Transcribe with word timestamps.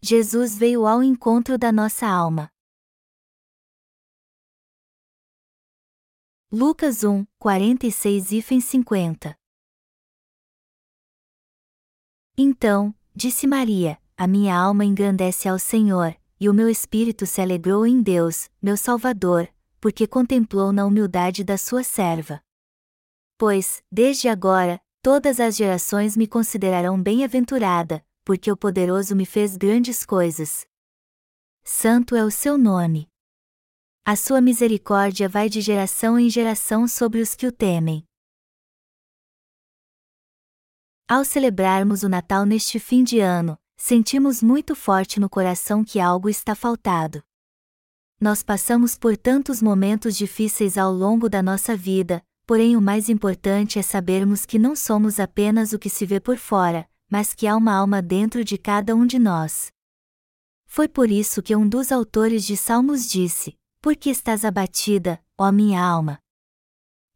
Jesus 0.00 0.56
veio 0.56 0.86
ao 0.86 1.02
encontro 1.02 1.58
da 1.58 1.72
nossa 1.72 2.06
alma. 2.06 2.48
Lucas 6.50 7.02
1, 7.02 7.26
46 7.38 8.32
e 8.32 8.60
50 8.62 9.36
Então, 12.36 12.94
disse 13.14 13.46
Maria, 13.46 14.00
a 14.16 14.26
minha 14.26 14.56
alma 14.56 14.84
engrandece 14.84 15.48
ao 15.48 15.58
Senhor, 15.58 16.16
e 16.40 16.48
o 16.48 16.54
meu 16.54 16.68
espírito 16.68 17.26
se 17.26 17.40
alegrou 17.40 17.84
em 17.84 18.00
Deus, 18.00 18.48
meu 18.62 18.76
Salvador, 18.76 19.52
porque 19.80 20.06
contemplou 20.06 20.72
na 20.72 20.86
humildade 20.86 21.42
da 21.42 21.58
sua 21.58 21.82
serva. 21.82 22.40
Pois, 23.36 23.82
desde 23.90 24.28
agora, 24.28 24.80
todas 25.02 25.40
as 25.40 25.56
gerações 25.56 26.16
me 26.16 26.28
considerarão 26.28 27.00
bem-aventurada, 27.02 28.04
porque 28.28 28.52
o 28.52 28.56
poderoso 28.58 29.16
me 29.16 29.24
fez 29.24 29.56
grandes 29.56 30.04
coisas. 30.04 30.66
Santo 31.64 32.14
é 32.14 32.22
o 32.22 32.30
seu 32.30 32.58
nome. 32.58 33.08
A 34.04 34.16
sua 34.16 34.38
misericórdia 34.38 35.26
vai 35.26 35.48
de 35.48 35.62
geração 35.62 36.18
em 36.18 36.28
geração 36.28 36.86
sobre 36.86 37.22
os 37.22 37.34
que 37.34 37.46
o 37.46 37.50
temem. 37.50 38.04
Ao 41.08 41.24
celebrarmos 41.24 42.02
o 42.02 42.08
Natal 42.10 42.44
neste 42.44 42.78
fim 42.78 43.02
de 43.02 43.18
ano, 43.18 43.58
sentimos 43.78 44.42
muito 44.42 44.74
forte 44.74 45.18
no 45.18 45.30
coração 45.30 45.82
que 45.82 45.98
algo 45.98 46.28
está 46.28 46.54
faltado. 46.54 47.22
Nós 48.20 48.42
passamos 48.42 48.94
por 48.94 49.16
tantos 49.16 49.62
momentos 49.62 50.14
difíceis 50.14 50.76
ao 50.76 50.92
longo 50.92 51.30
da 51.30 51.42
nossa 51.42 51.74
vida, 51.74 52.22
porém 52.46 52.76
o 52.76 52.82
mais 52.82 53.08
importante 53.08 53.78
é 53.78 53.82
sabermos 53.82 54.44
que 54.44 54.58
não 54.58 54.76
somos 54.76 55.18
apenas 55.18 55.72
o 55.72 55.78
que 55.78 55.88
se 55.88 56.04
vê 56.04 56.20
por 56.20 56.36
fora, 56.36 56.86
mas 57.10 57.34
que 57.34 57.46
há 57.46 57.56
uma 57.56 57.72
alma 57.72 58.02
dentro 58.02 58.44
de 58.44 58.58
cada 58.58 58.94
um 58.94 59.06
de 59.06 59.18
nós. 59.18 59.72
Foi 60.66 60.86
por 60.86 61.10
isso 61.10 61.42
que 61.42 61.56
um 61.56 61.68
dos 61.68 61.90
autores 61.90 62.44
de 62.44 62.56
Salmos 62.56 63.08
disse: 63.08 63.56
Por 63.80 63.96
que 63.96 64.10
estás 64.10 64.44
abatida, 64.44 65.22
ó 65.36 65.50
minha 65.50 65.82
alma? 65.82 66.18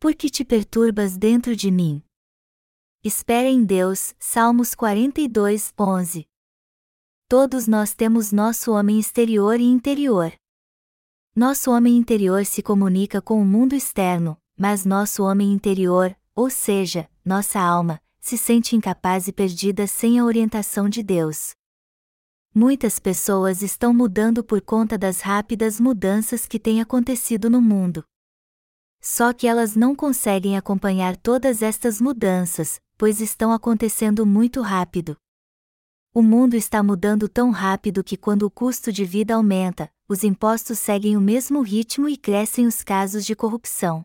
Por 0.00 0.14
que 0.14 0.28
te 0.28 0.44
perturbas 0.44 1.16
dentro 1.16 1.54
de 1.54 1.70
mim? 1.70 2.02
Espera 3.04 3.48
em 3.48 3.64
Deus, 3.64 4.14
Salmos 4.18 4.74
42, 4.74 5.72
11. 5.78 6.26
Todos 7.28 7.66
nós 7.66 7.94
temos 7.94 8.32
nosso 8.32 8.72
homem 8.72 8.98
exterior 8.98 9.60
e 9.60 9.64
interior. 9.64 10.32
Nosso 11.34 11.70
homem 11.70 11.96
interior 11.96 12.44
se 12.44 12.62
comunica 12.62 13.22
com 13.22 13.40
o 13.40 13.44
mundo 13.44 13.74
externo, 13.74 14.36
mas 14.58 14.84
nosso 14.84 15.22
homem 15.22 15.52
interior, 15.52 16.14
ou 16.34 16.50
seja, 16.50 17.08
nossa 17.24 17.58
alma, 17.58 18.01
se 18.22 18.38
sente 18.38 18.76
incapaz 18.76 19.26
e 19.26 19.32
perdida 19.32 19.84
sem 19.86 20.18
a 20.18 20.24
orientação 20.24 20.88
de 20.88 21.02
Deus. 21.02 21.50
Muitas 22.54 23.00
pessoas 23.00 23.62
estão 23.62 23.92
mudando 23.92 24.44
por 24.44 24.60
conta 24.60 24.96
das 24.96 25.20
rápidas 25.20 25.80
mudanças 25.80 26.46
que 26.46 26.60
têm 26.60 26.80
acontecido 26.80 27.50
no 27.50 27.60
mundo. 27.60 28.04
Só 29.00 29.32
que 29.32 29.48
elas 29.48 29.74
não 29.74 29.96
conseguem 29.96 30.56
acompanhar 30.56 31.16
todas 31.16 31.62
estas 31.62 32.00
mudanças, 32.00 32.80
pois 32.96 33.20
estão 33.20 33.52
acontecendo 33.52 34.24
muito 34.24 34.60
rápido. 34.60 35.16
O 36.14 36.22
mundo 36.22 36.54
está 36.54 36.80
mudando 36.80 37.28
tão 37.28 37.50
rápido 37.50 38.04
que 38.04 38.16
quando 38.16 38.44
o 38.44 38.50
custo 38.50 38.92
de 38.92 39.04
vida 39.04 39.34
aumenta, 39.34 39.90
os 40.08 40.22
impostos 40.22 40.78
seguem 40.78 41.16
o 41.16 41.20
mesmo 41.20 41.60
ritmo 41.62 42.08
e 42.08 42.16
crescem 42.16 42.66
os 42.66 42.84
casos 42.84 43.24
de 43.24 43.34
corrupção. 43.34 44.04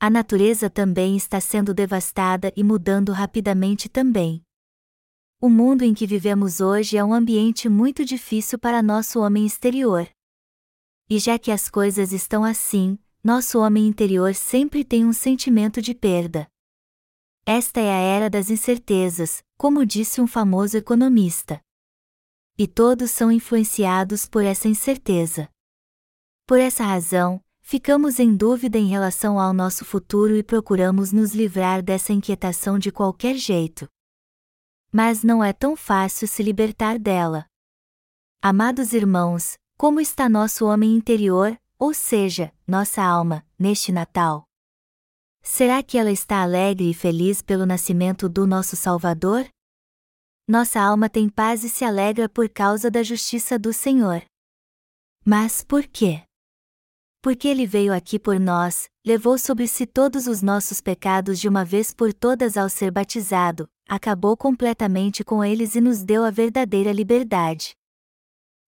A 0.00 0.08
natureza 0.08 0.70
também 0.70 1.16
está 1.16 1.40
sendo 1.40 1.74
devastada 1.74 2.52
e 2.56 2.62
mudando 2.62 3.10
rapidamente 3.10 3.88
também. 3.88 4.44
O 5.40 5.48
mundo 5.48 5.82
em 5.82 5.92
que 5.92 6.06
vivemos 6.06 6.60
hoje 6.60 6.96
é 6.96 7.04
um 7.04 7.12
ambiente 7.12 7.68
muito 7.68 8.04
difícil 8.04 8.60
para 8.60 8.80
nosso 8.80 9.20
homem 9.20 9.44
exterior. 9.44 10.08
E 11.10 11.18
já 11.18 11.36
que 11.36 11.50
as 11.50 11.68
coisas 11.68 12.12
estão 12.12 12.44
assim, 12.44 12.96
nosso 13.24 13.58
homem 13.58 13.88
interior 13.88 14.36
sempre 14.36 14.84
tem 14.84 15.04
um 15.04 15.12
sentimento 15.12 15.82
de 15.82 15.94
perda. 15.94 16.48
Esta 17.44 17.80
é 17.80 17.90
a 17.90 17.98
era 17.98 18.30
das 18.30 18.50
incertezas, 18.50 19.42
como 19.56 19.84
disse 19.84 20.20
um 20.20 20.28
famoso 20.28 20.76
economista. 20.76 21.60
E 22.56 22.68
todos 22.68 23.10
são 23.10 23.32
influenciados 23.32 24.26
por 24.26 24.44
essa 24.44 24.68
incerteza. 24.68 25.48
Por 26.46 26.60
essa 26.60 26.84
razão, 26.84 27.42
ficamos 27.68 28.18
em 28.18 28.34
dúvida 28.34 28.78
em 28.78 28.86
relação 28.86 29.38
ao 29.38 29.52
nosso 29.52 29.84
futuro 29.84 30.34
e 30.34 30.42
procuramos 30.42 31.12
nos 31.12 31.34
livrar 31.34 31.82
dessa 31.82 32.14
inquietação 32.14 32.78
de 32.78 32.90
qualquer 32.90 33.34
jeito. 33.34 33.86
Mas 34.90 35.22
não 35.22 35.44
é 35.44 35.52
tão 35.52 35.76
fácil 35.76 36.26
se 36.26 36.42
libertar 36.42 36.98
dela. 36.98 37.44
Amados 38.40 38.94
irmãos, 38.94 39.58
como 39.76 40.00
está 40.00 40.30
nosso 40.30 40.64
homem 40.64 40.96
interior, 40.96 41.60
ou 41.78 41.92
seja, 41.92 42.50
nossa 42.66 43.02
alma, 43.02 43.46
neste 43.58 43.92
Natal? 43.92 44.44
Será 45.42 45.82
que 45.82 45.98
ela 45.98 46.10
está 46.10 46.42
alegre 46.42 46.88
e 46.88 46.94
feliz 46.94 47.42
pelo 47.42 47.66
nascimento 47.66 48.30
do 48.30 48.46
nosso 48.46 48.76
Salvador? 48.76 49.46
Nossa 50.48 50.80
alma 50.80 51.10
tem 51.10 51.28
paz 51.28 51.64
e 51.64 51.68
se 51.68 51.84
alegra 51.84 52.30
por 52.30 52.48
causa 52.48 52.90
da 52.90 53.02
justiça 53.02 53.58
do 53.58 53.74
Senhor. 53.74 54.24
Mas 55.22 55.62
por 55.62 55.86
quê? 55.86 56.26
Porque 57.20 57.48
ele 57.48 57.66
veio 57.66 57.92
aqui 57.92 58.18
por 58.18 58.38
nós, 58.38 58.88
levou 59.04 59.36
sobre 59.38 59.66
si 59.66 59.86
todos 59.86 60.26
os 60.26 60.40
nossos 60.40 60.80
pecados 60.80 61.40
de 61.40 61.48
uma 61.48 61.64
vez 61.64 61.92
por 61.92 62.12
todas 62.12 62.56
ao 62.56 62.68
ser 62.68 62.92
batizado, 62.92 63.68
acabou 63.88 64.36
completamente 64.36 65.24
com 65.24 65.44
eles 65.44 65.74
e 65.74 65.80
nos 65.80 66.04
deu 66.04 66.24
a 66.24 66.30
verdadeira 66.30 66.92
liberdade. 66.92 67.74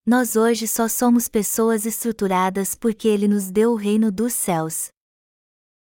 Nós 0.04 0.34
hoje 0.34 0.66
só 0.66 0.88
somos 0.88 1.28
pessoas 1.28 1.86
estruturadas 1.86 2.74
porque 2.74 3.06
ele 3.06 3.28
nos 3.28 3.50
deu 3.50 3.72
o 3.72 3.76
reino 3.76 4.10
dos 4.10 4.32
céus. 4.32 4.90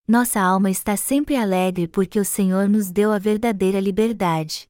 Nossa 0.06 0.40
alma 0.40 0.70
está 0.70 0.96
sempre 0.96 1.36
alegre 1.36 1.86
porque 1.86 2.18
o 2.18 2.24
Senhor 2.24 2.68
nos 2.68 2.90
deu 2.90 3.12
a 3.12 3.18
verdadeira 3.18 3.80
liberdade. 3.80 4.68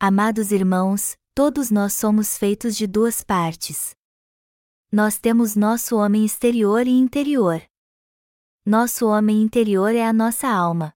Amados 0.00 0.50
irmãos, 0.50 1.16
todos 1.34 1.70
nós 1.70 1.92
somos 1.92 2.38
feitos 2.38 2.76
de 2.76 2.86
duas 2.86 3.22
partes. 3.22 3.97
Nós 4.90 5.18
temos 5.18 5.54
nosso 5.54 5.96
homem 5.96 6.24
exterior 6.24 6.86
e 6.86 6.90
interior. 6.90 7.62
Nosso 8.64 9.06
homem 9.06 9.42
interior 9.42 9.94
é 9.94 10.02
a 10.02 10.14
nossa 10.14 10.48
alma. 10.48 10.94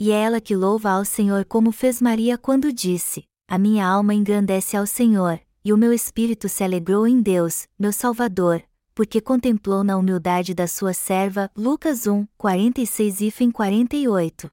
E 0.00 0.10
é 0.10 0.22
ela 0.22 0.40
que 0.40 0.56
louva 0.56 0.92
ao 0.92 1.04
Senhor 1.04 1.44
como 1.44 1.72
fez 1.72 2.00
Maria 2.00 2.38
quando 2.38 2.72
disse: 2.72 3.28
A 3.46 3.58
minha 3.58 3.86
alma 3.86 4.14
engrandece 4.14 4.78
ao 4.78 4.86
Senhor, 4.86 5.38
e 5.62 5.74
o 5.74 5.76
meu 5.76 5.92
espírito 5.92 6.48
se 6.48 6.64
alegrou 6.64 7.06
em 7.06 7.20
Deus, 7.20 7.68
meu 7.78 7.92
Salvador, 7.92 8.62
porque 8.94 9.20
contemplou 9.20 9.84
na 9.84 9.98
humildade 9.98 10.54
da 10.54 10.66
sua 10.66 10.94
serva. 10.94 11.50
Lucas 11.54 12.06
1, 12.06 12.26
46 12.38 13.20
e 13.20 13.52
48. 13.52 14.50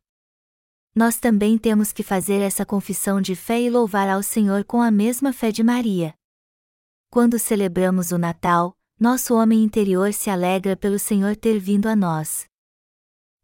Nós 0.94 1.18
também 1.18 1.58
temos 1.58 1.94
que 1.94 2.04
fazer 2.04 2.42
essa 2.42 2.66
confissão 2.66 3.22
de 3.22 3.36
fé 3.36 3.62
e 3.62 3.70
louvar 3.70 4.10
ao 4.10 4.22
Senhor 4.22 4.66
com 4.66 4.82
a 4.82 4.92
mesma 4.92 5.32
fé 5.32 5.50
de 5.50 5.64
Maria. 5.64 6.14
Quando 7.14 7.38
celebramos 7.38 8.12
o 8.12 8.18
Natal, 8.18 8.76
nosso 9.00 9.36
homem 9.36 9.64
interior 9.64 10.12
se 10.12 10.32
alegra 10.32 10.76
pelo 10.76 10.98
Senhor 10.98 11.36
ter 11.36 11.60
vindo 11.60 11.86
a 11.86 11.96
nós. 11.96 12.48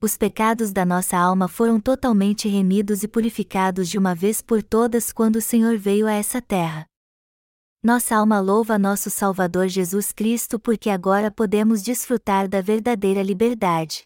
Os 0.02 0.18
pecados 0.18 0.74
da 0.74 0.84
nossa 0.84 1.16
alma 1.16 1.48
foram 1.48 1.80
totalmente 1.80 2.50
remidos 2.50 3.04
e 3.04 3.08
purificados 3.08 3.88
de 3.88 3.96
uma 3.96 4.16
vez 4.16 4.42
por 4.42 4.64
todas 4.64 5.12
quando 5.12 5.36
o 5.36 5.42
Senhor 5.42 5.78
veio 5.78 6.08
a 6.08 6.14
essa 6.14 6.42
terra. 6.42 6.88
Nossa 7.84 8.16
alma 8.16 8.40
louva 8.40 8.80
nosso 8.80 9.12
Salvador 9.12 9.68
Jesus 9.68 10.12
Cristo 10.12 10.60
porque 10.60 10.90
agora 10.90 11.30
podemos 11.30 11.84
desfrutar 11.84 12.50
da 12.50 12.62
verdadeira 12.62 13.22
liberdade. 13.22 14.02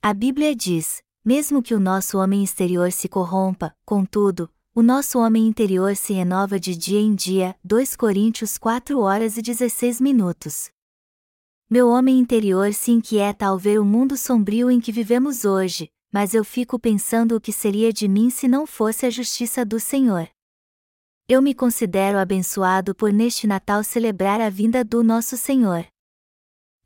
A 0.00 0.14
Bíblia 0.14 0.54
diz: 0.54 1.02
mesmo 1.24 1.64
que 1.64 1.74
o 1.74 1.80
nosso 1.80 2.16
homem 2.16 2.44
exterior 2.44 2.92
se 2.92 3.08
corrompa, 3.08 3.74
contudo, 3.84 4.48
o 4.74 4.82
nosso 4.82 5.18
homem 5.18 5.46
interior 5.46 5.94
se 5.94 6.14
renova 6.14 6.58
de 6.58 6.74
dia 6.74 6.98
em 6.98 7.14
dia. 7.14 7.54
2 7.62 7.94
Coríntios 7.94 8.56
4 8.56 8.98
horas 9.00 9.36
e 9.36 9.42
16 9.42 10.00
minutos. 10.00 10.70
Meu 11.68 11.90
homem 11.90 12.18
interior 12.18 12.72
se 12.72 12.90
inquieta 12.90 13.46
ao 13.46 13.58
ver 13.58 13.78
o 13.78 13.84
mundo 13.84 14.16
sombrio 14.16 14.70
em 14.70 14.80
que 14.80 14.90
vivemos 14.90 15.44
hoje, 15.44 15.90
mas 16.10 16.32
eu 16.32 16.42
fico 16.42 16.78
pensando 16.78 17.36
o 17.36 17.40
que 17.40 17.52
seria 17.52 17.92
de 17.92 18.08
mim 18.08 18.30
se 18.30 18.48
não 18.48 18.66
fosse 18.66 19.04
a 19.04 19.10
justiça 19.10 19.62
do 19.62 19.78
Senhor. 19.78 20.26
Eu 21.28 21.42
me 21.42 21.54
considero 21.54 22.18
abençoado 22.18 22.94
por 22.94 23.12
neste 23.12 23.46
Natal 23.46 23.84
celebrar 23.84 24.40
a 24.40 24.48
vinda 24.48 24.82
do 24.82 25.02
nosso 25.02 25.36
Senhor. 25.36 25.86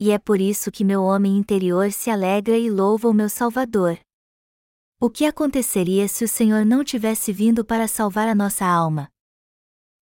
E 0.00 0.10
é 0.10 0.18
por 0.18 0.40
isso 0.40 0.72
que 0.72 0.84
meu 0.84 1.04
homem 1.04 1.36
interior 1.36 1.92
se 1.92 2.10
alegra 2.10 2.58
e 2.58 2.68
louva 2.68 3.08
o 3.08 3.14
meu 3.14 3.28
Salvador. 3.28 3.96
O 4.98 5.10
que 5.10 5.26
aconteceria 5.26 6.08
se 6.08 6.24
o 6.24 6.28
Senhor 6.28 6.64
não 6.64 6.82
tivesse 6.82 7.30
vindo 7.30 7.62
para 7.62 7.86
salvar 7.86 8.26
a 8.26 8.34
nossa 8.34 8.64
alma? 8.64 9.10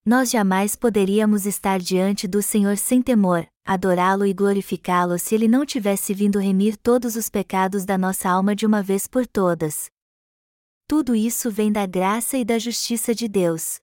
Nós 0.06 0.30
jamais 0.30 0.76
poderíamos 0.76 1.46
estar 1.46 1.80
diante 1.80 2.28
do 2.28 2.40
Senhor 2.40 2.76
sem 2.76 3.02
temor, 3.02 3.44
adorá-lo 3.64 4.24
e 4.24 4.32
glorificá-lo 4.32 5.18
se 5.18 5.34
ele 5.34 5.48
não 5.48 5.66
tivesse 5.66 6.14
vindo 6.14 6.38
remir 6.38 6.76
todos 6.76 7.16
os 7.16 7.28
pecados 7.28 7.84
da 7.84 7.98
nossa 7.98 8.30
alma 8.30 8.54
de 8.54 8.64
uma 8.64 8.84
vez 8.84 9.08
por 9.08 9.26
todas. 9.26 9.90
Tudo 10.86 11.12
isso 11.12 11.50
vem 11.50 11.72
da 11.72 11.86
graça 11.86 12.38
e 12.38 12.44
da 12.44 12.56
justiça 12.56 13.12
de 13.12 13.26
Deus. 13.26 13.80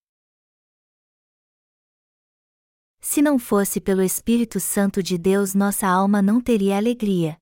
Se 3.01 3.21
não 3.21 3.37
fosse 3.37 3.81
pelo 3.81 4.01
Espírito 4.01 4.61
Santo 4.61 5.03
de 5.03 5.17
Deus, 5.17 5.53
nossa 5.53 5.87
alma 5.87 6.21
não 6.21 6.39
teria 6.39 6.77
alegria. 6.77 7.40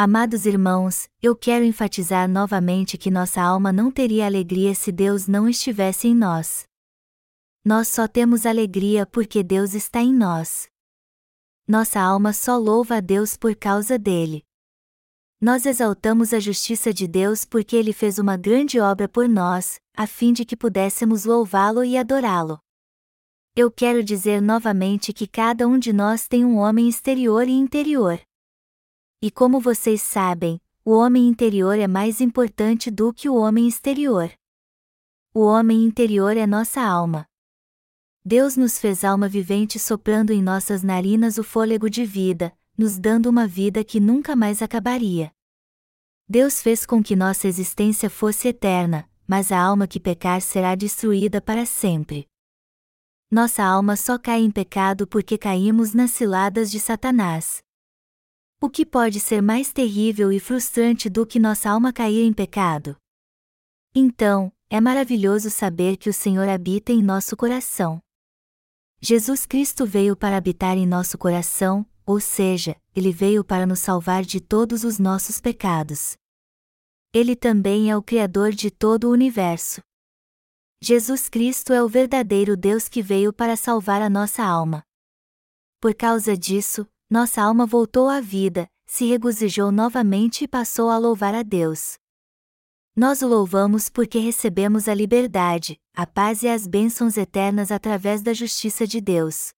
Amados 0.00 0.46
irmãos, 0.46 1.10
eu 1.20 1.34
quero 1.34 1.64
enfatizar 1.64 2.28
novamente 2.28 2.96
que 2.96 3.10
nossa 3.10 3.42
alma 3.42 3.72
não 3.72 3.90
teria 3.90 4.26
alegria 4.26 4.72
se 4.72 4.92
Deus 4.92 5.26
não 5.26 5.48
estivesse 5.48 6.06
em 6.06 6.14
nós. 6.14 6.68
Nós 7.64 7.88
só 7.88 8.06
temos 8.06 8.46
alegria 8.46 9.04
porque 9.04 9.42
Deus 9.42 9.74
está 9.74 10.00
em 10.00 10.14
nós. 10.14 10.68
Nossa 11.66 12.00
alma 12.00 12.32
só 12.32 12.56
louva 12.56 12.98
a 12.98 13.00
Deus 13.00 13.36
por 13.36 13.56
causa 13.56 13.98
dele. 13.98 14.44
Nós 15.40 15.66
exaltamos 15.66 16.32
a 16.32 16.38
justiça 16.38 16.94
de 16.94 17.08
Deus 17.08 17.44
porque 17.44 17.74
ele 17.74 17.92
fez 17.92 18.20
uma 18.20 18.36
grande 18.36 18.78
obra 18.78 19.08
por 19.08 19.28
nós, 19.28 19.80
a 19.96 20.06
fim 20.06 20.32
de 20.32 20.44
que 20.44 20.56
pudéssemos 20.56 21.24
louvá-lo 21.24 21.82
e 21.82 21.98
adorá-lo. 21.98 22.60
Eu 23.56 23.68
quero 23.68 24.04
dizer 24.04 24.40
novamente 24.40 25.12
que 25.12 25.26
cada 25.26 25.66
um 25.66 25.76
de 25.76 25.92
nós 25.92 26.28
tem 26.28 26.44
um 26.44 26.56
homem 26.58 26.88
exterior 26.88 27.48
e 27.48 27.52
interior. 27.52 28.20
E 29.20 29.32
como 29.32 29.58
vocês 29.58 30.00
sabem, 30.00 30.60
o 30.84 30.92
homem 30.92 31.26
interior 31.26 31.76
é 31.76 31.88
mais 31.88 32.20
importante 32.20 32.88
do 32.88 33.12
que 33.12 33.28
o 33.28 33.34
homem 33.34 33.66
exterior. 33.66 34.30
O 35.34 35.40
homem 35.40 35.84
interior 35.84 36.36
é 36.36 36.46
nossa 36.46 36.80
alma. 36.80 37.26
Deus 38.24 38.56
nos 38.56 38.78
fez 38.78 39.02
alma 39.02 39.28
vivente 39.28 39.76
soprando 39.76 40.32
em 40.32 40.40
nossas 40.40 40.84
narinas 40.84 41.36
o 41.36 41.42
fôlego 41.42 41.90
de 41.90 42.04
vida, 42.04 42.56
nos 42.76 42.96
dando 42.96 43.26
uma 43.26 43.44
vida 43.44 43.82
que 43.82 43.98
nunca 43.98 44.36
mais 44.36 44.62
acabaria. 44.62 45.32
Deus 46.28 46.62
fez 46.62 46.86
com 46.86 47.02
que 47.02 47.16
nossa 47.16 47.48
existência 47.48 48.08
fosse 48.08 48.46
eterna, 48.46 49.10
mas 49.26 49.50
a 49.50 49.60
alma 49.60 49.88
que 49.88 49.98
pecar 49.98 50.40
será 50.40 50.76
destruída 50.76 51.40
para 51.40 51.66
sempre. 51.66 52.28
Nossa 53.28 53.64
alma 53.64 53.96
só 53.96 54.16
cai 54.16 54.42
em 54.42 54.50
pecado 54.50 55.08
porque 55.08 55.36
caímos 55.36 55.92
nas 55.92 56.12
ciladas 56.12 56.70
de 56.70 56.78
Satanás. 56.78 57.66
O 58.60 58.68
que 58.68 58.84
pode 58.84 59.20
ser 59.20 59.40
mais 59.40 59.72
terrível 59.72 60.32
e 60.32 60.40
frustrante 60.40 61.08
do 61.08 61.24
que 61.24 61.38
nossa 61.38 61.70
alma 61.70 61.92
cair 61.92 62.24
em 62.24 62.32
pecado? 62.32 62.96
Então, 63.94 64.52
é 64.68 64.80
maravilhoso 64.80 65.48
saber 65.48 65.96
que 65.96 66.10
o 66.10 66.12
Senhor 66.12 66.48
habita 66.48 66.90
em 66.90 67.00
nosso 67.00 67.36
coração. 67.36 68.00
Jesus 69.00 69.46
Cristo 69.46 69.86
veio 69.86 70.16
para 70.16 70.36
habitar 70.36 70.76
em 70.76 70.86
nosso 70.88 71.16
coração, 71.16 71.86
ou 72.04 72.18
seja, 72.18 72.74
ele 72.96 73.12
veio 73.12 73.44
para 73.44 73.64
nos 73.64 73.78
salvar 73.78 74.24
de 74.24 74.40
todos 74.40 74.82
os 74.82 74.98
nossos 74.98 75.40
pecados. 75.40 76.16
Ele 77.14 77.36
também 77.36 77.92
é 77.92 77.96
o 77.96 78.02
Criador 78.02 78.50
de 78.50 78.72
todo 78.72 79.04
o 79.04 79.12
universo. 79.12 79.80
Jesus 80.82 81.28
Cristo 81.28 81.72
é 81.72 81.80
o 81.80 81.88
verdadeiro 81.88 82.56
Deus 82.56 82.88
que 82.88 83.02
veio 83.02 83.32
para 83.32 83.54
salvar 83.54 84.02
a 84.02 84.10
nossa 84.10 84.42
alma. 84.42 84.82
Por 85.80 85.94
causa 85.94 86.36
disso, 86.36 86.84
nossa 87.10 87.40
alma 87.40 87.64
voltou 87.64 88.08
à 88.08 88.20
vida, 88.20 88.68
se 88.86 89.06
regozijou 89.06 89.72
novamente 89.72 90.44
e 90.44 90.48
passou 90.48 90.90
a 90.90 90.98
louvar 90.98 91.34
a 91.34 91.42
Deus. 91.42 91.96
Nós 92.94 93.22
o 93.22 93.28
louvamos 93.28 93.88
porque 93.88 94.18
recebemos 94.18 94.88
a 94.88 94.94
liberdade, 94.94 95.80
a 95.94 96.06
paz 96.06 96.42
e 96.42 96.48
as 96.48 96.66
bênçãos 96.66 97.16
eternas 97.16 97.70
através 97.70 98.20
da 98.20 98.34
justiça 98.34 98.86
de 98.86 99.00
Deus. 99.00 99.52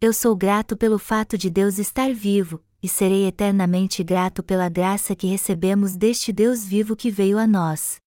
Eu 0.00 0.12
sou 0.12 0.34
grato 0.34 0.76
pelo 0.76 0.98
fato 0.98 1.38
de 1.38 1.50
Deus 1.50 1.78
estar 1.78 2.12
vivo, 2.12 2.64
e 2.82 2.88
serei 2.88 3.26
eternamente 3.26 4.02
grato 4.02 4.42
pela 4.42 4.68
graça 4.68 5.14
que 5.14 5.26
recebemos 5.26 5.96
deste 5.96 6.32
Deus 6.32 6.64
vivo 6.64 6.96
que 6.96 7.10
veio 7.10 7.38
a 7.38 7.46
nós. 7.46 8.00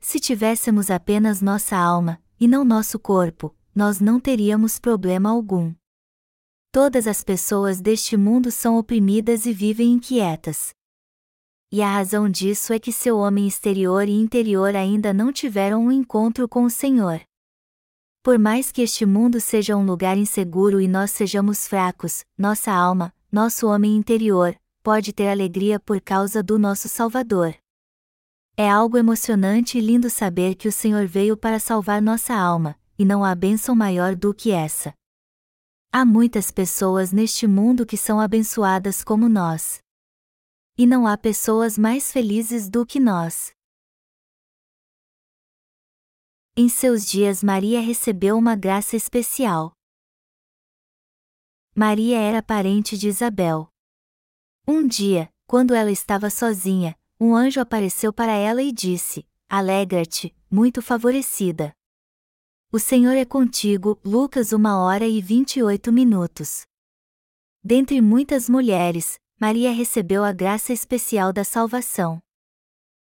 Se 0.00 0.18
tivéssemos 0.18 0.90
apenas 0.90 1.40
nossa 1.40 1.76
alma, 1.76 2.20
e 2.38 2.46
não 2.46 2.64
nosso 2.64 2.98
corpo, 2.98 3.54
nós 3.74 4.00
não 4.00 4.18
teríamos 4.20 4.78
problema 4.78 5.30
algum. 5.30 5.74
Todas 6.76 7.06
as 7.06 7.24
pessoas 7.24 7.80
deste 7.80 8.18
mundo 8.18 8.50
são 8.50 8.76
oprimidas 8.76 9.46
e 9.46 9.52
vivem 9.54 9.92
inquietas. 9.92 10.74
E 11.72 11.80
a 11.80 11.90
razão 11.90 12.28
disso 12.28 12.70
é 12.70 12.78
que 12.78 12.92
seu 12.92 13.16
homem 13.16 13.48
exterior 13.48 14.06
e 14.06 14.12
interior 14.12 14.76
ainda 14.76 15.10
não 15.10 15.32
tiveram 15.32 15.86
um 15.86 15.90
encontro 15.90 16.46
com 16.46 16.64
o 16.64 16.68
Senhor. 16.68 17.22
Por 18.22 18.38
mais 18.38 18.70
que 18.70 18.82
este 18.82 19.06
mundo 19.06 19.40
seja 19.40 19.74
um 19.74 19.86
lugar 19.86 20.18
inseguro 20.18 20.78
e 20.78 20.86
nós 20.86 21.12
sejamos 21.12 21.66
fracos, 21.66 22.26
nossa 22.36 22.70
alma, 22.70 23.10
nosso 23.32 23.66
homem 23.68 23.96
interior, 23.96 24.54
pode 24.82 25.14
ter 25.14 25.28
alegria 25.28 25.80
por 25.80 25.98
causa 25.98 26.42
do 26.42 26.58
nosso 26.58 26.90
Salvador. 26.90 27.54
É 28.54 28.68
algo 28.68 28.98
emocionante 28.98 29.78
e 29.78 29.80
lindo 29.80 30.10
saber 30.10 30.54
que 30.54 30.68
o 30.68 30.72
Senhor 30.72 31.06
veio 31.06 31.38
para 31.38 31.58
salvar 31.58 32.02
nossa 32.02 32.34
alma, 32.34 32.78
e 32.98 33.04
não 33.06 33.24
há 33.24 33.34
bênção 33.34 33.74
maior 33.74 34.14
do 34.14 34.34
que 34.34 34.50
essa. 34.50 34.92
Há 35.98 36.04
muitas 36.04 36.50
pessoas 36.50 37.10
neste 37.10 37.46
mundo 37.46 37.86
que 37.86 37.96
são 37.96 38.20
abençoadas 38.20 39.02
como 39.02 39.30
nós. 39.30 39.78
E 40.76 40.86
não 40.86 41.06
há 41.06 41.16
pessoas 41.16 41.78
mais 41.78 42.12
felizes 42.12 42.68
do 42.68 42.84
que 42.84 43.00
nós. 43.00 43.54
Em 46.54 46.68
seus 46.68 47.06
dias, 47.06 47.42
Maria 47.42 47.80
recebeu 47.80 48.36
uma 48.36 48.54
graça 48.54 48.94
especial. 48.94 49.72
Maria 51.74 52.18
era 52.18 52.42
parente 52.42 52.98
de 52.98 53.08
Isabel. 53.08 53.66
Um 54.68 54.86
dia, 54.86 55.30
quando 55.46 55.74
ela 55.74 55.90
estava 55.90 56.28
sozinha, 56.28 56.94
um 57.18 57.34
anjo 57.34 57.58
apareceu 57.58 58.12
para 58.12 58.32
ela 58.32 58.62
e 58.62 58.70
disse: 58.70 59.26
Alegra-te, 59.48 60.36
muito 60.50 60.82
favorecida. 60.82 61.74
O 62.76 62.78
Senhor 62.78 63.16
é 63.16 63.24
contigo, 63.24 63.98
Lucas 64.04 64.52
1 64.52 64.66
hora 64.66 65.06
e 65.06 65.18
28 65.18 65.90
minutos. 65.90 66.66
Dentre 67.64 68.02
muitas 68.02 68.50
mulheres, 68.50 69.18
Maria 69.40 69.72
recebeu 69.72 70.22
a 70.22 70.30
graça 70.30 70.74
especial 70.74 71.32
da 71.32 71.42
salvação. 71.42 72.20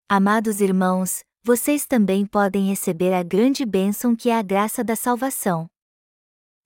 Amados 0.08 0.62
irmãos, 0.62 1.24
vocês 1.44 1.88
também 1.88 2.28
podem 2.28 2.68
receber 2.68 3.12
a 3.12 3.24
grande 3.24 3.66
bênção 3.66 4.16
que 4.16 4.30
é 4.30 4.38
a 4.38 4.44
graça 4.44 4.84
da 4.84 4.96
salvação. 4.96 5.66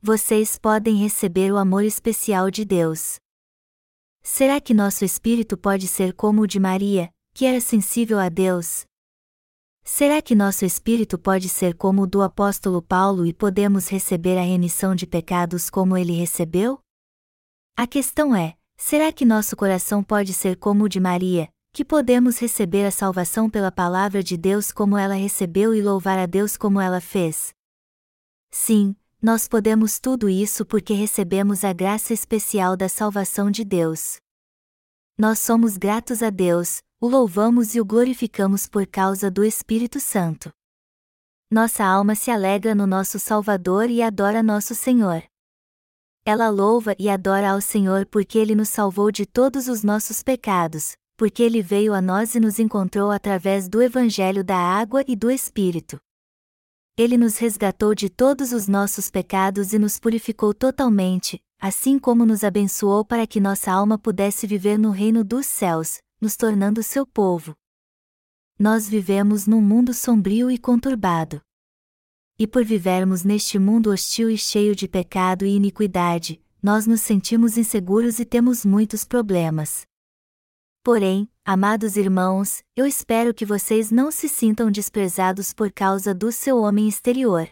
Vocês 0.01 0.59
podem 0.59 0.97
receber 0.97 1.53
o 1.53 1.57
amor 1.57 1.85
especial 1.85 2.51
de 2.51 2.65
Deus. 2.65 3.15
Será 4.21 4.59
que 4.59 4.73
nosso 4.73 5.05
espírito 5.05 5.57
pode 5.57 5.87
ser 5.87 6.11
como 6.11 6.41
o 6.41 6.47
de 6.47 6.59
Maria, 6.59 7.09
que 7.33 7.45
era 7.45 7.61
sensível 7.61 8.19
a 8.19 8.27
Deus, 8.27 8.83
Será 9.91 10.21
que 10.21 10.35
nosso 10.35 10.65
espírito 10.65 11.17
pode 11.17 11.49
ser 11.49 11.73
como 11.73 12.03
o 12.03 12.07
do 12.07 12.21
apóstolo 12.21 12.79
Paulo 12.79 13.25
e 13.25 13.33
podemos 13.33 13.89
receber 13.89 14.37
a 14.37 14.43
remissão 14.43 14.93
de 14.93 15.07
pecados 15.07 15.67
como 15.67 15.97
ele 15.97 16.13
recebeu? 16.13 16.79
A 17.75 17.87
questão 17.87 18.35
é: 18.35 18.55
será 18.77 19.11
que 19.11 19.25
nosso 19.25 19.57
coração 19.57 20.03
pode 20.03 20.31
ser 20.31 20.57
como 20.57 20.83
o 20.83 20.87
de 20.87 20.99
Maria, 20.99 21.49
que 21.73 21.83
podemos 21.83 22.37
receber 22.37 22.85
a 22.85 22.91
salvação 22.91 23.49
pela 23.49 23.71
palavra 23.71 24.21
de 24.21 24.37
Deus 24.37 24.71
como 24.71 24.95
ela 24.95 25.15
recebeu 25.15 25.73
e 25.73 25.81
louvar 25.81 26.19
a 26.19 26.27
Deus 26.27 26.55
como 26.55 26.79
ela 26.79 27.01
fez? 27.01 27.51
Sim, 28.51 28.95
nós 29.19 29.47
podemos 29.47 29.99
tudo 29.99 30.29
isso 30.29 30.65
porque 30.67 30.93
recebemos 30.93 31.65
a 31.65 31.73
graça 31.73 32.13
especial 32.13 32.77
da 32.77 32.87
salvação 32.87 33.49
de 33.49 33.65
Deus. 33.65 34.17
Nós 35.17 35.39
somos 35.39 35.77
gratos 35.77 36.21
a 36.21 36.29
Deus, 36.29 36.79
o 37.01 37.07
louvamos 37.07 37.75
e 37.75 37.79
o 37.79 37.85
glorificamos 37.85 38.67
por 38.67 38.85
causa 38.85 39.31
do 39.31 39.45
Espírito 39.45 40.01
Santo. 40.01 40.51
Nossa 41.49 41.85
alma 41.85 42.13
se 42.13 42.29
alegra 42.29 42.75
no 42.75 42.85
nosso 42.85 43.17
Salvador 43.17 43.89
e 43.89 44.01
adora 44.01 44.43
nosso 44.43 44.75
Senhor. 44.75 45.23
Ela 46.25 46.49
louva 46.49 46.93
e 46.99 47.09
adora 47.09 47.51
ao 47.51 47.61
Senhor 47.61 48.05
porque 48.05 48.37
Ele 48.37 48.53
nos 48.53 48.67
salvou 48.67 49.11
de 49.11 49.25
todos 49.25 49.69
os 49.69 49.81
nossos 49.81 50.21
pecados, 50.21 50.97
porque 51.15 51.41
Ele 51.41 51.61
veio 51.61 51.93
a 51.93 52.01
nós 52.01 52.35
e 52.35 52.39
nos 52.39 52.59
encontrou 52.59 53.11
através 53.11 53.69
do 53.69 53.81
Evangelho 53.81 54.43
da 54.43 54.57
Água 54.57 55.01
e 55.07 55.15
do 55.15 55.31
Espírito. 55.31 55.97
Ele 56.97 57.17
nos 57.17 57.37
resgatou 57.37 57.95
de 57.95 58.09
todos 58.09 58.51
os 58.51 58.67
nossos 58.67 59.09
pecados 59.09 59.71
e 59.71 59.79
nos 59.79 59.97
purificou 59.97 60.53
totalmente, 60.53 61.41
assim 61.61 61.97
como 61.97 62.25
nos 62.25 62.43
abençoou 62.43 63.05
para 63.05 63.25
que 63.25 63.39
nossa 63.39 63.71
alma 63.71 63.97
pudesse 63.97 64.45
viver 64.45 64.77
no 64.77 64.91
reino 64.91 65.23
dos 65.23 65.45
céus, 65.45 65.99
nos 66.19 66.35
tornando 66.35 66.83
seu 66.83 67.05
povo. 67.05 67.55
Nós 68.57 68.89
vivemos 68.89 69.47
num 69.47 69.61
mundo 69.61 69.93
sombrio 69.93 70.51
e 70.51 70.57
conturbado. 70.57 71.41
E 72.37 72.45
por 72.45 72.63
vivermos 72.63 73.23
neste 73.23 73.57
mundo 73.57 73.89
hostil 73.89 74.29
e 74.29 74.37
cheio 74.37 74.75
de 74.75 74.87
pecado 74.87 75.45
e 75.45 75.55
iniquidade, 75.55 76.41
nós 76.61 76.85
nos 76.85 77.01
sentimos 77.01 77.57
inseguros 77.57 78.19
e 78.19 78.25
temos 78.25 78.65
muitos 78.65 79.05
problemas. 79.05 79.87
Porém, 80.83 81.29
amados 81.45 81.95
irmãos, 81.95 82.63
eu 82.75 82.85
espero 82.85 83.33
que 83.33 83.45
vocês 83.45 83.91
não 83.91 84.11
se 84.11 84.27
sintam 84.27 84.69
desprezados 84.69 85.53
por 85.53 85.71
causa 85.71 86.13
do 86.13 86.31
seu 86.31 86.59
homem 86.59 86.87
exterior. 86.87 87.49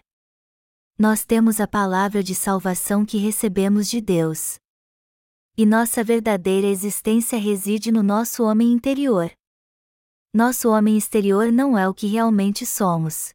Nós 0.97 1.23
temos 1.23 1.59
a 1.59 1.67
palavra 1.67 2.23
de 2.23 2.33
salvação 2.33 3.05
que 3.05 3.17
recebemos 3.17 3.89
de 3.89 4.01
Deus 4.01 4.59
e 5.57 5.65
nossa 5.65 6.03
verdadeira 6.03 6.67
existência 6.67 7.39
reside 7.39 7.91
no 7.91 8.03
nosso 8.03 8.43
homem 8.43 8.71
interior. 8.71 9.31
Nosso 10.31 10.69
homem 10.69 10.95
exterior 10.95 11.51
não 11.51 11.75
é 11.75 11.89
o 11.89 11.95
que 11.95 12.05
realmente 12.05 12.63
somos. 12.63 13.33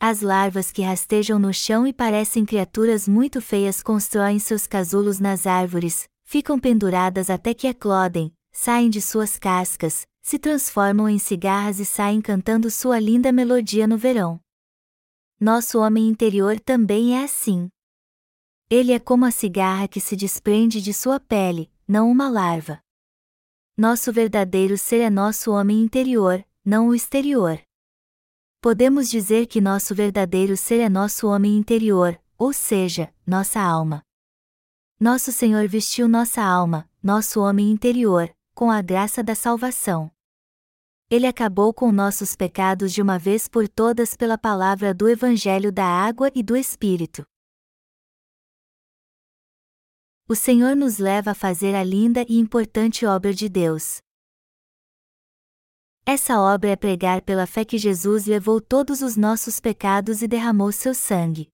As 0.00 0.22
larvas 0.22 0.72
que 0.72 0.80
rastejam 0.80 1.38
no 1.38 1.52
chão 1.52 1.86
e 1.86 1.92
parecem 1.92 2.46
criaturas 2.46 3.06
muito 3.06 3.42
feias 3.42 3.82
constroem 3.82 4.38
seus 4.38 4.66
casulos 4.66 5.20
nas 5.20 5.46
árvores, 5.46 6.08
ficam 6.24 6.58
penduradas 6.58 7.28
até 7.28 7.52
que 7.52 7.66
eclodem, 7.66 8.32
saem 8.50 8.88
de 8.88 9.02
suas 9.02 9.38
cascas, 9.38 10.06
se 10.22 10.38
transformam 10.38 11.06
em 11.06 11.18
cigarras 11.18 11.78
e 11.80 11.84
saem 11.84 12.22
cantando 12.22 12.70
sua 12.70 12.98
linda 12.98 13.30
melodia 13.30 13.86
no 13.86 13.98
verão. 13.98 14.40
Nosso 15.38 15.80
homem 15.80 16.08
interior 16.08 16.58
também 16.58 17.18
é 17.18 17.24
assim. 17.24 17.68
Ele 18.72 18.92
é 18.92 19.00
como 19.00 19.24
a 19.24 19.32
cigarra 19.32 19.88
que 19.88 20.00
se 20.00 20.14
desprende 20.14 20.80
de 20.80 20.94
sua 20.94 21.18
pele, 21.18 21.68
não 21.88 22.08
uma 22.08 22.30
larva. 22.30 22.80
Nosso 23.76 24.12
verdadeiro 24.12 24.78
ser 24.78 25.00
é 25.00 25.10
nosso 25.10 25.50
homem 25.50 25.82
interior, 25.82 26.46
não 26.64 26.86
o 26.86 26.94
exterior. 26.94 27.60
Podemos 28.60 29.10
dizer 29.10 29.46
que 29.46 29.60
nosso 29.60 29.92
verdadeiro 29.92 30.56
ser 30.56 30.78
é 30.78 30.88
nosso 30.88 31.26
homem 31.26 31.58
interior, 31.58 32.16
ou 32.38 32.52
seja, 32.52 33.12
nossa 33.26 33.60
alma. 33.60 34.04
Nosso 35.00 35.32
Senhor 35.32 35.66
vestiu 35.66 36.06
nossa 36.06 36.40
alma, 36.40 36.88
nosso 37.02 37.40
homem 37.40 37.72
interior, 37.72 38.32
com 38.54 38.70
a 38.70 38.80
graça 38.80 39.20
da 39.20 39.34
salvação. 39.34 40.12
Ele 41.10 41.26
acabou 41.26 41.74
com 41.74 41.90
nossos 41.90 42.36
pecados 42.36 42.92
de 42.92 43.02
uma 43.02 43.18
vez 43.18 43.48
por 43.48 43.66
todas 43.66 44.14
pela 44.14 44.38
palavra 44.38 44.94
do 44.94 45.08
Evangelho 45.08 45.72
da 45.72 45.86
Água 45.86 46.30
e 46.36 46.40
do 46.40 46.56
Espírito. 46.56 47.26
O 50.30 50.36
Senhor 50.36 50.76
nos 50.76 50.98
leva 50.98 51.32
a 51.32 51.34
fazer 51.34 51.74
a 51.74 51.82
linda 51.82 52.24
e 52.28 52.38
importante 52.38 53.04
obra 53.04 53.34
de 53.34 53.48
Deus. 53.48 54.00
Essa 56.06 56.38
obra 56.38 56.70
é 56.70 56.76
pregar 56.76 57.20
pela 57.22 57.48
fé 57.48 57.64
que 57.64 57.76
Jesus 57.76 58.26
levou 58.26 58.60
todos 58.60 59.02
os 59.02 59.16
nossos 59.16 59.58
pecados 59.58 60.22
e 60.22 60.28
derramou 60.28 60.70
seu 60.70 60.94
sangue. 60.94 61.48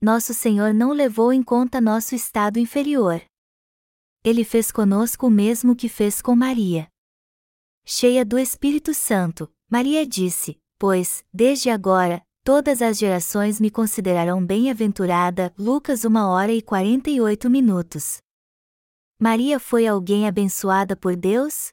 Nosso 0.00 0.32
Senhor 0.32 0.72
não 0.72 0.92
levou 0.92 1.30
em 1.30 1.42
conta 1.42 1.78
nosso 1.78 2.14
estado 2.14 2.58
inferior. 2.58 3.22
Ele 4.24 4.44
fez 4.44 4.72
conosco 4.72 5.26
o 5.26 5.30
mesmo 5.30 5.76
que 5.76 5.90
fez 5.90 6.22
com 6.22 6.34
Maria. 6.34 6.88
Cheia 7.84 8.24
do 8.24 8.38
Espírito 8.38 8.94
Santo, 8.94 9.52
Maria 9.70 10.06
disse: 10.06 10.58
Pois, 10.78 11.22
desde 11.30 11.68
agora, 11.68 12.24
todas 12.44 12.82
as 12.82 12.98
gerações 12.98 13.58
me 13.58 13.70
considerarão 13.70 14.44
bem-aventurada. 14.44 15.52
Lucas 15.58 16.04
1 16.04 16.14
hora 16.14 16.52
e 16.52 16.60
48 16.60 17.48
minutos. 17.48 18.18
Maria 19.18 19.58
foi 19.58 19.86
alguém 19.86 20.28
abençoada 20.28 20.94
por 20.94 21.16
Deus? 21.16 21.72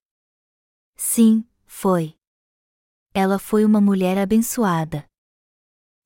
Sim, 0.95 1.45
foi. 1.65 2.15
Ela 3.13 3.37
foi 3.37 3.65
uma 3.65 3.81
mulher 3.81 4.17
abençoada. 4.17 5.05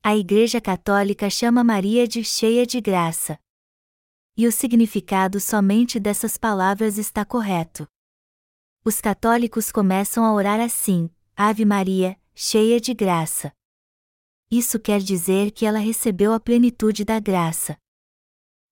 A 0.04 0.18
Igreja 0.18 0.60
Católica 0.60 1.30
chama 1.30 1.64
Maria 1.64 2.08
de 2.08 2.24
cheia 2.24 2.66
de 2.66 2.82
graça. 2.82 3.38
E 4.36 4.48
o 4.48 4.52
significado 4.52 5.40
somente 5.40 6.00
dessas 6.00 6.38
palavras 6.38 6.98
está 6.98 7.24
correto. 7.24 7.88
Os 8.84 9.00
católicos 9.00 9.72
começam 9.72 10.26
a 10.26 10.34
orar 10.34 10.60
assim: 10.60 11.10
Ave 11.36 11.66
Maria, 11.66 12.20
cheia 12.34 12.80
de 12.80 12.94
graça. 12.94 13.52
Isso 14.50 14.80
quer 14.80 15.00
dizer 15.00 15.52
que 15.52 15.66
ela 15.66 15.80
recebeu 15.80 16.34
a 16.34 16.40
plenitude 16.40 17.04
da 17.04 17.20
graça. 17.20 17.78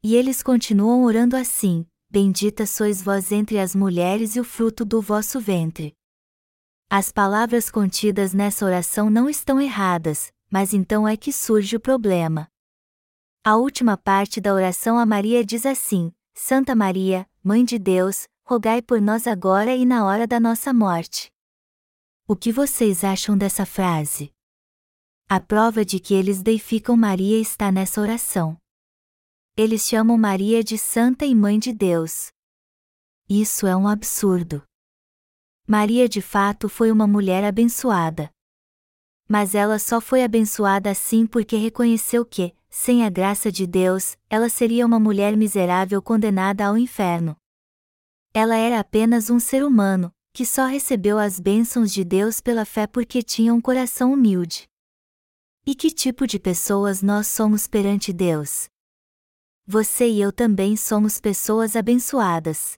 E 0.03 0.15
eles 0.15 0.43
continuam 0.43 1.03
orando 1.03 1.35
assim: 1.35 1.85
Bendita 2.09 2.65
sois 2.65 3.01
vós 3.01 3.31
entre 3.31 3.57
as 3.57 3.73
mulheres 3.73 4.35
e 4.35 4.39
o 4.39 4.43
fruto 4.43 4.85
do 4.85 5.01
vosso 5.01 5.39
ventre. 5.39 5.95
As 6.89 7.11
palavras 7.11 7.71
contidas 7.71 8.33
nessa 8.33 8.65
oração 8.65 9.09
não 9.09 9.29
estão 9.29 9.59
erradas, 9.59 10.31
mas 10.51 10.73
então 10.73 11.07
é 11.07 11.17
que 11.17 11.31
surge 11.31 11.75
o 11.75 11.79
problema. 11.79 12.47
A 13.43 13.55
última 13.55 13.97
parte 13.97 14.39
da 14.39 14.53
oração 14.53 14.99
a 14.99 15.05
Maria 15.05 15.43
diz 15.43 15.65
assim: 15.65 16.13
Santa 16.33 16.75
Maria, 16.75 17.27
Mãe 17.43 17.65
de 17.65 17.79
Deus, 17.79 18.27
rogai 18.45 18.81
por 18.81 19.01
nós 19.01 19.27
agora 19.27 19.75
e 19.75 19.85
na 19.85 20.05
hora 20.05 20.27
da 20.27 20.39
nossa 20.39 20.73
morte. 20.73 21.31
O 22.27 22.35
que 22.35 22.51
vocês 22.51 23.03
acham 23.03 23.37
dessa 23.37 23.65
frase? 23.65 24.32
A 25.29 25.39
prova 25.39 25.83
de 25.83 25.99
que 25.99 26.13
eles 26.13 26.41
deificam 26.41 26.95
Maria 26.95 27.39
está 27.39 27.71
nessa 27.71 27.99
oração. 27.99 28.57
Eles 29.55 29.87
chamam 29.87 30.17
Maria 30.17 30.63
de 30.63 30.77
Santa 30.77 31.25
e 31.25 31.33
Mãe 31.33 31.57
de 31.57 31.73
Deus. 31.73 32.31
Isso 33.29 33.65
é 33.65 33.75
um 33.75 33.87
absurdo. 33.87 34.63
Maria 35.65 36.09
de 36.09 36.21
fato 36.21 36.67
foi 36.67 36.91
uma 36.91 37.07
mulher 37.07 37.43
abençoada. 37.43 38.29
Mas 39.27 39.55
ela 39.55 39.79
só 39.79 40.01
foi 40.01 40.23
abençoada 40.23 40.91
assim 40.91 41.25
porque 41.25 41.55
reconheceu 41.55 42.25
que, 42.25 42.53
sem 42.69 43.05
a 43.05 43.09
graça 43.09 43.51
de 43.51 43.65
Deus, 43.65 44.17
ela 44.29 44.49
seria 44.49 44.85
uma 44.85 44.99
mulher 44.99 45.37
miserável 45.37 46.01
condenada 46.01 46.65
ao 46.65 46.77
inferno. 46.77 47.35
Ela 48.33 48.57
era 48.57 48.79
apenas 48.79 49.29
um 49.29 49.39
ser 49.39 49.63
humano, 49.63 50.11
que 50.33 50.45
só 50.45 50.65
recebeu 50.65 51.17
as 51.17 51.39
bênçãos 51.39 51.93
de 51.93 52.03
Deus 52.03 52.41
pela 52.41 52.65
fé 52.65 52.85
porque 52.85 53.23
tinha 53.23 53.53
um 53.53 53.61
coração 53.61 54.11
humilde. 54.11 54.67
E 55.65 55.73
que 55.73 55.89
tipo 55.89 56.27
de 56.27 56.37
pessoas 56.37 57.01
nós 57.01 57.27
somos 57.27 57.67
perante 57.67 58.11
Deus? 58.11 58.67
Você 59.65 60.09
e 60.09 60.19
eu 60.19 60.29
também 60.29 60.75
somos 60.75 61.21
pessoas 61.21 61.77
abençoadas. 61.77 62.73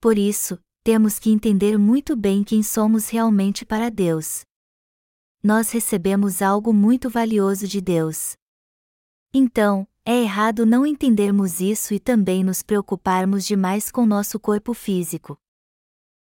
Por 0.00 0.16
isso, 0.16 0.56
temos 0.84 1.18
que 1.18 1.30
entender 1.30 1.76
muito 1.76 2.14
bem 2.14 2.44
quem 2.44 2.62
somos 2.62 3.08
realmente 3.08 3.66
para 3.66 3.90
Deus. 3.90 4.42
Nós 5.42 5.72
recebemos 5.72 6.40
algo 6.40 6.72
muito 6.72 7.10
valioso 7.10 7.66
de 7.66 7.80
Deus. 7.80 8.36
Então, 9.34 9.84
é 10.04 10.22
errado 10.22 10.64
não 10.64 10.86
entendermos 10.86 11.60
isso 11.60 11.92
e 11.92 11.98
também 11.98 12.44
nos 12.44 12.62
preocuparmos 12.62 13.44
demais 13.44 13.90
com 13.90 14.06
nosso 14.06 14.38
corpo 14.38 14.74
físico. 14.74 15.36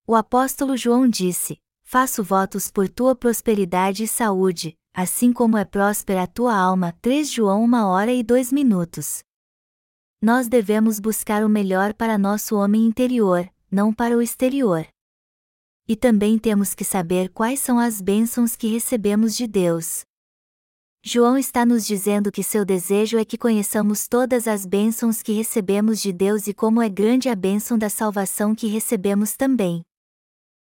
O 0.05 0.13
apóstolo 0.13 0.75
João 0.75 1.07
disse: 1.07 1.57
Faço 1.83 2.21
votos 2.21 2.69
por 2.69 2.89
tua 2.89 3.15
prosperidade 3.15 4.03
e 4.03 4.07
saúde, 4.09 4.77
assim 4.93 5.33
como 5.33 5.57
é 5.57 5.65
próspera 5.65 6.23
a 6.23 6.27
tua 6.27 6.55
alma. 6.55 6.93
3 7.01 7.29
João 7.29 7.63
1 7.63 7.73
hora 7.85 8.13
e 8.13 8.23
2 8.23 8.51
minutos. 8.51 9.23
Nós 10.21 10.47
devemos 10.47 10.99
buscar 10.99 11.43
o 11.43 11.49
melhor 11.49 11.93
para 11.93 12.17
nosso 12.17 12.55
homem 12.55 12.85
interior, 12.85 13.49
não 13.69 13.91
para 13.91 14.15
o 14.15 14.21
exterior. 14.21 14.87
E 15.87 15.95
também 15.97 16.37
temos 16.37 16.73
que 16.73 16.85
saber 16.85 17.29
quais 17.29 17.59
são 17.59 17.77
as 17.77 17.99
bênçãos 17.99 18.55
que 18.55 18.67
recebemos 18.67 19.35
de 19.35 19.47
Deus. 19.47 20.05
João 21.05 21.37
está 21.37 21.65
nos 21.65 21.85
dizendo 21.85 22.31
que 22.31 22.41
seu 22.41 22.63
desejo 22.63 23.17
é 23.17 23.25
que 23.25 23.37
conheçamos 23.37 24.07
todas 24.07 24.47
as 24.47 24.65
bênçãos 24.65 25.21
que 25.21 25.33
recebemos 25.33 26.01
de 26.01 26.13
Deus 26.13 26.47
e 26.47 26.53
como 26.53 26.81
é 26.81 26.87
grande 26.87 27.27
a 27.27 27.35
bênção 27.35 27.77
da 27.77 27.89
salvação 27.89 28.55
que 28.55 28.67
recebemos 28.67 29.35
também. 29.35 29.83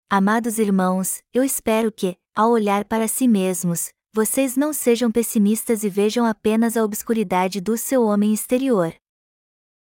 Amados 0.08 0.58
irmãos, 0.58 1.18
eu 1.34 1.44
espero 1.44 1.92
que, 1.92 2.16
ao 2.34 2.50
olhar 2.50 2.86
para 2.86 3.06
si 3.06 3.28
mesmos, 3.28 3.90
vocês 4.14 4.56
não 4.56 4.72
sejam 4.72 5.10
pessimistas 5.10 5.82
e 5.82 5.88
vejam 5.88 6.24
apenas 6.24 6.76
a 6.76 6.84
obscuridade 6.84 7.60
do 7.60 7.76
seu 7.76 8.04
homem 8.04 8.32
exterior. 8.32 8.94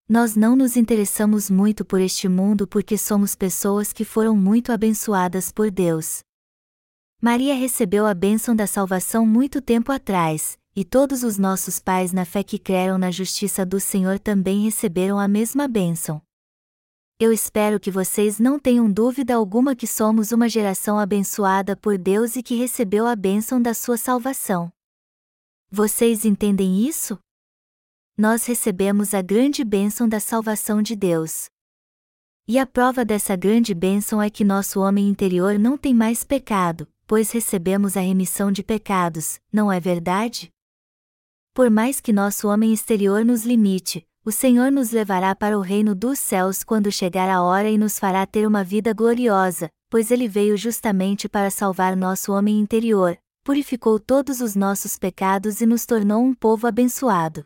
Nós 0.05 0.35
não 0.35 0.53
nos 0.53 0.75
interessamos 0.75 1.49
muito 1.49 1.85
por 1.85 2.01
este 2.01 2.27
mundo 2.27 2.67
porque 2.67 2.97
somos 2.97 3.35
pessoas 3.35 3.93
que 3.93 4.03
foram 4.03 4.35
muito 4.35 4.73
abençoadas 4.73 5.49
por 5.49 5.71
Deus. 5.71 6.19
Maria 7.21 7.55
recebeu 7.55 8.05
a 8.05 8.13
bênção 8.13 8.53
da 8.53 8.67
salvação 8.67 9.25
muito 9.25 9.61
tempo 9.61 9.93
atrás, 9.93 10.57
e 10.75 10.83
todos 10.83 11.23
os 11.23 11.37
nossos 11.37 11.79
pais 11.79 12.11
na 12.11 12.25
fé 12.25 12.43
que 12.43 12.59
creram 12.59 12.97
na 12.97 13.11
justiça 13.11 13.65
do 13.65 13.79
Senhor 13.79 14.19
também 14.19 14.61
receberam 14.61 15.17
a 15.17 15.27
mesma 15.29 15.69
bênção. 15.69 16.21
Eu 17.19 17.31
espero 17.31 17.79
que 17.79 17.89
vocês 17.89 18.39
não 18.39 18.59
tenham 18.59 18.91
dúvida 18.91 19.35
alguma 19.35 19.75
que 19.75 19.87
somos 19.87 20.31
uma 20.31 20.47
geração 20.47 20.99
abençoada 20.99 21.75
por 21.75 21.97
Deus 21.97 22.35
e 22.35 22.43
que 22.43 22.55
recebeu 22.55 23.07
a 23.07 23.15
bênção 23.15 23.61
da 23.61 23.73
sua 23.73 23.97
salvação. 23.97 24.71
Vocês 25.71 26.25
entendem 26.25 26.87
isso? 26.87 27.19
nós 28.17 28.47
recebemos 28.47 29.13
a 29.13 29.21
grande 29.21 29.63
bênção 29.63 30.09
da 30.09 30.19
salvação 30.19 30.81
de 30.81 30.95
Deus. 30.95 31.49
E 32.47 32.57
a 32.57 32.65
prova 32.65 33.05
dessa 33.05 33.35
grande 33.35 33.75
bênção 33.75 34.19
é 34.19 34.27
que 34.27 34.43
nosso 34.43 34.79
homem 34.79 35.07
interior 35.07 35.59
não 35.59 35.77
tem 35.77 35.93
mais 35.93 36.23
pecado, 36.23 36.87
pois 37.05 37.29
recebemos 37.29 37.95
a 37.95 38.01
remissão 38.01 38.51
de 38.51 38.63
pecados, 38.63 39.39
não 39.53 39.71
é 39.71 39.79
verdade? 39.79 40.49
Por 41.53 41.69
mais 41.69 42.01
que 42.01 42.11
nosso 42.11 42.47
homem 42.47 42.73
exterior 42.73 43.23
nos 43.23 43.45
limite, 43.45 44.06
o 44.27 44.31
Senhor 44.31 44.69
nos 44.69 44.91
levará 44.91 45.33
para 45.33 45.57
o 45.57 45.61
reino 45.61 45.95
dos 45.95 46.19
céus 46.19 46.61
quando 46.61 46.91
chegar 46.91 47.29
a 47.29 47.41
hora 47.41 47.69
e 47.69 47.77
nos 47.77 47.97
fará 47.97 48.25
ter 48.25 48.45
uma 48.45 48.61
vida 48.61 48.91
gloriosa, 48.91 49.69
pois 49.89 50.11
ele 50.11 50.27
veio 50.27 50.57
justamente 50.57 51.29
para 51.29 51.49
salvar 51.49 51.95
nosso 51.95 52.33
homem 52.33 52.59
interior, 52.59 53.17
purificou 53.41 53.97
todos 53.97 54.41
os 54.41 54.53
nossos 54.53 54.99
pecados 54.99 55.61
e 55.61 55.65
nos 55.65 55.85
tornou 55.85 56.21
um 56.21 56.33
povo 56.33 56.67
abençoado. 56.67 57.45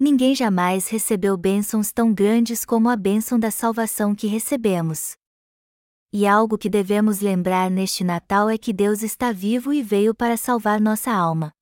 Ninguém 0.00 0.34
jamais 0.34 0.88
recebeu 0.88 1.36
bênçãos 1.36 1.92
tão 1.92 2.14
grandes 2.14 2.64
como 2.64 2.88
a 2.88 2.96
bênção 2.96 3.38
da 3.38 3.50
salvação 3.50 4.14
que 4.14 4.26
recebemos. 4.26 5.16
E 6.10 6.26
algo 6.26 6.56
que 6.56 6.70
devemos 6.70 7.20
lembrar 7.20 7.70
neste 7.70 8.02
Natal 8.02 8.48
é 8.48 8.56
que 8.56 8.72
Deus 8.72 9.02
está 9.02 9.32
vivo 9.32 9.70
e 9.70 9.82
veio 9.82 10.14
para 10.14 10.38
salvar 10.38 10.80
nossa 10.80 11.12
alma. 11.12 11.52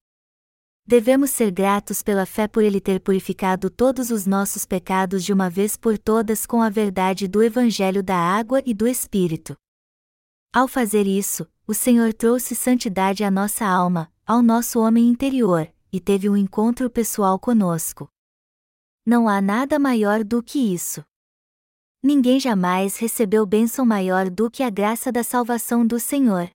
Devemos 0.84 1.30
ser 1.30 1.50
gratos 1.50 2.02
pela 2.02 2.26
fé 2.26 2.48
por 2.48 2.62
Ele 2.62 2.80
ter 2.80 3.00
purificado 3.00 3.70
todos 3.70 4.10
os 4.10 4.26
nossos 4.26 4.66
pecados 4.66 5.24
de 5.24 5.32
uma 5.32 5.48
vez 5.48 5.76
por 5.76 5.96
todas 5.96 6.44
com 6.44 6.60
a 6.60 6.68
verdade 6.68 7.28
do 7.28 7.42
Evangelho 7.42 8.02
da 8.02 8.16
água 8.16 8.60
e 8.66 8.74
do 8.74 8.88
Espírito. 8.88 9.56
Ao 10.52 10.66
fazer 10.66 11.06
isso, 11.06 11.48
o 11.66 11.72
Senhor 11.72 12.12
trouxe 12.12 12.54
santidade 12.54 13.22
à 13.22 13.30
nossa 13.30 13.64
alma, 13.64 14.12
ao 14.26 14.42
nosso 14.42 14.80
homem 14.80 15.08
interior, 15.08 15.72
e 15.92 16.00
teve 16.00 16.28
um 16.28 16.36
encontro 16.36 16.90
pessoal 16.90 17.38
conosco. 17.38 18.08
Não 19.06 19.28
há 19.28 19.40
nada 19.40 19.78
maior 19.78 20.24
do 20.24 20.42
que 20.42 20.58
isso. 20.58 21.02
Ninguém 22.02 22.40
jamais 22.40 22.96
recebeu 22.96 23.46
bênção 23.46 23.86
maior 23.86 24.28
do 24.28 24.50
que 24.50 24.62
a 24.62 24.70
graça 24.70 25.12
da 25.12 25.22
salvação 25.22 25.86
do 25.86 26.00
Senhor. 26.00 26.50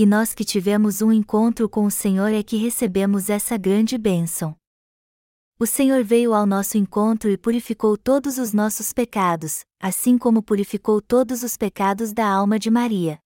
E 0.00 0.06
nós 0.06 0.32
que 0.32 0.46
tivemos 0.46 1.02
um 1.02 1.12
encontro 1.12 1.68
com 1.68 1.84
o 1.84 1.90
Senhor 1.90 2.32
é 2.32 2.42
que 2.42 2.56
recebemos 2.56 3.28
essa 3.28 3.58
grande 3.58 3.98
bênção. 3.98 4.56
O 5.58 5.66
Senhor 5.66 6.02
veio 6.02 6.32
ao 6.32 6.46
nosso 6.46 6.78
encontro 6.78 7.28
e 7.28 7.36
purificou 7.36 7.98
todos 7.98 8.38
os 8.38 8.54
nossos 8.54 8.94
pecados, 8.94 9.62
assim 9.78 10.16
como 10.16 10.42
purificou 10.42 11.02
todos 11.02 11.42
os 11.42 11.54
pecados 11.54 12.14
da 12.14 12.26
alma 12.26 12.58
de 12.58 12.70
Maria. 12.70 13.20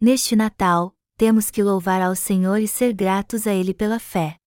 Neste 0.00 0.34
Natal, 0.34 0.96
temos 1.18 1.50
que 1.50 1.62
louvar 1.62 2.00
ao 2.00 2.16
Senhor 2.16 2.56
e 2.62 2.66
ser 2.66 2.94
gratos 2.94 3.46
a 3.46 3.52
Ele 3.52 3.74
pela 3.74 3.98
fé. 3.98 4.38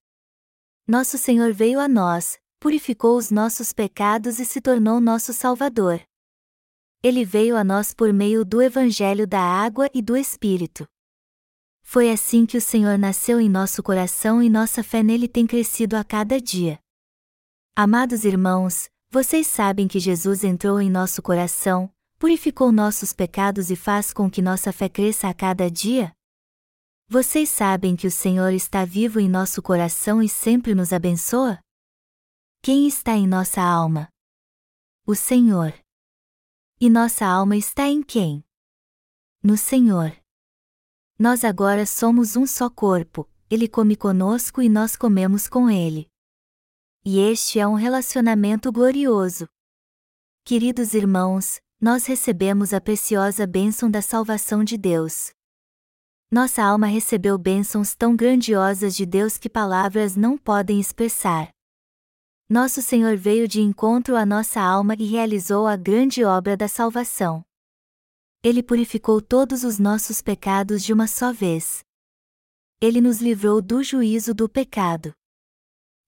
Nosso 0.88 1.16
Senhor 1.16 1.52
veio 1.52 1.78
a 1.78 1.86
nós, 1.86 2.36
purificou 2.58 3.16
os 3.16 3.30
nossos 3.30 3.72
pecados 3.72 4.40
e 4.40 4.44
se 4.44 4.60
tornou 4.60 5.00
nosso 5.00 5.32
Salvador. 5.32 6.02
Ele 7.00 7.24
veio 7.24 7.56
a 7.56 7.62
nós 7.62 7.94
por 7.94 8.12
meio 8.12 8.44
do 8.44 8.60
Evangelho 8.60 9.24
da 9.24 9.40
Água 9.40 9.88
e 9.94 10.02
do 10.02 10.16
Espírito. 10.16 10.84
Foi 11.90 12.10
assim 12.10 12.44
que 12.44 12.58
o 12.58 12.60
Senhor 12.60 12.98
nasceu 12.98 13.40
em 13.40 13.48
nosso 13.48 13.82
coração 13.82 14.42
e 14.42 14.50
nossa 14.50 14.84
fé 14.84 15.02
nele 15.02 15.26
tem 15.26 15.46
crescido 15.46 15.96
a 15.96 16.04
cada 16.04 16.38
dia. 16.38 16.78
Amados 17.74 18.26
irmãos, 18.26 18.90
vocês 19.10 19.46
sabem 19.46 19.88
que 19.88 19.98
Jesus 19.98 20.44
entrou 20.44 20.82
em 20.82 20.90
nosso 20.90 21.22
coração, 21.22 21.90
purificou 22.18 22.70
nossos 22.70 23.14
pecados 23.14 23.70
e 23.70 23.74
faz 23.74 24.12
com 24.12 24.30
que 24.30 24.42
nossa 24.42 24.70
fé 24.70 24.86
cresça 24.86 25.30
a 25.30 25.32
cada 25.32 25.70
dia? 25.70 26.14
Vocês 27.08 27.48
sabem 27.48 27.96
que 27.96 28.06
o 28.06 28.10
Senhor 28.10 28.52
está 28.52 28.84
vivo 28.84 29.18
em 29.18 29.26
nosso 29.26 29.62
coração 29.62 30.22
e 30.22 30.28
sempre 30.28 30.74
nos 30.74 30.92
abençoa? 30.92 31.58
Quem 32.60 32.86
está 32.86 33.14
em 33.14 33.26
nossa 33.26 33.62
alma? 33.62 34.10
O 35.06 35.14
Senhor. 35.14 35.72
E 36.78 36.90
nossa 36.90 37.24
alma 37.24 37.56
está 37.56 37.88
em 37.88 38.02
quem? 38.02 38.44
No 39.42 39.56
Senhor. 39.56 40.14
Nós 41.18 41.42
agora 41.42 41.84
somos 41.84 42.36
um 42.36 42.46
só 42.46 42.70
corpo, 42.70 43.28
ele 43.50 43.66
come 43.66 43.96
conosco 43.96 44.62
e 44.62 44.68
nós 44.68 44.94
comemos 44.94 45.48
com 45.48 45.68
ele. 45.68 46.06
E 47.04 47.18
este 47.18 47.58
é 47.58 47.66
um 47.66 47.74
relacionamento 47.74 48.70
glorioso. 48.70 49.48
Queridos 50.44 50.94
irmãos, 50.94 51.60
nós 51.80 52.06
recebemos 52.06 52.72
a 52.72 52.80
preciosa 52.80 53.48
bênção 53.48 53.90
da 53.90 54.00
salvação 54.00 54.62
de 54.62 54.78
Deus. 54.78 55.32
Nossa 56.30 56.62
alma 56.62 56.86
recebeu 56.86 57.36
bênçãos 57.36 57.96
tão 57.96 58.14
grandiosas 58.14 58.94
de 58.94 59.04
Deus 59.04 59.36
que 59.38 59.48
palavras 59.48 60.14
não 60.14 60.38
podem 60.38 60.78
expressar. 60.78 61.48
Nosso 62.48 62.80
Senhor 62.80 63.16
veio 63.16 63.48
de 63.48 63.60
encontro 63.60 64.14
à 64.14 64.24
nossa 64.24 64.60
alma 64.60 64.94
e 64.96 65.04
realizou 65.04 65.66
a 65.66 65.76
grande 65.76 66.22
obra 66.22 66.56
da 66.56 66.68
salvação. 66.68 67.47
Ele 68.42 68.62
purificou 68.62 69.20
todos 69.20 69.64
os 69.64 69.80
nossos 69.80 70.22
pecados 70.22 70.84
de 70.84 70.92
uma 70.92 71.08
só 71.08 71.32
vez. 71.32 71.80
Ele 72.80 73.00
nos 73.00 73.20
livrou 73.20 73.60
do 73.60 73.82
juízo 73.82 74.32
do 74.32 74.48
pecado. 74.48 75.12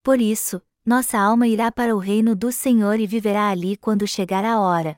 Por 0.02 0.20
isso, 0.20 0.62
nossa 0.86 1.19
alma 1.19 1.49
irá 1.49 1.73
para 1.73 1.95
o 1.95 1.99
reino 1.99 2.36
do 2.36 2.52
Senhor 2.52 3.00
e 3.00 3.06
viverá 3.06 3.50
ali 3.50 3.76
quando 3.76 4.06
chegar 4.06 4.45
a 4.45 4.60
hora. 4.60 4.97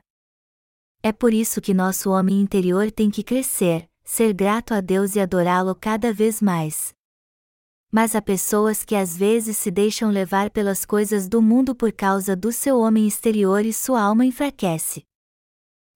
É 1.01 1.11
por 1.11 1.33
isso 1.33 1.59
que 1.59 1.73
nosso 1.73 2.11
homem 2.11 2.39
interior 2.39 2.91
tem 2.91 3.09
que 3.09 3.23
crescer, 3.23 3.89
ser 4.03 4.31
grato 4.31 4.73
a 4.73 4.79
Deus 4.79 5.15
e 5.15 5.19
adorá-lo 5.19 5.73
cada 5.73 6.13
vez 6.13 6.39
mais. 6.39 6.93
Mas 7.91 8.15
há 8.15 8.21
pessoas 8.21 8.85
que 8.85 8.95
às 8.95 9.17
vezes 9.17 9.57
se 9.57 9.71
deixam 9.71 10.11
levar 10.11 10.51
pelas 10.51 10.85
coisas 10.85 11.27
do 11.27 11.41
mundo 11.41 11.75
por 11.75 11.91
causa 11.91 12.35
do 12.35 12.51
seu 12.51 12.79
homem 12.79 13.07
exterior 13.07 13.65
e 13.65 13.73
sua 13.73 14.01
alma 14.01 14.23
enfraquece. 14.23 15.03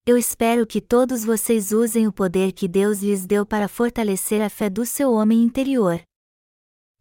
Eu 0.07 0.17
espero 0.17 0.65
que 0.65 0.79
todos 0.79 1.25
vocês 1.25 1.73
usem 1.73 2.07
o 2.07 2.13
poder 2.13 2.53
que 2.53 2.65
Deus 2.65 3.01
lhes 3.01 3.25
deu 3.25 3.45
para 3.45 3.67
fortalecer 3.67 4.41
a 4.41 4.49
fé 4.49 4.69
do 4.69 4.85
seu 4.85 5.11
homem 5.11 5.43
interior. 5.43 6.01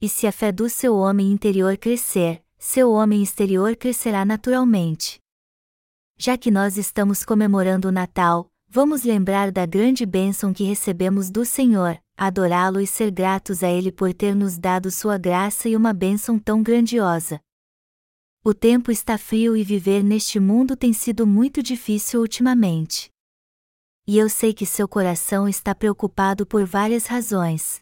E 0.03 0.09
se 0.09 0.27
a 0.27 0.33
fé 0.33 0.51
do 0.51 0.69
seu 0.69 0.97
homem 0.97 1.31
interior 1.31 1.77
crescer, 1.77 2.43
seu 2.59 2.91
homem 2.91 3.23
exterior 3.23 3.77
crescerá 3.77 4.25
naturalmente. 4.25 5.21
Já 6.19 6.37
que 6.37 6.51
nós 6.51 6.77
estamos 6.77 7.25
comemorando 7.25 7.87
o 7.87 7.93
Natal, 7.93 8.49
vamos 8.69 9.05
lembrar 9.05 9.53
da 9.53 9.65
grande 9.65 10.05
bênção 10.05 10.53
que 10.53 10.65
recebemos 10.65 11.31
do 11.31 11.45
Senhor, 11.45 11.97
adorá-lo 12.17 12.81
e 12.81 12.89
ser 12.89 13.13
gratos 13.13 13.63
a 13.63 13.71
Ele 13.71 13.93
por 13.93 14.13
ter 14.13 14.35
nos 14.35 14.59
dado 14.59 14.91
sua 14.91 15.17
graça 15.17 15.69
e 15.69 15.77
uma 15.77 15.93
bênção 15.93 16.41
tão 16.41 16.61
grandiosa. 16.61 17.41
O 18.49 18.55
tempo 18.55 18.93
está 18.93 19.19
frio 19.19 19.57
e 19.57 19.65
viver 19.65 20.05
neste 20.05 20.39
mundo 20.39 20.77
tem 20.77 20.93
sido 20.93 21.27
muito 21.27 21.61
difícil 21.61 22.21
ultimamente. 22.21 23.11
E 24.07 24.17
eu 24.17 24.29
sei 24.29 24.55
que 24.55 24.65
seu 24.65 24.87
coração 24.87 25.49
está 25.49 25.75
preocupado 25.75 26.47
por 26.47 26.65
várias 26.65 27.07
razões. 27.07 27.81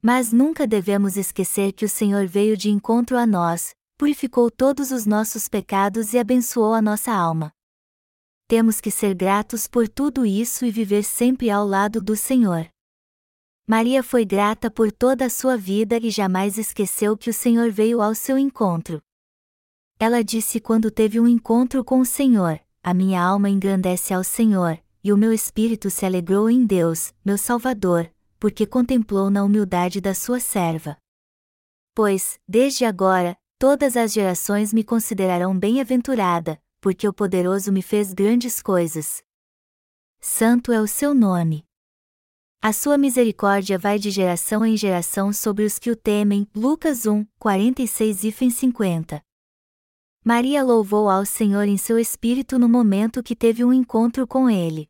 Mas 0.00 0.32
nunca 0.32 0.66
devemos 0.66 1.18
esquecer 1.18 1.74
que 1.74 1.84
o 1.84 1.88
Senhor 1.88 2.26
veio 2.26 2.56
de 2.56 2.70
encontro 2.70 3.18
a 3.18 3.26
nós, 3.26 3.74
purificou 3.98 4.50
todos 4.50 4.90
os 4.90 5.04
nossos 5.04 5.48
pecados 5.48 6.14
e 6.14 6.18
abençoou 6.18 6.72
a 6.72 6.80
nossa 6.80 7.12
alma. 7.12 7.52
Temos 8.46 8.80
que 8.80 8.90
ser 8.90 9.14
gratos 9.14 9.66
por 9.66 9.86
tudo 9.86 10.24
isso 10.24 10.64
e 10.64 10.70
viver 10.70 11.02
sempre 11.02 11.50
ao 11.50 11.66
lado 11.66 12.00
do 12.00 12.16
Senhor. 12.16 12.66
Maria 13.66 14.02
foi 14.02 14.24
grata 14.24 14.70
por 14.70 14.90
toda 14.90 15.26
a 15.26 15.28
sua 15.28 15.58
vida 15.58 15.98
e 15.98 16.08
jamais 16.08 16.56
esqueceu 16.56 17.18
que 17.18 17.28
o 17.28 17.34
Senhor 17.34 17.70
veio 17.70 18.00
ao 18.00 18.14
seu 18.14 18.38
encontro. 18.38 18.98
Ela 20.00 20.22
disse 20.22 20.60
quando 20.60 20.92
teve 20.92 21.18
um 21.18 21.26
encontro 21.26 21.82
com 21.82 21.98
o 21.98 22.04
Senhor: 22.04 22.60
A 22.82 22.94
minha 22.94 23.20
alma 23.20 23.50
engrandece 23.50 24.14
ao 24.14 24.22
Senhor, 24.22 24.78
e 25.02 25.12
o 25.12 25.16
meu 25.16 25.32
espírito 25.32 25.90
se 25.90 26.06
alegrou 26.06 26.48
em 26.48 26.64
Deus, 26.64 27.12
meu 27.24 27.36
Salvador, 27.36 28.08
porque 28.38 28.64
contemplou 28.64 29.28
na 29.28 29.42
humildade 29.42 30.00
da 30.00 30.14
sua 30.14 30.38
serva. 30.38 30.96
Pois, 31.94 32.38
desde 32.46 32.84
agora, 32.84 33.36
todas 33.58 33.96
as 33.96 34.12
gerações 34.12 34.72
me 34.72 34.84
considerarão 34.84 35.58
bem-aventurada, 35.58 36.62
porque 36.80 37.08
o 37.08 37.12
poderoso 37.12 37.72
me 37.72 37.82
fez 37.82 38.12
grandes 38.12 38.62
coisas. 38.62 39.20
Santo 40.20 40.70
é 40.70 40.80
o 40.80 40.86
seu 40.86 41.12
nome. 41.12 41.64
A 42.62 42.72
sua 42.72 42.96
misericórdia 42.96 43.76
vai 43.76 43.98
de 43.98 44.10
geração 44.10 44.64
em 44.64 44.76
geração 44.76 45.32
sobre 45.32 45.64
os 45.64 45.78
que 45.78 45.90
o 45.90 45.96
temem. 45.96 46.46
Lucas 46.54 47.06
1, 47.06 47.24
46 47.38 48.24
e 48.24 48.50
50. 48.50 49.27
Maria 50.30 50.62
louvou 50.62 51.08
ao 51.08 51.24
Senhor 51.24 51.66
em 51.66 51.78
seu 51.78 51.98
espírito 51.98 52.58
no 52.58 52.68
momento 52.68 53.22
que 53.22 53.34
teve 53.34 53.64
um 53.64 53.72
encontro 53.72 54.26
com 54.26 54.50
ele. 54.50 54.86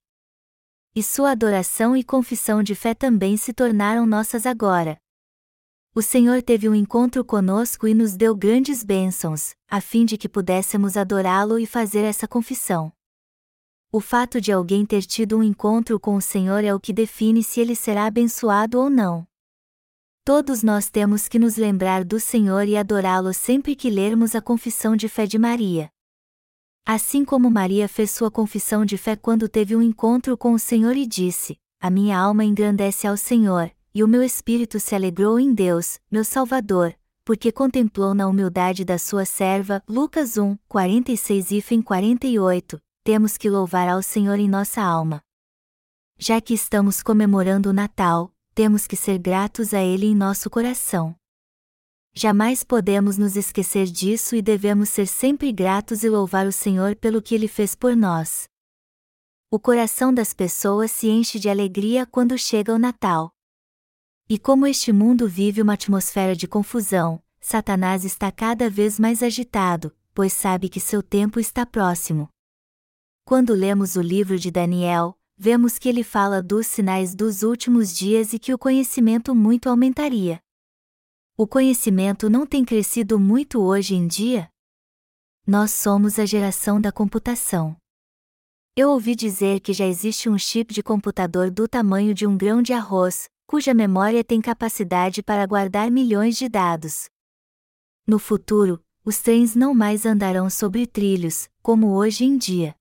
E 0.97 1.01
sua 1.01 1.31
adoração 1.31 1.97
e 1.97 2.03
confissão 2.03 2.61
de 2.61 2.75
fé 2.75 2.93
também 2.93 3.37
se 3.37 3.53
tornaram 3.53 4.05
nossas 4.05 4.45
agora. 4.45 4.99
O 5.95 6.03
Senhor 6.03 6.43
teve 6.43 6.69
um 6.69 6.75
encontro 6.75 7.25
conosco 7.25 7.87
e 7.87 7.95
nos 7.95 8.17
deu 8.17 8.35
grandes 8.35 8.83
bênçãos, 8.83 9.55
a 9.71 9.81
fim 9.81 10.05
de 10.05 10.19
que 10.19 10.29
pudéssemos 10.29 10.97
adorá-lo 10.97 11.57
e 11.57 11.67
fazer 11.67 12.01
essa 12.01 12.27
confissão. 12.27 12.93
O 13.93 14.01
fato 14.01 14.41
de 14.41 14.51
alguém 14.51 14.85
ter 14.85 15.03
tido 15.03 15.39
um 15.39 15.43
encontro 15.45 16.01
com 16.01 16.17
o 16.17 16.21
Senhor 16.21 16.65
é 16.65 16.75
o 16.75 16.81
que 16.81 16.93
define 16.93 17.45
se 17.45 17.61
ele 17.61 17.77
será 17.77 18.07
abençoado 18.07 18.81
ou 18.81 18.91
não. 18.91 19.25
Todos 20.29 20.63
nós 20.63 20.91
temos 20.91 21.27
que 21.27 21.39
nos 21.39 21.57
lembrar 21.57 22.05
do 22.05 22.21
Senhor 22.21 22.69
e 22.69 22.77
adorá-lo 22.77 23.33
sempre 23.33 23.75
que 23.75 23.89
lermos 23.89 24.35
a 24.35 24.43
confissão 24.43 24.95
de 24.95 25.09
fé 25.09 25.25
de 25.25 25.39
Maria. 25.39 25.89
Assim 26.85 27.25
como 27.25 27.51
Maria 27.51 27.89
fez 27.89 28.11
sua 28.11 28.31
confissão 28.31 28.85
de 28.85 28.99
fé 28.99 29.17
quando 29.17 29.49
teve 29.49 29.75
um 29.75 29.81
encontro 29.81 30.37
com 30.37 30.53
o 30.53 30.59
Senhor 30.59 30.99
e 30.99 31.07
disse: 31.07 31.57
A 31.81 31.89
minha 31.89 32.19
alma 32.19 32.45
engrandece 32.45 33.07
ao 33.07 33.17
Senhor, 33.17 33.71
e 33.95 34.05
o 34.05 34.07
meu 34.07 34.23
espírito 34.23 34.79
se 34.79 34.95
alegrou 34.95 35.41
em 35.41 35.55
Deus, 35.55 35.99
meu 36.11 36.23
Salvador, 36.23 36.95
porque 37.25 37.51
contemplou 37.51 38.13
na 38.13 38.29
humildade 38.29 38.85
da 38.85 38.99
sua 38.99 39.25
serva. 39.25 39.83
Lucas 39.89 40.37
1, 40.37 40.59
46 40.69 41.53
e 41.53 41.83
48. 41.83 42.79
Temos 43.03 43.39
que 43.39 43.49
louvar 43.49 43.89
ao 43.89 44.03
Senhor 44.03 44.39
em 44.39 44.47
nossa 44.47 44.83
alma. 44.83 45.23
Já 46.19 46.39
que 46.39 46.53
estamos 46.53 47.03
comemorando 47.03 47.71
o 47.71 47.73
Natal, 47.73 48.31
temos 48.59 48.89
que 48.89 48.97
ser 48.97 49.19
gratos 49.19 49.73
a 49.73 49.81
Ele 49.81 50.07
em 50.07 50.17
nosso 50.17 50.51
coração. 50.51 51.15
Jamais 52.13 52.65
podemos 52.65 53.17
nos 53.17 53.37
esquecer 53.37 53.87
disso 53.87 54.35
e 54.35 54.43
devemos 54.43 54.89
ser 54.89 55.07
sempre 55.07 55.53
gratos 55.53 56.03
e 56.03 56.09
louvar 56.09 56.45
o 56.45 56.51
Senhor 56.51 56.97
pelo 56.97 57.23
que 57.23 57.37
Ele 57.37 57.47
fez 57.47 57.77
por 57.77 57.95
nós. 57.95 58.49
O 59.49 59.61
coração 59.61 60.13
das 60.13 60.33
pessoas 60.33 60.91
se 60.91 61.09
enche 61.09 61.39
de 61.39 61.49
alegria 61.49 62.05
quando 62.05 62.37
chega 62.37 62.75
o 62.75 62.81
Natal. 62.81 63.31
E 64.29 64.41
como 64.41 64.67
este 64.67 64.93
mundo 64.93 65.29
vive 65.29 65.63
uma 65.63 65.75
atmosfera 65.75 66.35
de 66.35 66.49
confusão, 66.49 67.23
Satanás 67.41 68.05
está 68.05 68.33
cada 68.33 68.69
vez 68.69 68.99
mais 68.99 69.23
agitado, 69.23 69.97
pois 70.13 70.33
sabe 70.33 70.69
que 70.69 70.81
seu 70.81 71.01
tempo 71.01 71.39
está 71.39 71.65
próximo. 71.65 72.29
Quando 73.25 73.55
lemos 73.55 73.95
o 73.95 74.03
livro 74.03 74.37
de 74.37 74.51
Daniel, 74.51 75.17
vemos 75.39 75.79
que 75.79 75.89
ele 75.89 76.03
fala 76.03 76.43
dos 76.43 76.67
sinais 76.67 77.15
dos 77.15 77.45
últimos 77.45 77.97
dias 77.97 78.33
e 78.33 78.39
que 78.41 78.53
o 78.53 78.59
conhecimento 78.59 79.35
muito 79.35 79.69
aumentaria. 79.69 80.41
O 81.37 81.47
conhecimento 81.47 82.29
não 82.29 82.45
tem 82.45 82.65
crescido 82.65 83.21
muito 83.21 83.61
hoje 83.61 83.95
em 83.95 84.09
dia? 84.09 84.51
Nós 85.47 85.71
somos 85.71 86.19
a 86.19 86.27
geração 86.27 86.81
da 86.81 86.91
computação. 86.91 87.77
Eu 88.75 88.91
ouvi 88.91 89.15
dizer 89.15 89.61
que 89.61 89.73
já 89.73 89.87
existe 89.87 90.29
um 90.29 90.37
chip 90.37 90.75
de 90.75 90.83
computador 90.83 91.51
do 91.51 91.69
tamanho 91.69 92.13
de 92.13 92.27
um 92.27 92.37
grão 92.37 92.61
de 92.61 92.73
arroz, 92.73 93.29
cuja 93.47 93.73
memória 93.73 94.25
tem 94.25 94.41
capacidade 94.41 95.23
para 95.23 95.47
guardar 95.47 95.91
milhões 95.91 96.37
de 96.37 96.49
dados. 96.49 97.09
No 98.05 98.19
futuro, 98.19 98.83
os 99.05 99.19
trens 99.19 99.55
não 99.55 99.73
mais 99.73 100.05
andarão 100.05 100.51
sobre 100.51 100.87
trilhos, 100.87 101.49
como 101.63 101.95
hoje 101.95 102.25
em 102.25 102.37
dia. 102.37 102.78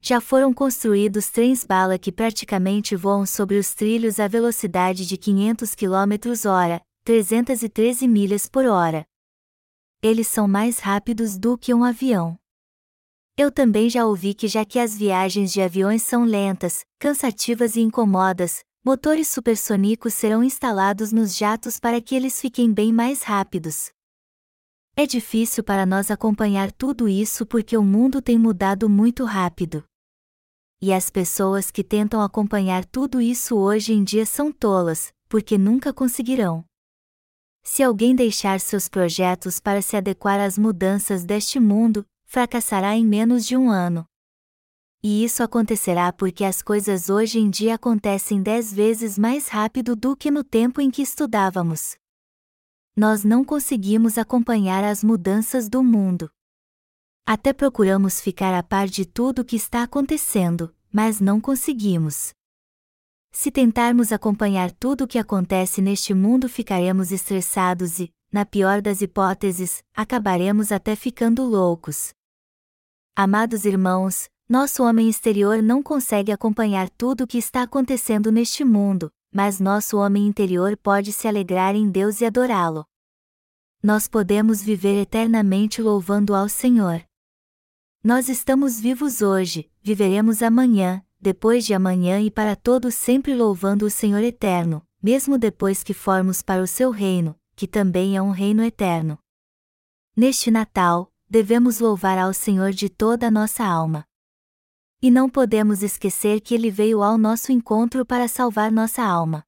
Já 0.00 0.20
foram 0.20 0.54
construídos 0.54 1.28
trens 1.28 1.64
bala 1.64 1.98
que 1.98 2.12
praticamente 2.12 2.94
voam 2.94 3.26
sobre 3.26 3.58
os 3.58 3.74
trilhos 3.74 4.20
à 4.20 4.28
velocidade 4.28 5.04
de 5.04 5.16
500 5.16 5.74
km/h, 5.74 6.80
313 7.04 8.06
milhas 8.06 8.46
por 8.46 8.64
hora. 8.66 9.04
Eles 10.00 10.28
são 10.28 10.46
mais 10.46 10.78
rápidos 10.78 11.36
do 11.36 11.58
que 11.58 11.74
um 11.74 11.82
avião. 11.82 12.38
Eu 13.36 13.50
também 13.50 13.90
já 13.90 14.06
ouvi 14.06 14.34
que 14.34 14.46
já 14.46 14.64
que 14.64 14.78
as 14.78 14.96
viagens 14.96 15.52
de 15.52 15.60
aviões 15.60 16.02
são 16.02 16.24
lentas, 16.24 16.84
cansativas 16.98 17.76
e 17.76 17.80
incomodas, 17.80 18.64
motores 18.84 19.28
supersônicos 19.28 20.14
serão 20.14 20.42
instalados 20.42 21.12
nos 21.12 21.36
jatos 21.36 21.78
para 21.78 22.00
que 22.00 22.14
eles 22.14 22.40
fiquem 22.40 22.72
bem 22.72 22.92
mais 22.92 23.22
rápidos. 23.22 23.90
É 25.00 25.06
difícil 25.06 25.62
para 25.62 25.86
nós 25.86 26.10
acompanhar 26.10 26.72
tudo 26.72 27.08
isso 27.08 27.46
porque 27.46 27.76
o 27.76 27.84
mundo 27.84 28.20
tem 28.20 28.36
mudado 28.36 28.90
muito 28.90 29.24
rápido. 29.24 29.84
E 30.82 30.92
as 30.92 31.08
pessoas 31.08 31.70
que 31.70 31.84
tentam 31.84 32.20
acompanhar 32.20 32.84
tudo 32.84 33.20
isso 33.20 33.56
hoje 33.56 33.92
em 33.92 34.02
dia 34.02 34.26
são 34.26 34.50
tolas, 34.50 35.12
porque 35.28 35.56
nunca 35.56 35.92
conseguirão. 35.92 36.64
Se 37.62 37.80
alguém 37.80 38.12
deixar 38.12 38.58
seus 38.58 38.88
projetos 38.88 39.60
para 39.60 39.80
se 39.80 39.96
adequar 39.96 40.40
às 40.40 40.58
mudanças 40.58 41.24
deste 41.24 41.60
mundo, 41.60 42.04
fracassará 42.26 42.96
em 42.96 43.06
menos 43.06 43.46
de 43.46 43.56
um 43.56 43.70
ano. 43.70 44.04
E 45.00 45.22
isso 45.22 45.44
acontecerá 45.44 46.12
porque 46.12 46.42
as 46.42 46.60
coisas 46.60 47.08
hoje 47.08 47.38
em 47.38 47.48
dia 47.48 47.76
acontecem 47.76 48.42
dez 48.42 48.74
vezes 48.74 49.16
mais 49.16 49.46
rápido 49.46 49.94
do 49.94 50.16
que 50.16 50.28
no 50.28 50.42
tempo 50.42 50.80
em 50.80 50.90
que 50.90 51.02
estudávamos 51.02 51.96
nós 52.98 53.22
não 53.22 53.44
conseguimos 53.44 54.18
acompanhar 54.18 54.82
as 54.82 55.04
mudanças 55.04 55.68
do 55.68 55.84
mundo. 55.84 56.28
Até 57.24 57.52
procuramos 57.52 58.20
ficar 58.20 58.52
a 58.52 58.60
par 58.60 58.88
de 58.88 59.04
tudo 59.04 59.42
o 59.42 59.44
que 59.44 59.54
está 59.54 59.84
acontecendo, 59.84 60.74
mas 60.92 61.20
não 61.20 61.40
conseguimos. 61.40 62.32
Se 63.30 63.52
tentarmos 63.52 64.10
acompanhar 64.10 64.72
tudo 64.72 65.04
o 65.04 65.06
que 65.06 65.16
acontece 65.16 65.80
neste 65.80 66.12
mundo, 66.12 66.48
ficaremos 66.48 67.12
estressados 67.12 68.00
e, 68.00 68.12
na 68.32 68.44
pior 68.44 68.82
das 68.82 69.00
hipóteses, 69.00 69.80
acabaremos 69.94 70.72
até 70.72 70.96
ficando 70.96 71.44
loucos. 71.44 72.10
Amados 73.14 73.64
irmãos, 73.64 74.28
nosso 74.48 74.82
homem 74.82 75.08
exterior 75.08 75.62
não 75.62 75.84
consegue 75.84 76.32
acompanhar 76.32 76.90
tudo 76.90 77.22
o 77.22 77.26
que 77.28 77.38
está 77.38 77.62
acontecendo 77.62 78.32
neste 78.32 78.64
mundo, 78.64 79.08
mas 79.32 79.60
nosso 79.60 79.98
homem 79.98 80.26
interior 80.26 80.76
pode 80.76 81.12
se 81.12 81.28
alegrar 81.28 81.74
em 81.74 81.90
Deus 81.90 82.20
e 82.20 82.24
adorá-lo. 82.24 82.86
Nós 83.82 84.08
podemos 84.08 84.62
viver 84.62 85.00
eternamente 85.00 85.80
louvando 85.80 86.34
ao 86.34 86.48
Senhor. 86.48 87.04
Nós 88.02 88.28
estamos 88.28 88.80
vivos 88.80 89.22
hoje, 89.22 89.70
viveremos 89.82 90.42
amanhã, 90.42 91.04
depois 91.20 91.64
de 91.64 91.74
amanhã 91.74 92.20
e 92.20 92.30
para 92.30 92.56
todos 92.56 92.94
sempre 92.94 93.34
louvando 93.34 93.86
o 93.86 93.90
Senhor 93.90 94.22
eterno, 94.22 94.82
mesmo 95.02 95.38
depois 95.38 95.82
que 95.82 95.94
formos 95.94 96.42
para 96.42 96.62
o 96.62 96.66
seu 96.66 96.90
reino, 96.90 97.38
que 97.54 97.66
também 97.66 98.16
é 98.16 98.22
um 98.22 98.30
reino 98.30 98.62
eterno. 98.62 99.18
Neste 100.16 100.50
Natal, 100.50 101.12
devemos 101.28 101.78
louvar 101.78 102.18
ao 102.18 102.32
Senhor 102.32 102.72
de 102.72 102.88
toda 102.88 103.28
a 103.28 103.30
nossa 103.30 103.64
alma. 103.64 104.07
E 105.00 105.12
não 105.12 105.30
podemos 105.30 105.82
esquecer 105.84 106.40
que 106.40 106.52
ele 106.52 106.72
veio 106.72 107.04
ao 107.04 107.16
nosso 107.16 107.52
encontro 107.52 108.04
para 108.04 108.26
salvar 108.26 108.72
nossa 108.72 109.00
alma. 109.02 109.44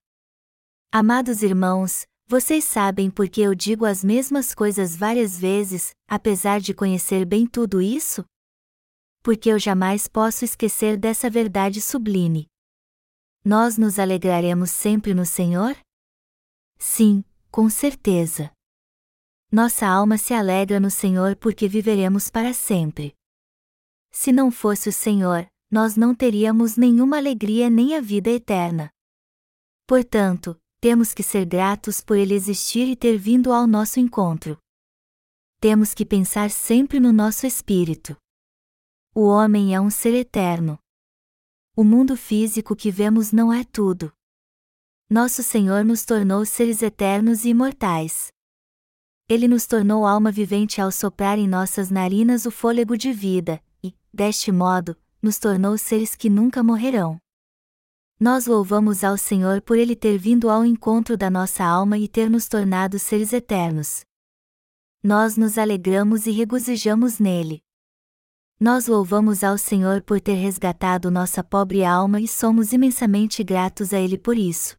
Amados 0.93 1.43
irmãos, 1.43 2.07
vocês 2.25 2.63
sabem 2.63 3.11
por 3.11 3.29
que 3.29 3.41
eu 3.41 3.53
digo 3.53 3.85
as 3.85 4.05
mesmas 4.05 4.55
coisas 4.55 4.95
várias 4.95 5.37
vezes, 5.37 5.91
apesar 6.09 6.61
de 6.61 6.73
conhecer 6.73 7.25
bem 7.25 7.49
tudo 7.49 7.83
isso? 7.83 8.25
Porque 9.25 9.51
eu 9.51 9.59
jamais 9.59 10.07
posso 10.07 10.45
esquecer 10.45 10.97
dessa 10.97 11.29
verdade 11.29 11.81
sublime. 11.81 12.47
Nós 13.45 13.77
nos 13.77 13.99
alegraremos 13.99 14.71
sempre 14.71 15.13
no 15.13 15.27
Senhor? 15.27 15.77
Sim, 16.79 17.25
com 17.51 17.69
certeza. 17.69 18.53
Nossa 19.51 19.85
alma 19.85 20.17
se 20.17 20.33
alegra 20.33 20.79
no 20.79 20.93
Senhor 20.93 21.35
porque 21.35 21.67
viveremos 21.67 22.31
para 22.31 22.55
sempre. 22.55 23.13
Se 24.11 24.33
não 24.33 24.51
fosse 24.51 24.89
o 24.89 24.93
Senhor, 24.93 25.47
nós 25.71 25.97
não 25.97 26.15
teríamos 26.15 26.77
nenhuma 26.77 27.17
alegria 27.17 27.71
nem 27.71 27.97
a 27.97 28.01
vida 28.01 28.29
eterna. 28.29 28.91
Portanto, 29.87 30.61
temos 30.81 31.15
que 31.15 31.23
ser 31.23 31.45
gratos 31.45 32.01
por 32.01 32.17
ele 32.17 32.35
existir 32.35 32.89
e 32.89 32.97
ter 32.97 33.17
vindo 33.19 33.53
ao 33.53 33.67
nosso 33.67 34.01
encontro. 34.01 34.59
Temos 35.61 35.93
que 35.93 36.07
pensar 36.07 36.51
sempre 36.51 36.99
no 36.99 37.13
nosso 37.13 37.47
espírito. 37.47 38.17
O 39.15 39.27
homem 39.27 39.75
é 39.75 39.81
um 39.81 39.91
ser 39.91 40.15
eterno. 40.15 40.79
O 41.77 41.85
mundo 41.85 42.17
físico 42.17 42.75
que 42.75 42.91
vemos 42.91 43.31
não 43.31 43.53
é 43.53 43.63
tudo. 43.65 44.13
Nosso 45.09 45.43
Senhor 45.43 45.85
nos 45.85 46.05
tornou 46.05 46.47
seres 46.47 46.83
eternos 46.83 47.45
e 47.45 47.51
imortais. 47.51 48.33
Ele 49.29 49.47
nos 49.47 49.67
tornou 49.67 50.07
alma 50.07 50.33
vivente 50.33 50.81
ao 50.81 50.91
soprar 50.91 51.39
em 51.39 51.49
nossas 51.49 51.91
narinas 51.91 52.47
o 52.47 52.51
fôlego 52.51 52.97
de 52.97 53.13
vida, 53.13 53.63
deste 54.13 54.51
modo, 54.51 54.97
nos 55.23 55.39
tornou 55.39 55.77
seres 55.77 56.15
que 56.15 56.31
nunca 56.31 56.63
morrerão. 56.63 57.19
Nós 58.19 58.47
louvamos 58.47 59.03
ao 59.03 59.17
Senhor 59.17 59.63
por 59.63 59.79
Ele 59.79 59.97
ter 59.97 60.19
vindo 60.19 60.51
ao 60.51 60.65
encontro 60.65 61.17
da 61.17 61.31
nossa 61.31 61.65
alma 61.65 61.97
e 61.97 62.07
ter 62.07 62.29
nos 62.29 62.49
tornado 62.49 62.99
seres 62.99 63.33
eternos. 63.33 64.05
Nós 65.03 65.37
nos 65.39 65.57
alegramos 65.57 66.27
e 66.27 66.31
regozijamos 66.31 67.19
nele. 67.19 67.63
Nós 68.61 68.87
louvamos 68.87 69.43
ao 69.43 69.57
Senhor 69.57 70.03
por 70.03 70.21
ter 70.21 70.35
resgatado 70.35 71.11
nossa 71.11 71.43
pobre 71.43 71.83
alma 71.83 72.21
e 72.21 72.29
somos 72.29 72.75
imensamente 72.75 73.43
gratos 73.43 73.95
a 73.95 73.99
Ele 73.99 74.19
por 74.19 74.37
isso. 74.37 74.77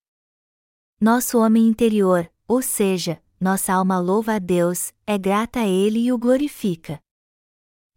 Nosso 0.99 1.39
homem 1.39 1.67
interior, 1.67 2.31
ou 2.47 2.61
seja, 2.61 3.19
nossa 3.39 3.73
alma 3.73 3.99
louva 3.99 4.35
a 4.35 4.39
Deus, 4.39 4.93
é 5.07 5.17
grata 5.17 5.61
a 5.61 5.67
Ele 5.67 5.97
e 5.97 6.13
o 6.13 6.17
glorifica. 6.19 7.01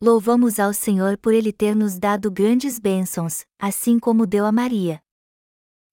Louvamos 0.04 0.60
ao 0.60 0.74
Senhor 0.74 1.16
por 1.16 1.32
Ele 1.32 1.50
ter 1.50 1.74
nos 1.74 1.98
dado 1.98 2.30
grandes 2.30 2.78
bênçãos, 2.78 3.46
assim 3.58 3.98
como 3.98 4.26
deu 4.26 4.44
a 4.44 4.52
Maria. 4.52 5.00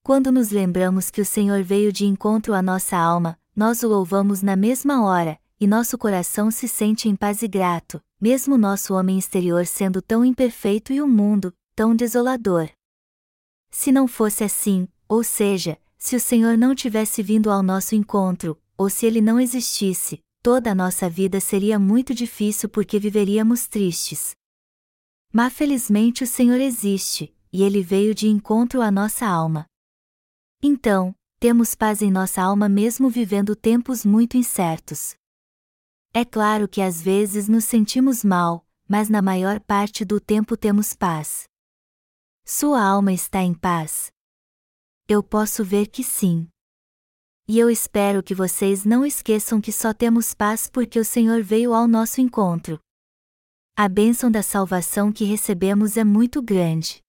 Quando 0.04 0.34
nos 0.34 0.50
lembramos 0.50 1.10
que 1.10 1.22
o 1.22 1.26
Senhor 1.26 1.64
veio 1.64 1.94
de 1.94 2.06
encontro 2.06 2.54
à 2.54 2.62
nossa 2.62 2.98
alma, 2.98 3.40
nós 3.56 3.84
o 3.84 3.88
louvamos 3.88 4.42
na 4.42 4.54
mesma 4.58 5.02
hora, 5.06 5.40
e 5.58 5.66
nosso 5.66 5.98
coração 5.98 6.52
se 6.52 6.68
sente 6.68 7.08
em 7.08 7.16
paz 7.16 7.42
e 7.42 7.48
grato, 7.48 8.02
mesmo 8.20 8.58
nosso 8.58 8.94
homem 8.96 9.18
exterior 9.18 9.66
sendo 9.66 10.02
tão 10.02 10.26
imperfeito 10.26 10.92
e 10.92 11.02
o 11.02 11.08
mundo, 11.08 11.54
tão 11.74 11.96
desolador. 11.96 12.70
Se 13.70 13.94
não 13.94 14.10
fosse 14.10 14.44
assim, 14.44 14.90
ou 15.08 15.24
seja, 15.24 15.78
se 15.98 16.18
o 16.18 16.20
Senhor 16.20 16.58
não 16.58 16.76
tivesse 16.76 17.24
vindo 17.24 17.50
ao 17.50 17.64
nosso 17.64 17.96
encontro, 17.96 18.60
ou 18.78 18.90
se 18.90 19.06
ele 19.06 19.22
não 19.22 19.40
existisse, 19.40 20.20
toda 20.42 20.72
a 20.72 20.76
nossa 20.76 21.10
vida 21.10 21.40
seria 21.40 21.78
muito 21.78 22.14
difícil 22.14 22.68
porque 22.68 23.00
viveríamos 23.00 23.68
tristes. 23.68 24.32
Mas 25.32 25.54
felizmente 25.54 26.24
o 26.24 26.28
Senhor 26.28 26.60
existe, 26.60 27.36
e 27.54 27.64
ele 27.64 27.82
veio 27.82 28.14
de 28.14 28.28
encontro 28.28 28.82
à 28.82 28.92
nossa 28.92 29.26
alma. 29.26 29.66
Então, 30.62 31.16
temos 31.40 31.74
paz 31.74 32.02
em 32.02 32.12
nossa 32.12 32.42
alma 32.42 32.68
mesmo 32.68 33.10
vivendo 33.10 33.56
tempos 33.56 34.06
muito 34.06 34.38
incertos. 34.38 35.16
É 36.14 36.26
claro 36.26 36.68
que 36.68 36.82
às 36.82 37.02
vezes 37.02 37.48
nos 37.48 37.66
sentimos 37.66 38.24
mal, 38.24 38.68
mas 38.88 39.10
na 39.10 39.22
maior 39.22 39.60
parte 39.62 40.04
do 40.04 40.20
tempo 40.20 40.58
temos 40.58 40.94
paz. 40.94 41.46
Sua 42.46 42.84
alma 42.84 43.14
está 43.14 43.42
em 43.42 43.54
paz? 43.54 44.12
Eu 45.08 45.24
posso 45.24 45.64
ver 45.64 45.88
que 45.88 46.04
sim. 46.04 46.51
E 47.48 47.60
eu 47.60 47.70
espero 47.70 48.24
que 48.24 48.36
vocês 48.36 48.86
não 48.86 49.06
esqueçam 49.06 49.60
que 49.60 49.72
só 49.72 49.94
temos 49.94 50.34
paz 50.34 50.68
porque 50.68 51.00
o 51.00 51.06
Senhor 51.06 51.44
veio 51.44 51.74
ao 51.74 51.88
nosso 51.88 52.22
encontro. 52.22 52.80
A 53.76 53.90
bênção 53.90 54.30
da 54.30 54.44
salvação 54.44 55.12
que 55.12 55.24
recebemos 55.24 55.98
é 55.98 56.04
muito 56.04 56.42
grande. 56.42 57.02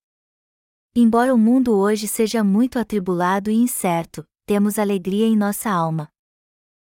Embora 0.94 1.34
o 1.34 1.38
mundo 1.38 1.74
hoje 1.74 2.06
seja 2.06 2.44
muito 2.44 2.78
atribulado 2.78 3.50
e 3.50 3.54
incerto, 3.54 4.24
temos 4.46 4.78
alegria 4.78 5.26
em 5.26 5.36
nossa 5.36 5.70
alma. 5.70 6.08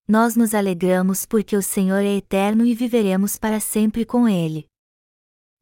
Nós 0.07 0.37
nos 0.37 0.55
alegramos 0.55 1.25
porque 1.25 1.57
o 1.57 1.63
Senhor 1.63 2.03
é 2.03 2.17
eterno 2.17 2.65
e 2.67 2.75
viveremos 2.75 3.37
para 3.37 3.59
sempre 3.59 4.05
com 4.05 4.29
Ele. 4.29 4.67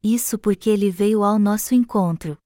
Isso 0.03 0.37
porque 0.37 0.69
Ele 0.69 0.91
veio 0.91 1.23
ao 1.23 1.39
nosso 1.39 1.73
encontro. 1.73 2.37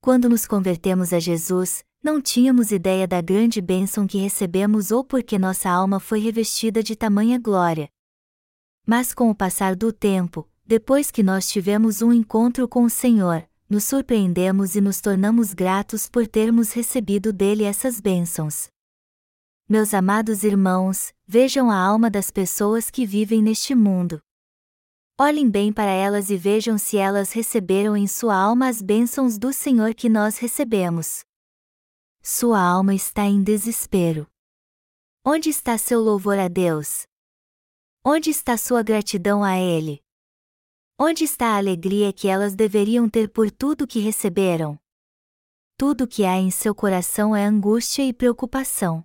Quando 0.00 0.28
nos 0.28 0.46
convertemos 0.46 1.12
a 1.12 1.18
Jesus, 1.18 1.84
não 2.02 2.20
tínhamos 2.20 2.72
ideia 2.72 3.06
da 3.06 3.20
grande 3.20 3.60
bênção 3.60 4.06
que 4.06 4.18
recebemos 4.18 4.90
ou 4.90 5.04
porque 5.04 5.38
nossa 5.38 5.68
alma 5.68 6.00
foi 6.00 6.18
revestida 6.18 6.82
de 6.82 6.96
tamanha 6.96 7.38
glória. 7.38 7.90
Mas 8.86 9.12
com 9.12 9.30
o 9.30 9.34
passar 9.34 9.76
do 9.76 9.92
tempo, 9.92 10.48
depois 10.64 11.10
que 11.10 11.22
nós 11.22 11.48
tivemos 11.50 12.00
um 12.00 12.12
encontro 12.12 12.66
com 12.66 12.84
o 12.84 12.90
Senhor, 12.90 13.46
nos 13.68 13.84
surpreendemos 13.84 14.74
e 14.74 14.80
nos 14.80 15.00
tornamos 15.00 15.52
gratos 15.52 16.08
por 16.08 16.26
termos 16.26 16.72
recebido 16.72 17.32
dele 17.32 17.64
essas 17.64 18.00
bênçãos. 18.00 18.68
Meus 19.68 19.94
amados 19.94 20.42
irmãos, 20.42 21.12
vejam 21.26 21.70
a 21.70 21.76
alma 21.76 22.10
das 22.10 22.30
pessoas 22.30 22.90
que 22.90 23.06
vivem 23.06 23.42
neste 23.42 23.74
mundo. 23.74 24.20
Olhem 25.20 25.48
bem 25.48 25.72
para 25.72 25.90
elas 25.90 26.30
e 26.30 26.36
vejam 26.36 26.78
se 26.78 26.96
elas 26.96 27.30
receberam 27.30 27.96
em 27.96 28.06
sua 28.06 28.34
alma 28.34 28.68
as 28.68 28.80
bênçãos 28.80 29.38
do 29.38 29.52
Senhor 29.52 29.94
que 29.94 30.08
nós 30.08 30.38
recebemos. 30.38 31.24
Sua 32.22 32.60
alma 32.60 32.94
está 32.94 33.24
em 33.24 33.42
desespero. 33.42 34.26
Onde 35.24 35.48
está 35.48 35.78
seu 35.78 36.00
louvor 36.02 36.38
a 36.38 36.48
Deus? 36.48 37.06
Onde 38.04 38.28
está 38.28 38.58
sua 38.58 38.82
gratidão 38.82 39.42
a 39.42 39.56
Ele? 39.58 40.02
Onde 40.98 41.24
está 41.24 41.54
a 41.54 41.56
alegria 41.56 42.12
que 42.12 42.28
elas 42.28 42.54
deveriam 42.54 43.08
ter 43.08 43.30
por 43.30 43.50
tudo 43.50 43.86
que 43.86 44.00
receberam? 44.00 44.78
Tudo 45.78 46.06
que 46.06 46.26
há 46.26 46.36
em 46.36 46.50
seu 46.50 46.74
coração 46.74 47.34
é 47.34 47.42
angústia 47.42 48.02
e 48.02 48.12
preocupação. 48.12 49.02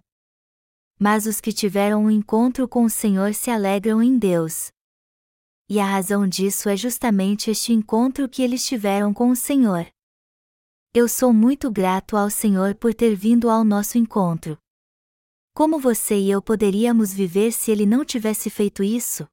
Mas 0.99 1.25
os 1.25 1.39
que 1.39 1.54
tiveram 1.54 2.04
um 2.04 2.12
encontro 2.12 2.67
com 2.67 2.84
o 2.84 2.89
Senhor 2.89 3.34
se 3.34 3.49
alegram 3.49 4.04
em 4.04 4.17
Deus. 4.17 4.71
E 5.69 5.80
a 5.80 5.86
razão 5.86 6.28
disso 6.28 6.67
é 6.67 6.75
justamente 6.75 7.49
este 7.49 7.71
encontro 7.71 8.28
que 8.28 8.41
eles 8.41 8.65
tiveram 8.65 9.13
com 9.13 9.30
o 9.30 9.36
Senhor. 9.38 9.88
Eu 10.97 11.10
sou 11.10 11.34
muito 11.34 11.69
grato 11.69 12.15
ao 12.15 12.29
Senhor 12.29 12.73
por 12.73 12.93
ter 12.93 13.17
vindo 13.17 13.49
ao 13.49 13.65
nosso 13.65 13.97
encontro. 13.97 14.58
Como 15.53 15.77
você 15.77 16.17
e 16.17 16.31
eu 16.31 16.41
poderíamos 16.41 17.13
viver 17.13 17.51
se 17.51 17.69
ele 17.69 17.86
não 17.86 18.05
tivesse 18.05 18.49
feito 18.49 18.81
isso? 18.81 19.27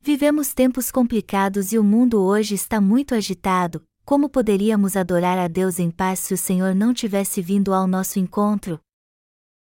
Vivemos 0.00 0.54
tempos 0.54 0.92
complicados 0.92 1.72
e 1.72 1.78
o 1.80 1.82
mundo 1.82 2.22
hoje 2.22 2.54
está 2.54 2.80
muito 2.80 3.16
agitado. 3.16 3.84
Como 4.04 4.30
poderíamos 4.30 4.96
adorar 4.96 5.38
a 5.38 5.48
Deus 5.48 5.80
em 5.80 5.90
paz 5.90 6.20
se 6.20 6.34
o 6.34 6.38
Senhor 6.38 6.72
não 6.72 6.94
tivesse 6.94 7.42
vindo 7.42 7.74
ao 7.74 7.88
nosso 7.88 8.20
encontro? 8.20 8.78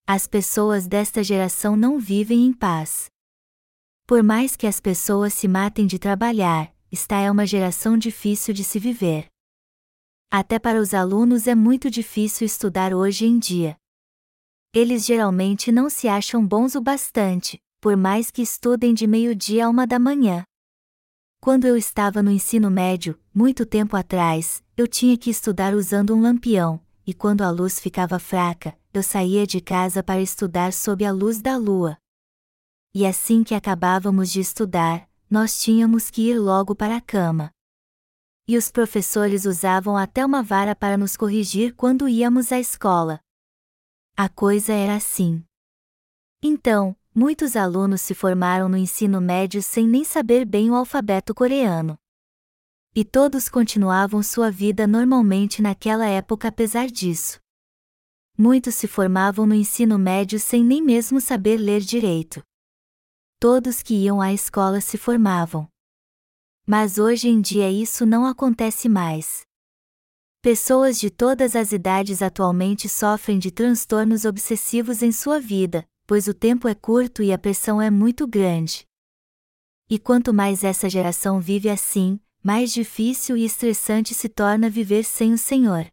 As 0.04 0.26
pessoas 0.26 0.88
desta 0.88 1.22
geração 1.22 1.76
não 1.76 2.00
vivem 2.00 2.44
em 2.44 2.52
paz. 2.52 3.06
Por 4.04 4.20
mais 4.24 4.56
que 4.56 4.66
as 4.66 4.80
pessoas 4.80 5.32
se 5.32 5.46
matem 5.46 5.86
de 5.86 5.96
trabalhar, 5.96 6.74
esta 6.90 7.20
é 7.20 7.30
uma 7.30 7.46
geração 7.46 7.96
difícil 7.96 8.52
de 8.52 8.64
se 8.64 8.80
viver. 8.80 9.28
Até 10.30 10.58
para 10.58 10.78
os 10.78 10.92
alunos 10.92 11.46
é 11.46 11.54
muito 11.54 11.90
difícil 11.90 12.44
estudar 12.44 12.92
hoje 12.92 13.24
em 13.24 13.38
dia. 13.38 13.78
Eles 14.74 15.06
geralmente 15.06 15.72
não 15.72 15.88
se 15.88 16.06
acham 16.06 16.46
bons 16.46 16.74
o 16.74 16.82
bastante, 16.82 17.58
por 17.80 17.96
mais 17.96 18.30
que 18.30 18.42
estudem 18.42 18.92
de 18.92 19.06
meio-dia 19.06 19.64
a 19.64 19.70
uma 19.70 19.86
da 19.86 19.98
manhã. 19.98 20.44
Quando 21.40 21.66
eu 21.66 21.78
estava 21.78 22.22
no 22.22 22.30
ensino 22.30 22.70
médio, 22.70 23.18
muito 23.32 23.64
tempo 23.64 23.96
atrás, 23.96 24.62
eu 24.76 24.86
tinha 24.86 25.16
que 25.16 25.30
estudar 25.30 25.72
usando 25.72 26.14
um 26.14 26.20
lampião, 26.20 26.78
e 27.06 27.14
quando 27.14 27.40
a 27.40 27.48
luz 27.48 27.80
ficava 27.80 28.18
fraca, 28.18 28.78
eu 28.92 29.02
saía 29.02 29.46
de 29.46 29.62
casa 29.62 30.02
para 30.02 30.20
estudar 30.20 30.74
sob 30.74 31.06
a 31.06 31.10
luz 31.10 31.40
da 31.40 31.56
lua. 31.56 31.96
E 32.94 33.06
assim 33.06 33.42
que 33.42 33.54
acabávamos 33.54 34.30
de 34.30 34.40
estudar, 34.40 35.08
nós 35.30 35.58
tínhamos 35.58 36.10
que 36.10 36.28
ir 36.28 36.38
logo 36.38 36.74
para 36.74 36.96
a 36.96 37.00
cama. 37.00 37.50
E 38.50 38.56
os 38.56 38.70
professores 38.70 39.44
usavam 39.44 39.94
até 39.94 40.24
uma 40.24 40.42
vara 40.42 40.74
para 40.74 40.96
nos 40.96 41.18
corrigir 41.18 41.74
quando 41.74 42.08
íamos 42.08 42.50
à 42.50 42.58
escola. 42.58 43.20
A 44.16 44.26
coisa 44.26 44.72
era 44.72 44.96
assim. 44.96 45.44
Então, 46.42 46.96
muitos 47.14 47.56
alunos 47.56 48.00
se 48.00 48.14
formaram 48.14 48.66
no 48.66 48.78
ensino 48.78 49.20
médio 49.20 49.62
sem 49.62 49.86
nem 49.86 50.02
saber 50.02 50.46
bem 50.46 50.70
o 50.70 50.74
alfabeto 50.74 51.34
coreano. 51.34 51.98
E 52.94 53.04
todos 53.04 53.50
continuavam 53.50 54.22
sua 54.22 54.50
vida 54.50 54.86
normalmente 54.86 55.60
naquela 55.60 56.06
época 56.06 56.48
apesar 56.48 56.86
disso. 56.86 57.38
Muitos 58.36 58.76
se 58.76 58.88
formavam 58.88 59.46
no 59.46 59.54
ensino 59.54 59.98
médio 59.98 60.40
sem 60.40 60.64
nem 60.64 60.82
mesmo 60.82 61.20
saber 61.20 61.58
ler 61.58 61.80
direito. 61.80 62.42
Todos 63.38 63.82
que 63.82 63.94
iam 63.94 64.22
à 64.22 64.32
escola 64.32 64.80
se 64.80 64.96
formavam. 64.96 65.68
Mas 66.70 66.98
hoje 66.98 67.30
em 67.30 67.40
dia 67.40 67.70
isso 67.70 68.04
não 68.04 68.26
acontece 68.26 68.90
mais. 68.90 69.40
Pessoas 70.42 71.00
de 71.00 71.08
todas 71.08 71.56
as 71.56 71.72
idades 71.72 72.20
atualmente 72.20 72.90
sofrem 72.90 73.38
de 73.38 73.50
transtornos 73.50 74.26
obsessivos 74.26 75.02
em 75.02 75.10
sua 75.10 75.40
vida, 75.40 75.88
pois 76.06 76.28
o 76.28 76.34
tempo 76.34 76.68
é 76.68 76.74
curto 76.74 77.22
e 77.22 77.32
a 77.32 77.38
pressão 77.38 77.80
é 77.80 77.90
muito 77.90 78.26
grande. 78.26 78.86
E 79.88 79.98
quanto 79.98 80.34
mais 80.34 80.62
essa 80.62 80.90
geração 80.90 81.40
vive 81.40 81.70
assim, 81.70 82.20
mais 82.44 82.70
difícil 82.70 83.34
e 83.34 83.46
estressante 83.46 84.12
se 84.12 84.28
torna 84.28 84.68
viver 84.68 85.04
sem 85.04 85.32
o 85.32 85.38
Senhor. 85.38 85.86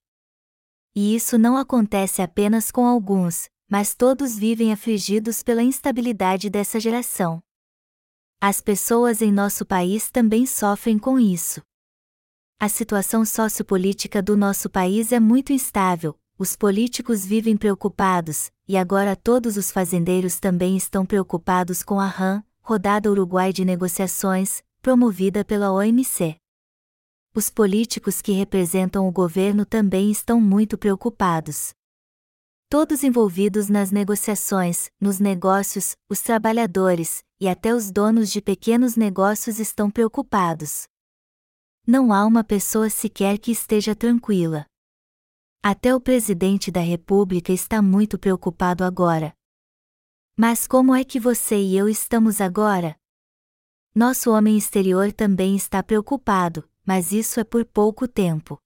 E 0.94 1.16
isso 1.16 1.38
não 1.38 1.56
acontece 1.56 2.22
apenas 2.22 2.70
com 2.70 2.86
alguns, 2.86 3.48
mas 3.72 3.96
todos 3.96 4.38
vivem 4.38 4.74
afligidos 4.74 5.42
pela 5.42 5.64
instabilidade 5.64 6.50
dessa 6.50 6.82
geração. 6.82 7.42
As 8.47 8.62
pessoas 8.62 9.23
em 9.23 9.31
nosso 9.31 9.65
país 9.65 10.12
também 10.12 10.45
sofrem 10.45 10.99
com 10.99 11.19
isso. 11.19 11.63
A 12.60 12.69
situação 12.69 13.25
sociopolítica 13.25 14.21
do 14.21 14.38
nosso 14.38 14.69
país 14.69 15.12
é 15.12 15.19
muito 15.19 15.51
instável, 15.51 16.15
os 16.38 16.55
políticos 16.55 17.25
vivem 17.25 17.58
preocupados, 17.58 18.51
e 18.67 18.77
agora 18.77 19.15
todos 19.15 19.58
os 19.58 19.71
fazendeiros 19.71 20.39
também 20.39 20.77
estão 20.77 21.08
preocupados 21.08 21.81
com 21.81 21.99
a 21.99 22.05
RAM, 22.05 22.43
Rodada 22.62 23.10
Uruguai 23.10 23.51
de 23.51 23.65
Negociações, 23.65 24.62
promovida 24.79 25.43
pela 25.43 25.71
OMC. 25.71 26.36
Os 27.34 27.49
políticos 27.49 28.21
que 28.21 28.31
representam 28.31 29.08
o 29.08 29.12
governo 29.12 29.65
também 29.65 30.12
estão 30.12 30.39
muito 30.39 30.77
preocupados. 30.77 31.73
Todos 32.69 33.03
envolvidos 33.03 33.69
nas 33.69 33.89
negociações, 33.89 34.91
nos 35.01 35.17
negócios, 35.17 35.95
os 36.08 36.21
trabalhadores, 36.21 37.23
e 37.39 37.48
até 37.48 37.74
os 37.74 37.91
donos 37.91 38.32
de 38.32 38.41
pequenos 38.41 38.95
negócios 38.95 39.60
estão 39.60 39.91
preocupados. 39.91 40.88
Não 41.86 42.12
há 42.12 42.26
uma 42.26 42.43
pessoa 42.43 42.89
sequer 42.89 43.38
que 43.38 43.52
esteja 43.52 43.95
tranquila. 43.95 44.65
Até 45.62 45.93
o 45.93 46.00
presidente 46.00 46.71
da 46.71 46.82
República 46.82 47.52
está 47.52 47.82
muito 47.82 48.17
preocupado 48.17 48.84
agora. 48.84 49.34
Mas 50.38 50.67
como 50.67 50.93
é 50.93 51.04
que 51.04 51.19
você 51.19 51.58
e 51.58 51.78
eu 51.78 51.88
estamos 51.89 52.41
agora? 52.41 52.95
Nosso 53.93 54.32
homem 54.32 54.58
exterior 54.58 55.12
também 55.13 55.56
está 55.56 55.82
preocupado, 55.82 56.69
mas 56.86 57.12
isso 57.12 57.39
é 57.39 57.43
por 57.43 57.65
pouco 57.65 58.08
tempo. 58.08 58.60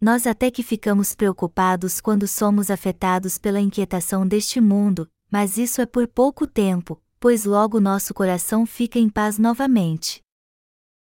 Nós 0.00 0.26
até 0.26 0.50
que 0.50 0.62
ficamos 0.62 1.14
preocupados 1.14 2.00
quando 2.00 2.26
somos 2.26 2.70
afetados 2.70 3.36
pela 3.36 3.60
inquietação 3.60 4.26
deste 4.26 4.58
mundo, 4.60 5.10
mas 5.30 5.58
isso 5.58 5.82
é 5.82 5.86
por 5.86 6.08
pouco 6.08 6.46
tempo, 6.46 7.00
pois 7.20 7.44
logo 7.44 7.78
nosso 7.78 8.12
coração 8.12 8.66
fica 8.66 8.98
em 8.98 9.08
paz 9.08 9.38
novamente. 9.38 10.20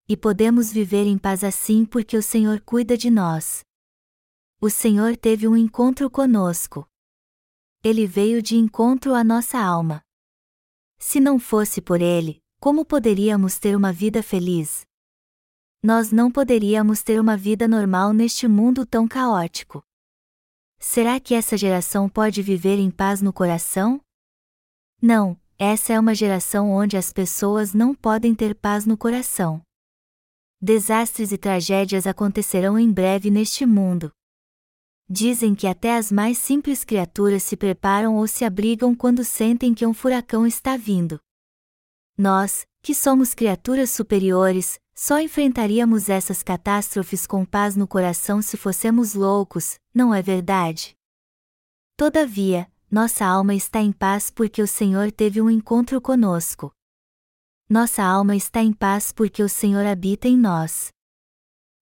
E 0.07 0.17
podemos 0.17 0.71
viver 0.71 1.07
em 1.07 1.17
paz 1.17 1.43
assim 1.43 1.87
porque 1.87 2.17
o 2.17 2.23
Senhor 2.23 2.61
cuida 2.61 2.99
de 2.99 3.09
nós 3.09 3.63
o 4.63 4.69
Senhor 4.69 5.17
teve 5.17 5.49
um 5.49 5.57
encontro 5.57 6.11
conosco. 6.11 6.87
Ele 7.83 8.07
veio 8.07 8.43
de 8.43 8.57
encontro 8.57 9.15
à 9.15 9.25
nossa 9.25 9.59
alma. 9.59 10.03
Se 10.99 11.19
não 11.19 11.39
fosse 11.39 11.81
por 11.81 12.03
ele, 12.03 12.43
como 12.61 12.85
poderíamos 12.85 13.59
ter 13.59 13.75
uma 13.75 13.91
vida 13.91 14.23
feliz? 14.23 14.83
Nós 15.83 16.13
não 16.13 16.31
poderíamos 16.31 17.03
ter 17.03 17.19
uma 17.19 17.39
vida 17.39 17.67
normal 17.67 18.13
neste 18.13 18.47
mundo 18.47 18.85
tão 18.85 19.09
caótico. 19.09 19.83
Será 20.79 21.19
que 21.19 21.35
essa 21.35 21.57
geração 21.57 22.07
pode 22.07 22.43
viver 22.43 22.79
em 22.79 22.91
paz 22.91 23.23
no 23.23 23.33
coração? 23.33 23.99
Não, 25.01 25.41
essa 25.63 25.93
é 25.93 26.01
uma 26.01 26.15
geração 26.15 26.71
onde 26.71 26.97
as 26.97 27.13
pessoas 27.13 27.75
não 27.75 27.95
podem 27.95 28.35
ter 28.35 28.55
paz 28.55 28.87
no 28.87 28.97
coração. 28.97 29.61
Desastres 30.59 31.33
e 31.33 31.37
tragédias 31.37 32.07
acontecerão 32.07 32.79
em 32.79 32.91
breve 32.91 33.31
neste 33.31 33.67
mundo. 33.67 34.11
Dizem 35.07 35.55
que 35.55 35.67
até 35.67 35.99
as 35.99 36.11
mais 36.11 36.39
simples 36.39 36.83
criaturas 36.83 37.43
se 37.43 37.59
preparam 37.59 38.17
ou 38.17 38.27
se 38.27 38.43
abrigam 38.43 38.95
quando 38.95 39.23
sentem 39.23 39.75
que 39.75 39.85
um 39.85 39.93
furacão 39.93 40.47
está 40.47 40.79
vindo. 40.79 41.21
Nós, 42.17 42.67
que 42.81 42.95
somos 42.95 43.35
criaturas 43.35 43.91
superiores, 43.91 44.81
só 44.95 45.21
enfrentaríamos 45.21 46.09
essas 46.09 46.43
catástrofes 46.43 47.27
com 47.27 47.45
paz 47.45 47.77
no 47.77 47.87
coração 47.87 48.41
se 48.41 48.57
fossemos 48.57 49.13
loucos, 49.13 49.79
não 49.95 50.15
é 50.15 50.23
verdade? 50.23 50.95
Todavia, 51.99 52.67
nossa 52.91 53.25
alma 53.25 53.55
está 53.55 53.81
em 53.81 53.93
paz 53.93 54.31
porque 54.31 54.61
o 54.61 54.67
Senhor 54.67 55.13
teve 55.13 55.41
um 55.41 55.49
encontro 55.49 56.01
conosco. 56.01 56.73
Nossa 57.69 58.03
alma 58.03 58.35
está 58.35 58.61
em 58.63 58.73
paz 58.73 59.13
porque 59.13 59.45
o 59.45 59.49
Senhor 59.49 59.87
habita 59.87 60.27
em 60.27 60.37
nós. 60.37 60.91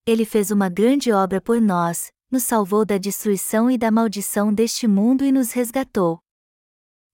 Ele 0.05 0.27
fez 0.27 0.51
uma 0.51 0.69
grande 0.69 1.11
obra 1.11 1.41
por 1.41 1.63
nós, 1.63 2.13
nos 2.31 2.43
salvou 2.43 2.85
da 2.85 2.99
destruição 2.99 3.71
e 3.71 3.79
da 3.79 3.91
maldição 3.91 4.53
deste 4.53 4.87
mundo 4.87 5.25
e 5.25 5.33
nos 5.33 5.53
resgatou. 5.53 6.21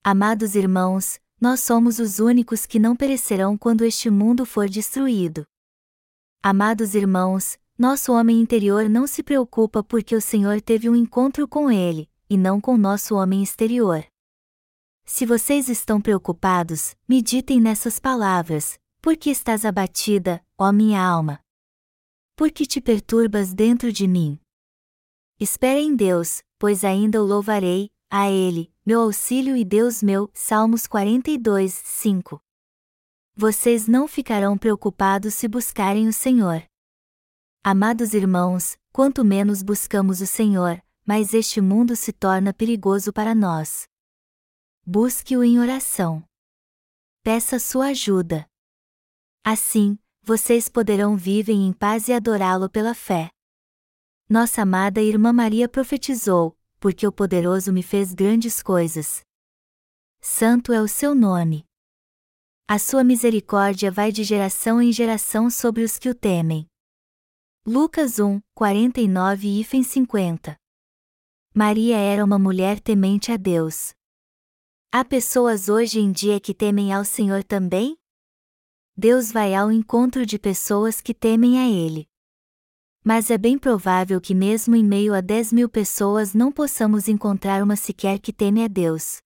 Amados 0.03 0.55
irmãos, 0.55 1.17
nós 1.39 1.61
somos 1.61 1.97
os 1.97 2.19
únicos 2.19 2.65
que 2.65 2.79
não 2.79 2.97
perecerão 2.97 3.57
quando 3.57 3.85
este 3.85 4.09
mundo 4.09 4.45
for 4.45 4.67
destruído. 4.67 5.45
Amados 6.43 6.95
irmãos, 6.95 7.57
nosso 7.79 8.11
homem 8.11 8.41
interior 8.41 8.89
não 8.89 9.07
se 9.07 9.23
preocupa 9.23 9.81
porque 9.81 10.13
o 10.17 10.21
Senhor 10.21 10.59
teve 10.59 10.89
um 10.89 10.95
encontro 10.97 11.47
com 11.47 11.71
ele, 11.71 12.09
e 12.29 12.37
não 12.37 12.59
com 12.59 12.77
nosso 12.77 13.15
homem 13.15 13.43
exterior. 13.43 14.05
Se 15.05 15.25
vocês 15.25 15.69
estão 15.69 16.01
preocupados, 16.01 16.95
meditem 17.07 17.61
nessas 17.61 17.99
palavras: 17.99 18.79
Por 19.01 19.15
que 19.15 19.29
estás 19.29 19.65
abatida, 19.65 20.43
ó 20.57 20.71
minha 20.71 21.01
alma? 21.01 21.39
Por 22.35 22.51
que 22.51 22.65
te 22.65 22.81
perturbas 22.81 23.53
dentro 23.53 23.91
de 23.91 24.07
mim? 24.07 24.39
Espere 25.39 25.79
em 25.79 25.95
Deus, 25.95 26.41
pois 26.57 26.83
ainda 26.83 27.21
o 27.21 27.25
louvarei, 27.25 27.91
a 28.09 28.29
Ele, 28.29 28.73
meu 28.85 29.01
auxílio 29.01 29.55
e 29.55 29.63
Deus 29.63 30.01
meu. 30.01 30.29
Salmos 30.33 30.87
42, 30.87 31.73
5. 31.73 32.41
Vocês 33.35 33.87
não 33.87 34.07
ficarão 34.07 34.57
preocupados 34.57 35.33
se 35.33 35.47
buscarem 35.47 36.07
o 36.07 36.13
Senhor. 36.13 36.63
Amados 37.63 38.13
irmãos, 38.13 38.77
quanto 38.93 39.25
menos 39.25 39.61
buscamos 39.61 40.21
o 40.21 40.27
Senhor, 40.27 40.81
mais 41.05 41.35
este 41.35 41.61
mundo 41.61 41.95
se 41.95 42.11
torna 42.11 42.51
perigoso 42.51 43.13
para 43.13 43.35
nós. 43.35 43.87
Busque-o 44.83 45.43
em 45.43 45.59
oração. 45.59 46.23
Peça 47.21 47.59
sua 47.59 47.87
ajuda. 47.87 48.47
Assim, 49.43 49.99
vocês 50.23 50.67
poderão 50.67 51.15
viver 51.15 51.53
em 51.53 51.71
paz 51.71 52.07
e 52.07 52.13
adorá-lo 52.13 52.67
pela 52.67 52.95
fé. 52.95 53.29
Nossa 54.27 54.63
amada 54.63 54.99
irmã 54.99 55.31
Maria 55.31 55.69
profetizou: 55.69 56.57
Porque 56.79 57.05
o 57.05 57.11
poderoso 57.11 57.71
me 57.71 57.83
fez 57.83 58.11
grandes 58.11 58.63
coisas. 58.63 59.21
Santo 60.19 60.73
é 60.73 60.81
o 60.81 60.87
seu 60.87 61.13
nome. 61.13 61.63
A 62.67 62.79
sua 62.79 63.03
misericórdia 63.03 63.91
vai 63.91 64.11
de 64.11 64.23
geração 64.23 64.81
em 64.81 64.91
geração 64.91 65.51
sobre 65.51 65.83
os 65.83 65.99
que 65.99 66.09
o 66.09 66.15
temem. 66.15 66.65
Lucas 67.63 68.17
1, 68.17 68.41
49 68.55 69.59
e 69.59 69.63
50. 69.83 70.57
Maria 71.57 71.95
era 71.95 72.21
uma 72.21 72.37
mulher 72.37 72.81
temente 72.81 73.31
a 73.31 73.37
Deus. 73.37 73.93
Há 74.91 75.05
pessoas 75.05 75.69
hoje 75.69 76.01
em 76.01 76.11
dia 76.11 76.37
que 76.37 76.53
temem 76.53 76.91
ao 76.91 77.05
Senhor 77.05 77.45
também? 77.45 77.95
Deus 78.97 79.31
vai 79.31 79.55
ao 79.55 79.71
encontro 79.71 80.25
de 80.25 80.37
pessoas 80.37 80.99
que 80.99 81.13
temem 81.13 81.57
a 81.57 81.65
Ele. 81.65 82.09
Mas 83.01 83.31
é 83.31 83.37
bem 83.37 83.57
provável 83.57 84.19
que, 84.19 84.35
mesmo 84.35 84.75
em 84.75 84.83
meio 84.83 85.13
a 85.13 85.21
10 85.21 85.53
mil 85.53 85.69
pessoas, 85.69 86.33
não 86.33 86.51
possamos 86.51 87.07
encontrar 87.07 87.63
uma 87.63 87.77
sequer 87.77 88.19
que 88.19 88.33
teme 88.33 88.61
a 88.61 88.67
Deus. 88.67 89.19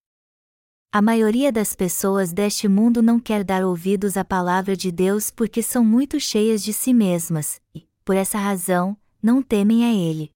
A 0.92 1.02
maioria 1.02 1.52
das 1.52 1.74
pessoas 1.74 2.32
deste 2.32 2.68
mundo 2.68 3.02
não 3.02 3.20
quer 3.20 3.44
dar 3.44 3.66
ouvidos 3.66 4.16
à 4.16 4.24
palavra 4.24 4.78
de 4.78 4.92
Deus 4.92 5.32
porque 5.32 5.64
são 5.64 5.84
muito 5.84 6.20
cheias 6.20 6.62
de 6.62 6.74
si 6.74 6.94
mesmas, 6.94 7.60
e, 7.74 7.88
por 8.06 8.16
essa 8.16 8.38
razão, 8.38 8.96
não 9.20 9.42
temem 9.42 9.84
a 9.84 9.92
Ele. 9.92 10.30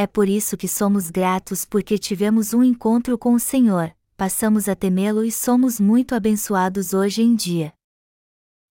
É 0.00 0.06
por 0.06 0.28
isso 0.28 0.56
que 0.56 0.68
somos 0.68 1.10
gratos 1.10 1.64
porque 1.64 1.98
tivemos 1.98 2.54
um 2.54 2.62
encontro 2.62 3.18
com 3.18 3.34
o 3.34 3.40
Senhor, 3.40 3.92
passamos 4.16 4.68
a 4.68 4.76
temê-lo 4.76 5.24
e 5.24 5.32
somos 5.32 5.80
muito 5.80 6.14
abençoados 6.14 6.94
hoje 6.94 7.20
em 7.20 7.34
dia. 7.34 7.74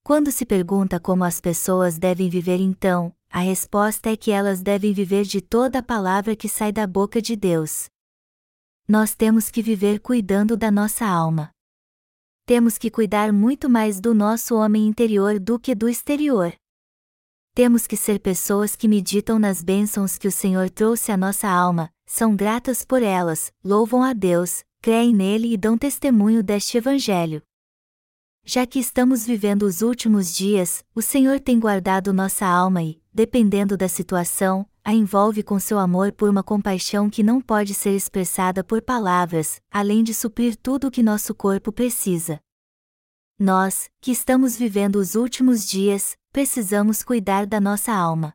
Quando 0.06 0.32
se 0.32 0.46
pergunta 0.46 1.02
como 1.02 1.26
as 1.26 1.42
pessoas 1.42 1.98
devem 1.98 2.30
viver 2.30 2.62
então, 2.62 3.14
a 3.30 3.40
resposta 3.40 4.10
é 4.10 4.16
que 4.16 4.32
elas 4.32 4.62
devem 4.62 4.94
viver 4.94 5.26
de 5.26 5.42
toda 5.42 5.80
a 5.80 5.84
palavra 5.84 6.34
que 6.34 6.48
sai 6.48 6.72
da 6.72 6.88
boca 6.88 7.22
de 7.22 7.36
Deus. 7.36 7.90
Nós 8.88 9.14
temos 9.14 9.52
que 9.52 9.62
viver 9.62 10.00
cuidando 10.00 10.56
da 10.56 10.72
nossa 10.72 11.06
alma. 11.06 11.50
Temos 12.46 12.78
que 12.78 12.90
cuidar 12.90 13.34
muito 13.34 13.70
mais 13.70 14.00
do 14.00 14.16
nosso 14.16 14.56
homem 14.56 14.88
interior 14.88 15.42
do 15.42 15.60
que 15.60 15.76
do 15.76 15.90
exterior 15.90 16.54
temos 17.58 17.88
que 17.88 17.98
ser 17.98 18.20
pessoas 18.20 18.76
que 18.76 18.88
meditam 18.88 19.40
nas 19.40 19.64
bênçãos 19.64 20.16
que 20.16 20.28
o 20.28 20.32
Senhor 20.32 20.70
trouxe 20.70 21.12
à 21.12 21.18
nossa 21.18 21.48
alma, 21.48 21.90
são 22.06 22.36
gratas 22.36 22.86
por 22.86 23.02
elas, 23.02 23.52
louvam 23.64 24.04
a 24.04 24.14
Deus, 24.14 24.64
creem 24.80 25.12
nele 25.12 25.52
e 25.52 25.58
dão 25.58 25.76
testemunho 25.76 26.44
deste 26.44 26.78
Evangelho. 26.78 27.42
Já 28.46 28.64
que 28.68 28.78
estamos 28.78 29.26
vivendo 29.26 29.64
os 29.64 29.82
últimos 29.82 30.36
dias, 30.36 30.86
o 30.94 31.02
Senhor 31.02 31.40
tem 31.40 31.60
guardado 31.60 32.14
nossa 32.14 32.46
alma 32.46 32.84
e, 32.84 33.02
dependendo 33.12 33.76
da 33.76 33.88
situação, 33.88 34.64
a 34.84 34.94
envolve 34.94 35.42
com 35.42 35.60
seu 35.60 35.80
amor 35.80 36.12
por 36.12 36.30
uma 36.30 36.44
compaixão 36.44 37.10
que 37.10 37.24
não 37.24 37.42
pode 37.42 37.74
ser 37.74 37.96
expressada 37.96 38.64
por 38.64 38.84
palavras, 38.84 39.60
além 39.72 40.04
de 40.04 40.14
suprir 40.14 40.56
tudo 40.56 40.90
o 40.90 40.92
que 40.92 41.02
nosso 41.02 41.34
corpo 41.34 41.72
precisa. 41.72 42.40
Nós, 43.40 43.88
que 44.00 44.12
estamos 44.12 44.56
vivendo 44.56 44.96
os 44.96 45.14
últimos 45.14 45.68
dias, 45.68 46.16
precisamos 46.38 47.02
cuidar 47.02 47.48
da 47.48 47.60
nossa 47.60 47.92
alma. 47.92 48.32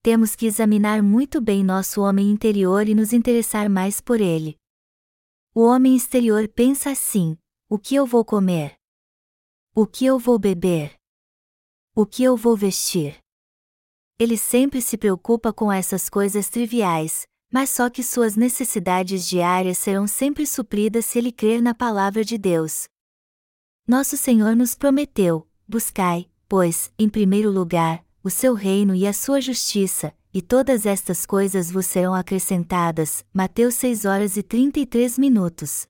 Temos 0.00 0.36
que 0.36 0.46
examinar 0.46 1.02
muito 1.02 1.40
bem 1.40 1.64
nosso 1.64 2.02
homem 2.02 2.30
interior 2.30 2.86
e 2.86 2.94
nos 2.94 3.12
interessar 3.12 3.68
mais 3.68 4.00
por 4.00 4.20
ele. 4.20 4.56
O 5.52 5.62
homem 5.62 5.96
exterior 5.96 6.46
pensa 6.46 6.90
assim: 6.90 7.36
o 7.68 7.80
que 7.80 7.96
eu 7.96 8.06
vou 8.06 8.24
comer? 8.24 8.76
O 9.74 9.88
que 9.88 10.06
eu 10.06 10.20
vou 10.20 10.38
beber? 10.38 10.94
O 11.96 12.06
que 12.06 12.22
eu 12.22 12.36
vou 12.36 12.56
vestir? 12.56 13.18
Ele 14.16 14.36
sempre 14.38 14.80
se 14.80 14.96
preocupa 14.96 15.52
com 15.52 15.72
essas 15.72 16.08
coisas 16.08 16.48
triviais, 16.48 17.26
mas 17.52 17.70
só 17.70 17.90
que 17.90 18.04
suas 18.04 18.36
necessidades 18.36 19.26
diárias 19.26 19.78
serão 19.78 20.06
sempre 20.06 20.46
supridas 20.46 21.06
se 21.06 21.18
ele 21.18 21.32
crer 21.32 21.60
na 21.60 21.74
palavra 21.74 22.24
de 22.24 22.38
Deus, 22.38 22.86
nosso 23.84 24.16
Senhor 24.16 24.54
nos 24.54 24.76
prometeu: 24.76 25.44
buscai, 25.66 26.29
pois, 26.50 26.92
em 26.98 27.08
primeiro 27.08 27.48
lugar, 27.48 28.04
o 28.24 28.28
seu 28.28 28.54
reino 28.54 28.92
e 28.92 29.06
a 29.06 29.12
sua 29.12 29.40
justiça, 29.40 30.12
e 30.34 30.42
todas 30.42 30.84
estas 30.84 31.24
coisas 31.24 31.70
vos 31.70 31.86
serão 31.86 32.12
acrescentadas. 32.12 33.24
Mateus 33.32 33.76
6 33.76 34.04
horas 34.04 34.36
e 34.36 34.42
33 34.42 35.16
minutos. 35.16 35.86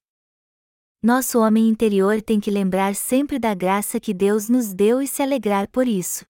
Nosso 1.01 1.39
homem 1.39 1.67
interior 1.67 2.21
tem 2.21 2.39
que 2.39 2.51
lembrar 2.51 2.93
sempre 2.93 3.39
da 3.39 3.55
graça 3.55 3.99
que 3.99 4.13
Deus 4.13 4.49
nos 4.49 4.71
deu 4.71 5.01
e 5.01 5.07
se 5.07 5.23
alegrar 5.23 5.67
por 5.67 5.87
isso. 5.87 6.23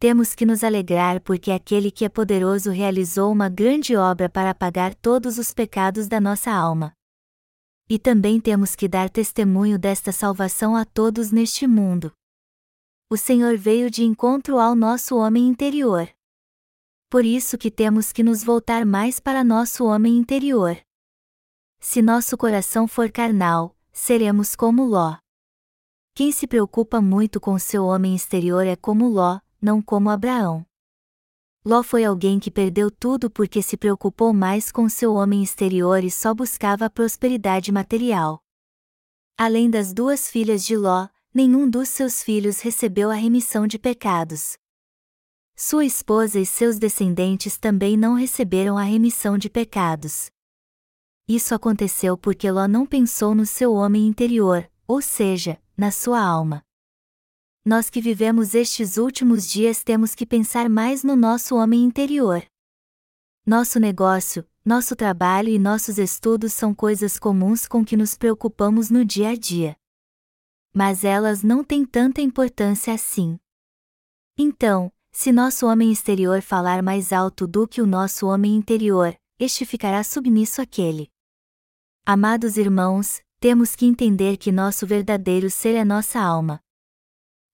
Temos 0.00 0.34
que 0.34 0.44
nos 0.44 0.64
alegrar 0.64 1.20
porque 1.20 1.52
aquele 1.52 1.92
que 1.92 2.04
é 2.04 2.08
poderoso 2.08 2.72
realizou 2.72 3.30
uma 3.30 3.48
grande 3.48 3.94
obra 3.94 4.28
para 4.28 4.50
apagar 4.50 4.96
todos 4.96 5.38
os 5.38 5.54
pecados 5.54 6.08
da 6.08 6.20
nossa 6.20 6.50
alma. 6.50 6.92
E 7.88 8.00
também 8.00 8.40
temos 8.40 8.74
que 8.74 8.88
dar 8.88 9.08
testemunho 9.08 9.78
desta 9.78 10.10
salvação 10.10 10.74
a 10.74 10.84
todos 10.84 11.30
neste 11.30 11.68
mundo. 11.68 12.12
O 13.10 13.16
Senhor 13.16 13.56
veio 13.56 13.90
de 13.90 14.04
encontro 14.04 14.58
ao 14.58 14.74
nosso 14.74 15.16
homem 15.16 15.48
interior. 15.48 16.10
Por 17.08 17.24
isso 17.24 17.56
que 17.56 17.70
temos 17.70 18.12
que 18.12 18.22
nos 18.22 18.44
voltar 18.44 18.84
mais 18.84 19.18
para 19.18 19.42
nosso 19.42 19.86
homem 19.86 20.18
interior. 20.18 20.76
Se 21.80 22.02
nosso 22.02 22.36
coração 22.36 22.86
for 22.86 23.10
carnal, 23.10 23.74
seremos 23.90 24.54
como 24.54 24.84
Ló. 24.84 25.16
Quem 26.14 26.30
se 26.30 26.46
preocupa 26.46 27.00
muito 27.00 27.40
com 27.40 27.58
seu 27.58 27.86
homem 27.86 28.14
exterior 28.14 28.66
é 28.66 28.76
como 28.76 29.08
Ló, 29.08 29.40
não 29.58 29.80
como 29.80 30.10
Abraão. 30.10 30.66
Ló 31.64 31.82
foi 31.82 32.04
alguém 32.04 32.38
que 32.38 32.50
perdeu 32.50 32.90
tudo 32.90 33.30
porque 33.30 33.62
se 33.62 33.78
preocupou 33.78 34.34
mais 34.34 34.70
com 34.70 34.86
seu 34.86 35.14
homem 35.14 35.42
exterior 35.42 36.04
e 36.04 36.10
só 36.10 36.34
buscava 36.34 36.84
a 36.84 36.90
prosperidade 36.90 37.72
material. 37.72 38.42
Além 39.34 39.70
das 39.70 39.94
duas 39.94 40.28
filhas 40.28 40.62
de 40.62 40.76
Ló, 40.76 41.08
nenhum 41.38 41.70
dos 41.70 41.88
seus 41.88 42.20
filhos 42.20 42.60
recebeu 42.60 43.12
a 43.12 43.14
remissão 43.14 43.64
de 43.64 43.78
pecados. 43.78 44.56
Sua 45.54 45.84
esposa 45.84 46.40
e 46.40 46.44
seus 46.44 46.78
descendentes 46.78 47.56
também 47.56 47.96
não 47.96 48.14
receberam 48.14 48.76
a 48.76 48.82
remissão 48.82 49.38
de 49.38 49.48
pecados. 49.48 50.30
Isso 51.28 51.54
aconteceu 51.54 52.18
porque 52.18 52.50
Ló 52.50 52.66
não 52.66 52.84
pensou 52.84 53.36
no 53.36 53.46
seu 53.46 53.72
homem 53.72 54.08
interior, 54.08 54.68
ou 54.88 55.00
seja, 55.00 55.62
na 55.76 55.92
sua 55.92 56.20
alma 56.20 56.64
nós 57.68 57.90
que 57.90 58.00
vivemos 58.00 58.54
estes 58.54 58.96
últimos 58.96 59.46
dias 59.46 59.84
temos 59.84 60.14
que 60.14 60.24
pensar 60.24 60.70
mais 60.70 61.04
no 61.04 61.14
nosso 61.14 61.54
homem 61.54 61.84
interior. 61.84 62.42
Nosso 63.46 63.78
negócio, 63.78 64.42
nosso 64.64 64.96
trabalho 64.96 65.50
e 65.50 65.58
nossos 65.58 65.98
estudos 65.98 66.54
são 66.54 66.74
coisas 66.74 67.18
comuns 67.18 67.66
com 67.66 67.84
que 67.84 67.94
nos 67.94 68.16
preocupamos 68.16 68.88
no 68.88 69.04
dia 69.04 69.28
a 69.28 69.36
dia. 69.36 69.76
Mas 70.74 71.04
elas 71.04 71.42
não 71.42 71.64
têm 71.64 71.84
tanta 71.84 72.20
importância 72.20 72.92
assim. 72.92 73.38
Então, 74.36 74.92
se 75.10 75.32
nosso 75.32 75.66
homem 75.66 75.90
exterior 75.90 76.40
falar 76.42 76.82
mais 76.82 77.12
alto 77.12 77.46
do 77.46 77.66
que 77.66 77.80
o 77.82 77.86
nosso 77.86 78.26
homem 78.26 78.54
interior, 78.54 79.18
este 79.38 79.64
ficará 79.64 80.04
submisso 80.04 80.60
àquele. 80.62 81.10
Amados 82.06 82.56
irmãos, 82.56 83.20
temos 83.40 83.76
que 83.76 83.86
entender 83.86 84.36
que 84.36 84.50
nosso 84.52 84.86
verdadeiro 84.86 85.50
ser 85.50 85.74
é 85.74 85.84
nossa 85.84 86.20
alma. 86.20 86.60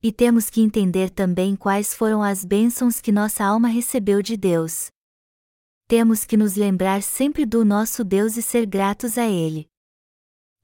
E 0.03 0.13
temos 0.13 0.51
que 0.51 0.61
entender 0.61 1.11
também 1.11 1.57
quais 1.57 1.95
foram 1.95 2.23
as 2.23 2.45
bênçãos 2.45 3.01
que 3.01 3.11
nossa 3.11 3.45
alma 3.45 3.69
recebeu 3.69 4.21
de 4.21 4.37
Deus. 4.37 4.91
Temos 5.87 6.25
que 6.25 6.37
nos 6.37 6.57
lembrar 6.57 7.03
sempre 7.03 7.47
do 7.47 7.65
nosso 7.65 8.05
Deus 8.05 8.37
e 8.37 8.43
ser 8.43 8.67
gratos 8.67 9.17
a 9.19 9.27
Ele. 9.27 9.69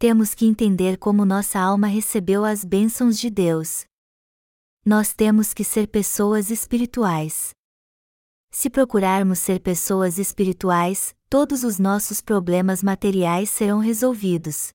Temos 0.01 0.34
que 0.34 0.46
entender 0.46 0.96
como 0.96 1.26
nossa 1.26 1.61
alma 1.61 1.86
recebeu 1.86 2.42
as 2.42 2.64
bênçãos 2.64 3.18
de 3.18 3.28
Deus. 3.28 3.84
Nós 4.82 5.12
temos 5.12 5.53
que 5.53 5.62
ser 5.62 5.88
pessoas 5.88 6.51
espirituais. 6.51 7.51
Se 8.51 8.70
procurarmos 8.70 9.40
ser 9.40 9.61
pessoas 9.61 10.18
espirituais, 10.18 11.14
todos 11.28 11.64
os 11.64 11.78
nossos 11.78 12.22
problemas 12.22 12.82
materiais 12.82 13.51
serão 13.51 13.78
resolvidos. 13.78 14.72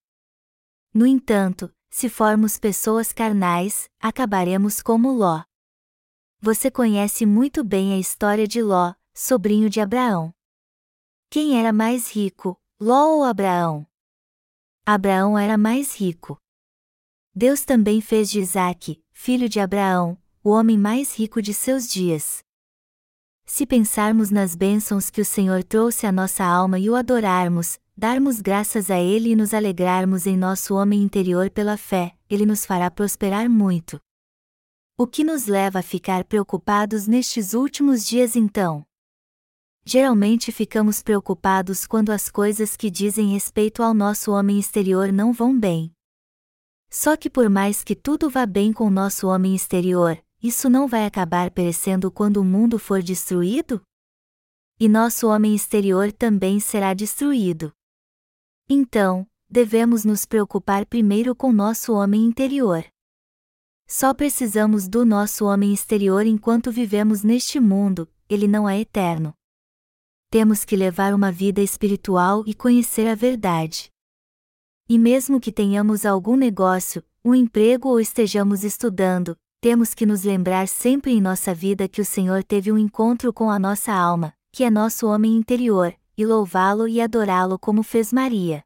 No 0.93 1.07
entanto, 1.07 1.73
se 1.89 2.07
formos 2.07 2.59
pessoas 2.59 3.11
carnais, 3.11 3.89
acabaremos 3.99 4.79
como 4.79 5.11
Ló. 5.11 5.41
Você 6.39 6.69
conhece 6.69 7.25
muito 7.25 7.63
bem 7.63 7.93
a 7.93 7.97
história 7.97 8.47
de 8.47 8.61
Ló, 8.61 8.93
sobrinho 9.11 9.71
de 9.71 9.81
Abraão. 9.81 10.31
Quem 11.31 11.59
era 11.59 11.73
mais 11.73 12.11
rico, 12.11 12.55
Ló 12.79 13.07
ou 13.07 13.23
Abraão? 13.23 13.87
Abraão 14.87 15.35
era 15.35 15.57
mais 15.57 15.99
rico. 15.99 16.37
Deus 17.33 17.65
também 17.65 18.01
fez 18.01 18.29
de 18.29 18.39
Isaque, 18.39 19.01
filho 19.11 19.49
de 19.49 19.59
Abraão, 19.59 20.15
o 20.43 20.51
homem 20.51 20.77
mais 20.77 21.17
rico 21.17 21.41
de 21.41 21.55
seus 21.55 21.89
dias. 21.89 22.43
Se 23.47 23.65
pensarmos 23.65 24.29
nas 24.29 24.53
bênçãos 24.53 25.09
que 25.09 25.19
o 25.19 25.25
Senhor 25.25 25.63
trouxe 25.63 26.05
à 26.05 26.11
nossa 26.11 26.43
alma 26.43 26.77
e 26.77 26.87
o 26.87 26.95
adorarmos, 26.95 27.79
darmos 27.97 28.39
graças 28.41 28.91
a 28.91 28.99
Ele 28.99 29.31
e 29.31 29.35
nos 29.35 29.55
alegrarmos 29.55 30.27
em 30.27 30.37
nosso 30.37 30.75
homem 30.75 31.01
interior 31.01 31.49
pela 31.49 31.77
fé, 31.77 32.15
Ele 32.29 32.45
nos 32.45 32.63
fará 32.63 32.91
prosperar 32.91 33.49
muito. 33.49 33.99
O 34.95 35.07
que 35.07 35.23
nos 35.23 35.47
leva 35.47 35.79
a 35.79 35.83
ficar 35.83 36.23
preocupados 36.25 37.07
nestes 37.07 37.55
últimos 37.55 38.05
dias 38.05 38.35
então? 38.35 38.85
Geralmente 39.87 40.51
ficamos 40.51 41.03
preocupados 41.03 41.85
quando 41.85 42.09
as 42.09 42.27
coisas 42.27 42.75
que 42.75 42.89
dizem 42.89 43.31
respeito 43.31 43.83
ao 43.83 43.93
nosso 43.93 44.31
homem 44.31 44.59
exterior 44.59 45.11
não 45.11 45.31
vão 45.31 45.57
bem. 45.57 45.93
Só 46.89 47.15
que 47.15 47.29
por 47.29 47.51
mais 47.51 47.83
que 47.83 47.95
tudo 47.95 48.27
vá 48.27 48.47
bem 48.47 48.73
com 48.73 48.89
nosso 48.89 49.27
homem 49.27 49.53
exterior, 49.53 50.19
isso 50.41 50.71
não 50.71 50.87
vai 50.87 51.05
acabar 51.05 51.51
perecendo 51.51 52.09
quando 52.09 52.37
o 52.37 52.43
mundo 52.43 52.79
for 52.79 53.03
destruído? 53.03 53.79
E 54.79 54.89
nosso 54.89 55.27
homem 55.27 55.53
exterior 55.53 56.11
também 56.11 56.59
será 56.59 56.95
destruído. 56.95 57.71
Então, 58.67 59.27
devemos 59.47 60.03
nos 60.03 60.25
preocupar 60.25 60.87
primeiro 60.87 61.35
com 61.35 61.51
nosso 61.51 61.93
homem 61.93 62.25
interior. 62.25 62.83
Só 63.87 64.15
precisamos 64.15 64.87
do 64.87 65.05
nosso 65.05 65.45
homem 65.45 65.71
exterior 65.71 66.25
enquanto 66.25 66.71
vivemos 66.71 67.21
neste 67.21 67.59
mundo, 67.59 68.11
ele 68.27 68.47
não 68.47 68.67
é 68.67 68.79
eterno 68.79 69.35
temos 70.35 70.65
que 70.65 70.75
levar 70.75 71.13
uma 71.13 71.31
vida 71.31 71.61
espiritual 71.61 72.43
e 72.45 72.53
conhecer 72.53 73.07
a 73.07 73.15
verdade. 73.15 73.89
E 74.89 74.99
mesmo 74.99 75.39
que 75.39 75.49
tenhamos 75.49 76.05
algum 76.05 76.35
negócio, 76.35 77.01
um 77.23 77.33
emprego 77.33 77.87
ou 77.87 78.01
estejamos 78.01 78.65
estudando, 78.65 79.37
temos 79.61 79.93
que 79.93 80.05
nos 80.05 80.25
lembrar 80.25 80.67
sempre 80.67 81.13
em 81.13 81.21
nossa 81.21 81.55
vida 81.55 81.87
que 81.87 82.01
o 82.01 82.05
Senhor 82.05 82.43
teve 82.43 82.69
um 82.69 82.77
encontro 82.77 83.31
com 83.31 83.49
a 83.49 83.57
nossa 83.57 83.93
alma, 83.93 84.33
que 84.51 84.65
é 84.65 84.69
nosso 84.69 85.07
homem 85.07 85.37
interior, 85.37 85.95
e 86.17 86.25
louvá-lo 86.25 86.85
e 86.85 86.99
adorá-lo 86.99 87.57
como 87.57 87.81
fez 87.81 88.11
Maria. 88.11 88.61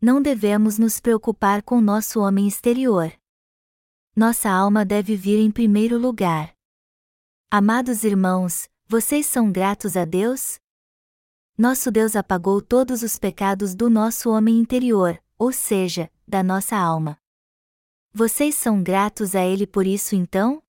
Não 0.00 0.22
devemos 0.22 0.78
nos 0.78 1.00
preocupar 1.00 1.64
com 1.64 1.80
nosso 1.80 2.20
homem 2.20 2.46
exterior. 2.46 3.12
Nossa 4.14 4.48
alma 4.48 4.84
deve 4.84 5.16
vir 5.16 5.40
em 5.40 5.50
primeiro 5.50 5.98
lugar. 5.98 6.54
Amados 7.50 8.04
irmãos, 8.04 8.69
vocês 8.90 9.24
são 9.24 9.52
gratos 9.52 9.96
a 9.96 10.04
Deus? 10.04 10.58
Nosso 11.56 11.92
Deus 11.92 12.16
apagou 12.16 12.60
todos 12.60 13.04
os 13.04 13.20
pecados 13.20 13.72
do 13.72 13.88
nosso 13.88 14.28
homem 14.30 14.58
interior, 14.58 15.16
ou 15.38 15.52
seja, 15.52 16.10
da 16.26 16.42
nossa 16.42 16.74
alma. 16.76 17.16
Vocês 18.12 18.56
são 18.56 18.82
gratos 18.82 19.36
a 19.36 19.44
Ele 19.46 19.64
por 19.64 19.86
isso 19.86 20.16
então? 20.16 20.60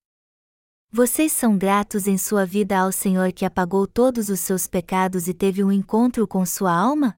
Vocês 0.92 1.32
são 1.32 1.58
gratos 1.58 2.06
em 2.06 2.16
sua 2.16 2.46
vida 2.46 2.78
ao 2.78 2.92
Senhor 2.92 3.34
que 3.34 3.44
apagou 3.44 3.88
todos 3.88 4.30
os 4.30 4.40
seus 4.40 4.68
pecados 4.68 5.28
e 5.28 5.34
teve 5.34 5.64
um 5.64 5.72
encontro 5.72 6.28
com 6.28 6.46
sua 6.46 6.72
alma? 6.72 7.18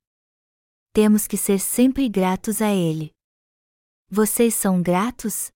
Temos 0.93 1.27
que 1.27 1.35
ser 1.35 1.59
sempre 1.59 2.07
gratos 2.07 2.61
a 2.61 2.71
Ele. 2.71 3.11
Vocês 4.09 4.53
são 4.53 4.81
gratos? 4.81 5.51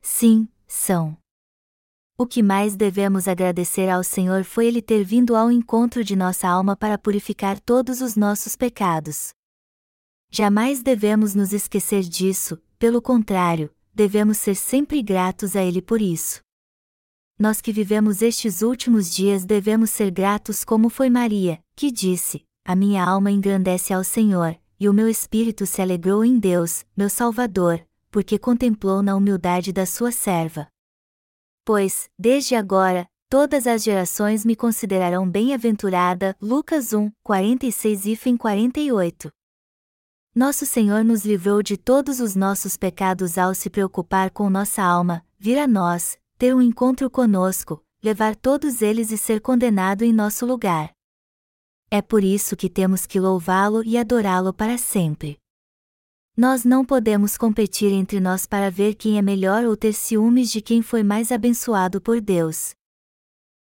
Sim, 0.00 0.48
são. 0.66 1.14
O 2.18 2.26
que 2.26 2.42
mais 2.42 2.74
devemos 2.74 3.28
agradecer 3.28 3.90
ao 3.90 4.02
Senhor 4.02 4.42
foi 4.42 4.68
Ele 4.68 4.80
ter 4.80 5.04
vindo 5.04 5.36
ao 5.36 5.52
encontro 5.52 6.02
de 6.02 6.16
nossa 6.16 6.48
alma 6.48 6.74
para 6.74 6.96
purificar 6.96 7.60
todos 7.60 8.00
os 8.00 8.16
nossos 8.16 8.56
pecados. 8.56 9.34
Jamais 10.30 10.82
devemos 10.82 11.34
nos 11.34 11.52
esquecer 11.52 12.02
disso, 12.02 12.58
pelo 12.78 13.02
contrário, 13.02 13.70
devemos 13.92 14.38
ser 14.38 14.54
sempre 14.54 15.02
gratos 15.02 15.54
a 15.54 15.62
Ele 15.62 15.82
por 15.82 16.00
isso. 16.00 16.40
Nós 17.38 17.60
que 17.60 17.70
vivemos 17.70 18.22
estes 18.22 18.62
últimos 18.62 19.14
dias 19.14 19.44
devemos 19.44 19.90
ser 19.90 20.10
gratos 20.10 20.64
como 20.64 20.88
foi 20.88 21.10
Maria, 21.10 21.62
que 21.76 21.92
disse: 21.92 22.46
A 22.64 22.74
minha 22.74 23.04
alma 23.04 23.30
engrandece 23.30 23.92
ao 23.92 24.02
Senhor, 24.02 24.58
e 24.80 24.88
o 24.88 24.92
meu 24.94 25.06
espírito 25.06 25.66
se 25.66 25.82
alegrou 25.82 26.24
em 26.24 26.38
Deus, 26.38 26.82
meu 26.96 27.10
Salvador, 27.10 27.86
porque 28.10 28.38
contemplou 28.38 29.02
na 29.02 29.14
humildade 29.14 29.70
da 29.70 29.84
sua 29.84 30.10
serva 30.10 30.66
pois, 31.66 32.08
desde 32.16 32.54
agora, 32.54 33.08
todas 33.28 33.66
as 33.66 33.82
gerações 33.82 34.44
me 34.44 34.54
considerarão 34.54 35.28
bem-aventurada. 35.28 36.36
Lucas 36.40 36.92
1, 36.92 37.10
46 37.24 38.06
e 38.06 38.38
48. 38.38 39.32
Nosso 40.32 40.64
Senhor 40.64 41.02
nos 41.02 41.24
livrou 41.24 41.64
de 41.64 41.76
todos 41.76 42.20
os 42.20 42.36
nossos 42.36 42.76
pecados 42.76 43.36
ao 43.36 43.52
se 43.52 43.68
preocupar 43.68 44.30
com 44.30 44.48
nossa 44.48 44.80
alma, 44.80 45.26
vir 45.36 45.58
a 45.58 45.66
nós, 45.66 46.16
ter 46.38 46.54
um 46.54 46.62
encontro 46.62 47.10
conosco, 47.10 47.82
levar 48.00 48.36
todos 48.36 48.80
eles 48.80 49.10
e 49.10 49.18
ser 49.18 49.40
condenado 49.40 50.02
em 50.04 50.12
nosso 50.12 50.46
lugar. 50.46 50.92
É 51.90 52.00
por 52.00 52.22
isso 52.22 52.54
que 52.54 52.70
temos 52.70 53.06
que 53.06 53.18
louvá-lo 53.18 53.82
e 53.82 53.98
adorá-lo 53.98 54.52
para 54.54 54.78
sempre. 54.78 55.36
Nós 56.36 56.64
não 56.64 56.84
podemos 56.84 57.38
competir 57.38 57.90
entre 57.92 58.20
nós 58.20 58.44
para 58.44 58.70
ver 58.70 58.94
quem 58.94 59.16
é 59.16 59.22
melhor 59.22 59.64
ou 59.64 59.74
ter 59.74 59.94
ciúmes 59.94 60.50
de 60.50 60.60
quem 60.60 60.82
foi 60.82 61.02
mais 61.02 61.32
abençoado 61.32 61.98
por 61.98 62.20
Deus. 62.20 62.74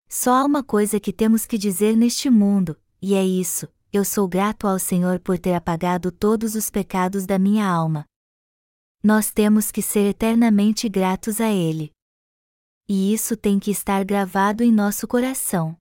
Só 0.09 0.33
há 0.33 0.43
uma 0.43 0.63
coisa 0.63 0.99
que 0.99 1.13
temos 1.13 1.45
que 1.45 1.55
dizer 1.55 1.95
neste 1.95 2.31
mundo, 2.31 2.75
e 2.99 3.13
é 3.13 3.23
isso: 3.23 3.67
eu 3.91 4.03
sou 4.03 4.27
grato 4.27 4.65
ao 4.65 4.79
Senhor 4.79 5.19
por 5.19 5.37
ter 5.37 5.53
apagado 5.53 6.11
todos 6.11 6.55
os 6.55 6.71
pecados 6.71 7.27
da 7.27 7.37
minha 7.37 7.63
alma. 7.63 8.05
Nós 9.03 9.29
temos 9.29 9.71
que 9.71 9.83
ser 9.83 10.09
eternamente 10.09 10.89
gratos 10.89 11.39
a 11.39 11.51
Ele. 11.51 11.91
E 12.89 13.13
isso 13.13 13.37
tem 13.37 13.59
que 13.59 13.69
estar 13.69 14.03
gravado 14.03 14.63
em 14.63 14.71
nosso 14.71 15.07
coração. 15.07 15.77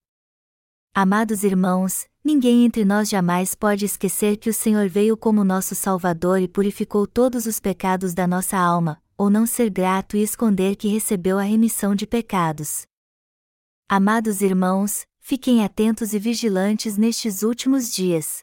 Amados 0.94 1.42
irmãos, 1.42 2.06
ninguém 2.24 2.64
entre 2.64 2.84
nós 2.84 3.08
jamais 3.08 3.54
pode 3.54 3.84
esquecer 3.84 4.36
que 4.36 4.48
o 4.48 4.54
Senhor 4.54 4.88
veio 4.88 5.16
como 5.16 5.44
nosso 5.44 5.74
Salvador 5.74 6.40
e 6.40 6.48
purificou 6.48 7.06
todos 7.06 7.46
os 7.46 7.58
pecados 7.58 8.14
da 8.14 8.26
nossa 8.26 8.56
alma, 8.56 9.02
ou 9.16 9.28
não 9.28 9.46
ser 9.46 9.70
grato 9.70 10.16
e 10.16 10.22
esconder 10.22 10.76
que 10.76 10.88
recebeu 10.88 11.38
a 11.38 11.42
remissão 11.42 11.94
de 11.94 12.06
pecados. 12.06 12.86
Amados 13.88 14.40
irmãos, 14.40 15.04
fiquem 15.20 15.64
atentos 15.64 16.14
e 16.14 16.18
vigilantes 16.18 16.96
nestes 16.96 17.42
últimos 17.42 17.92
dias. 17.92 18.42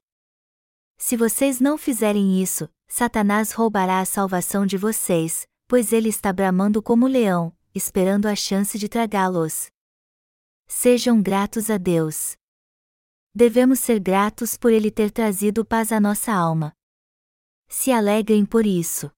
Se 0.97 1.15
vocês 1.15 1.61
não 1.61 1.77
fizerem 1.77 2.41
isso, 2.41 2.69
Satanás 2.87 3.53
roubará 3.53 3.99
a 3.99 4.05
salvação 4.05 4.65
de 4.65 4.77
vocês, 4.77 5.47
pois 5.67 5.93
ele 5.93 6.09
está 6.09 6.33
bramando 6.33 6.81
como 6.81 7.07
leão, 7.07 7.55
esperando 7.73 8.27
a 8.27 8.35
chance 8.35 8.77
de 8.77 8.89
tragá-los. 8.89 9.67
Sejam 10.67 11.21
gratos 11.21 11.69
a 11.69 11.77
Deus 11.77 12.38
devemos 13.33 13.79
ser 13.79 13.99
gratos 13.99 14.57
por 14.57 14.71
Ele 14.71 14.89
ter 14.91 15.11
trazido 15.11 15.63
paz 15.63 15.91
à 15.91 15.99
nossa 15.99 16.31
alma. 16.31 16.73
Se 17.67 17.91
alegrem 17.91 18.45
por 18.45 18.65
isso. 18.65 19.11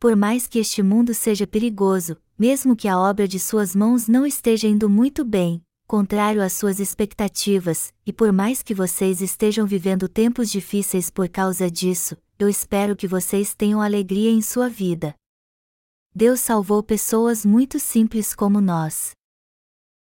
Por 0.00 0.14
mais 0.14 0.46
que 0.46 0.58
este 0.60 0.82
mundo 0.82 1.12
seja 1.12 1.46
perigoso, 1.46 2.16
mesmo 2.38 2.76
que 2.76 2.86
a 2.86 2.98
obra 2.98 3.26
de 3.26 3.40
suas 3.40 3.74
mãos 3.74 4.06
não 4.06 4.24
esteja 4.24 4.68
indo 4.68 4.88
muito 4.88 5.24
bem, 5.24 5.60
contrário 5.88 6.40
às 6.40 6.52
suas 6.52 6.78
expectativas, 6.78 7.92
e 8.06 8.12
por 8.12 8.32
mais 8.32 8.62
que 8.62 8.74
vocês 8.74 9.20
estejam 9.20 9.66
vivendo 9.66 10.08
tempos 10.08 10.50
difíceis 10.50 11.10
por 11.10 11.28
causa 11.28 11.68
disso, 11.68 12.16
eu 12.38 12.48
espero 12.48 12.94
que 12.94 13.08
vocês 13.08 13.54
tenham 13.54 13.82
alegria 13.82 14.30
em 14.30 14.40
sua 14.40 14.68
vida. 14.68 15.14
Deus 16.14 16.40
salvou 16.40 16.82
pessoas 16.82 17.44
muito 17.44 17.80
simples 17.80 18.34
como 18.34 18.60
nós. 18.60 19.17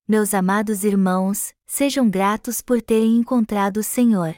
Meus 0.07 0.35
amados 0.35 0.85
irmãos, 0.85 1.55
sejam 1.67 2.11
gratos 2.11 2.61
por 2.61 2.83
terem 2.83 3.17
encontrado 3.17 3.79
o 3.79 3.83
Senhor. 3.83 4.37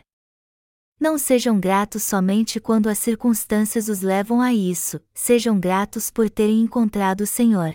Não 1.01 1.19
sejam 1.19 1.59
gratos 1.59 2.05
somente 2.05 2.61
quando 2.61 2.89
as 2.89 3.01
circunstâncias 3.01 3.89
os 3.89 4.01
levam 4.01 4.41
a 4.41 4.55
isso, 4.55 5.01
sejam 5.13 5.59
gratos 5.59 6.09
por 6.09 6.31
terem 6.31 6.61
encontrado 6.61 7.23
o 7.23 7.27
Senhor. 7.27 7.75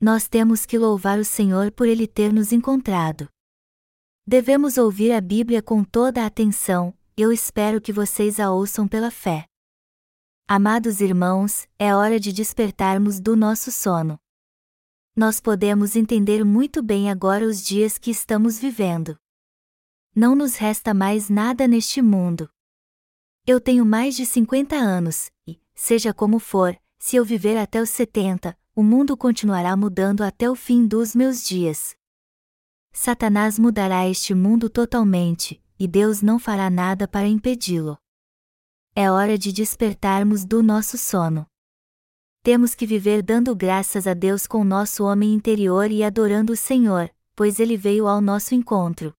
Nós 0.00 0.26
temos 0.26 0.66
que 0.66 0.76
louvar 0.76 1.20
o 1.20 1.24
Senhor 1.24 1.70
por 1.70 1.86
ele 1.86 2.08
ter 2.08 2.32
nos 2.32 2.50
encontrado. 2.50 3.28
Devemos 4.26 4.76
ouvir 4.76 5.12
a 5.12 5.20
Bíblia 5.20 5.62
com 5.62 5.84
toda 5.84 6.24
a 6.24 6.26
atenção, 6.26 6.92
eu 7.16 7.30
espero 7.30 7.80
que 7.80 7.92
vocês 7.92 8.40
a 8.40 8.50
ouçam 8.50 8.88
pela 8.88 9.12
fé. 9.12 9.46
Amados 10.48 11.00
irmãos, 11.00 11.68
é 11.78 11.94
hora 11.94 12.18
de 12.18 12.32
despertarmos 12.32 13.20
do 13.20 13.36
nosso 13.36 13.70
sono. 13.70 14.18
Nós 15.20 15.38
podemos 15.38 15.96
entender 15.96 16.46
muito 16.46 16.82
bem 16.82 17.10
agora 17.10 17.44
os 17.44 17.62
dias 17.62 17.98
que 17.98 18.10
estamos 18.10 18.58
vivendo. 18.58 19.18
Não 20.16 20.34
nos 20.34 20.56
resta 20.56 20.94
mais 20.94 21.28
nada 21.28 21.68
neste 21.68 22.00
mundo. 22.00 22.48
Eu 23.46 23.60
tenho 23.60 23.84
mais 23.84 24.16
de 24.16 24.24
50 24.24 24.74
anos, 24.76 25.30
e, 25.46 25.60
seja 25.74 26.14
como 26.14 26.38
for, 26.38 26.74
se 26.98 27.16
eu 27.16 27.22
viver 27.22 27.58
até 27.58 27.82
os 27.82 27.90
70, 27.90 28.58
o 28.74 28.82
mundo 28.82 29.14
continuará 29.14 29.76
mudando 29.76 30.22
até 30.22 30.50
o 30.50 30.54
fim 30.54 30.86
dos 30.86 31.14
meus 31.14 31.44
dias. 31.44 31.94
Satanás 32.90 33.58
mudará 33.58 34.08
este 34.08 34.34
mundo 34.34 34.70
totalmente, 34.70 35.62
e 35.78 35.86
Deus 35.86 36.22
não 36.22 36.38
fará 36.38 36.70
nada 36.70 37.06
para 37.06 37.28
impedi-lo. 37.28 37.98
É 38.96 39.10
hora 39.10 39.36
de 39.36 39.52
despertarmos 39.52 40.46
do 40.46 40.62
nosso 40.62 40.96
sono. 40.96 41.46
Temos 42.42 42.74
que 42.74 42.86
viver 42.86 43.22
dando 43.22 43.54
graças 43.54 44.06
a 44.06 44.14
Deus 44.14 44.46
com 44.46 44.64
nosso 44.64 45.04
homem 45.04 45.34
interior 45.34 45.90
e 45.90 46.02
adorando 46.02 46.54
o 46.54 46.56
Senhor, 46.56 47.14
pois 47.36 47.60
ele 47.60 47.76
veio 47.76 48.08
ao 48.08 48.22
nosso 48.22 48.54
encontro. 48.54 49.14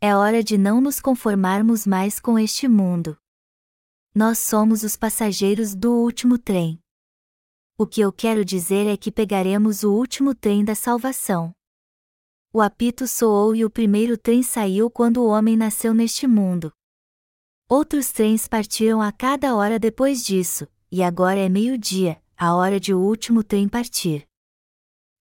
É 0.00 0.16
hora 0.16 0.42
de 0.42 0.56
não 0.56 0.80
nos 0.80 1.00
conformarmos 1.00 1.86
mais 1.86 2.18
com 2.18 2.38
este 2.38 2.66
mundo. 2.66 3.14
Nós 4.14 4.38
somos 4.38 4.82
os 4.82 4.96
passageiros 4.96 5.74
do 5.74 5.92
último 5.92 6.38
trem. 6.38 6.80
O 7.76 7.86
que 7.86 8.00
eu 8.00 8.10
quero 8.10 8.42
dizer 8.42 8.86
é 8.86 8.96
que 8.96 9.12
pegaremos 9.12 9.82
o 9.82 9.92
último 9.92 10.34
trem 10.34 10.64
da 10.64 10.74
salvação. 10.74 11.54
O 12.54 12.62
apito 12.62 13.06
soou 13.06 13.54
e 13.54 13.66
o 13.66 13.70
primeiro 13.70 14.16
trem 14.16 14.42
saiu 14.42 14.88
quando 14.88 15.18
o 15.18 15.26
homem 15.26 15.58
nasceu 15.58 15.92
neste 15.92 16.26
mundo. 16.26 16.72
Outros 17.68 18.12
trens 18.12 18.48
partiram 18.48 19.02
a 19.02 19.12
cada 19.12 19.54
hora 19.54 19.78
depois 19.78 20.24
disso, 20.24 20.66
e 20.94 21.02
agora 21.02 21.40
é 21.40 21.48
meio-dia, 21.48 22.22
a 22.36 22.54
hora 22.54 22.78
de 22.78 22.94
o 22.94 23.00
último 23.00 23.42
trem 23.42 23.68
partir. 23.68 24.28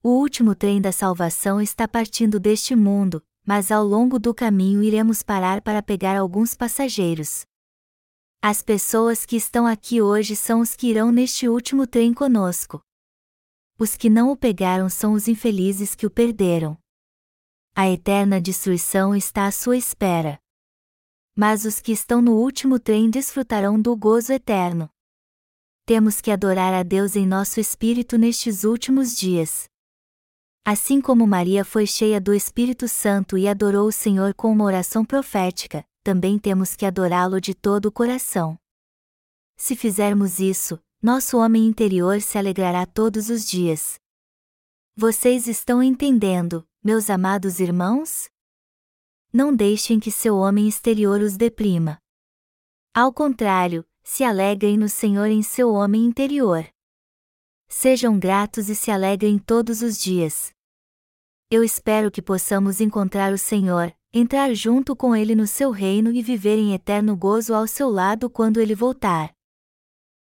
O 0.04 0.10
último 0.10 0.54
trem 0.54 0.80
da 0.80 0.92
salvação 0.92 1.60
está 1.60 1.88
partindo 1.88 2.40
deste 2.40 2.76
mundo, 2.76 3.24
mas 3.44 3.72
ao 3.72 3.84
longo 3.84 4.20
do 4.20 4.36
caminho 4.36 4.84
iremos 4.84 5.24
parar 5.24 5.64
para 5.64 5.82
pegar 5.82 6.16
alguns 6.16 6.54
passageiros. 6.54 7.44
As 8.40 8.62
pessoas 8.62 9.26
que 9.26 9.36
estão 9.36 9.66
aqui 9.66 10.00
hoje 10.00 10.36
são 10.36 10.62
os 10.62 10.76
que 10.76 10.92
irão 10.92 11.12
neste 11.12 11.50
último 11.50 11.88
trem 11.88 12.14
conosco. 12.14 12.80
Os 13.80 13.98
que 13.98 14.12
não 14.12 14.32
o 14.32 14.38
pegaram 14.38 14.88
são 14.90 15.14
os 15.14 15.28
infelizes 15.28 15.96
que 15.96 16.06
o 16.06 16.12
perderam 16.12 16.78
a 17.76 17.90
eterna 17.90 18.40
destruição 18.40 19.16
está 19.16 19.48
à 19.48 19.52
sua 19.52 19.76
espera. 19.76 20.38
Mas 21.36 21.66
os 21.66 21.80
que 21.80 21.92
estão 21.92 22.22
no 22.22 22.34
último 22.34 22.78
trem 22.78 23.10
desfrutarão 23.10 23.82
do 23.82 23.98
gozo 23.98 24.32
eterno. 24.32 24.88
Temos 25.86 26.22
que 26.22 26.32
adorar 26.32 26.74
a 26.74 26.82
Deus 26.82 27.18
em 27.18 27.28
nosso 27.28 27.60
espírito 27.60 28.18
nestes 28.18 28.64
últimos 28.64 29.18
dias. 29.18 29.66
Assim 30.66 31.02
como 31.02 31.28
Maria 31.28 31.66
foi 31.66 31.86
cheia 31.86 32.22
do 32.22 32.34
Espírito 32.34 32.88
Santo 32.88 33.38
e 33.38 33.50
adorou 33.50 33.90
o 33.90 33.92
Senhor 33.92 34.34
com 34.34 34.50
uma 34.50 34.64
oração 34.64 35.04
profética, 35.04 35.86
também 36.02 36.40
temos 36.40 36.74
que 36.74 36.86
adorá-lo 36.86 37.42
de 37.42 37.54
todo 37.54 37.88
o 37.88 37.92
coração. 37.92 38.58
Se 39.58 39.76
fizermos 39.76 40.40
isso, 40.40 40.80
nosso 41.02 41.38
homem 41.38 41.68
interior 41.68 42.22
se 42.22 42.38
alegrará 42.38 42.86
todos 42.86 43.30
os 43.30 43.46
dias. 43.46 43.96
Vocês 44.96 45.48
estão 45.48 45.84
entendendo, 45.84 46.66
meus 46.82 47.10
amados 47.10 47.60
irmãos? 47.60 48.30
Não 49.34 49.54
deixem 49.54 50.00
que 50.00 50.12
seu 50.12 50.38
homem 50.38 50.66
exterior 50.66 51.20
os 51.20 51.36
deprima. 51.36 51.98
Ao 52.94 53.12
contrário, 53.12 53.86
se 54.04 54.24
alegrem 54.24 54.78
no 54.78 54.90
Senhor 54.90 55.28
em 55.28 55.42
seu 55.42 55.72
homem 55.74 56.06
interior. 56.06 56.68
Sejam 57.68 58.20
gratos 58.20 58.70
e 58.70 58.76
se 58.76 58.92
alegrem 58.92 59.40
todos 59.40 59.82
os 59.82 59.98
dias. 59.98 60.52
Eu 61.50 61.64
espero 61.64 62.12
que 62.12 62.22
possamos 62.22 62.82
encontrar 62.82 63.34
o 63.34 63.38
Senhor, 63.38 63.94
entrar 64.14 64.54
junto 64.54 64.96
com 64.96 65.16
Ele 65.16 65.34
no 65.34 65.48
seu 65.48 65.72
reino 65.72 66.12
e 66.12 66.22
viver 66.22 66.58
em 66.58 66.74
eterno 66.74 67.16
gozo 67.16 67.54
ao 67.54 67.66
seu 67.66 67.90
lado 67.90 68.30
quando 68.30 68.60
Ele 68.60 68.76
voltar. 68.76 69.33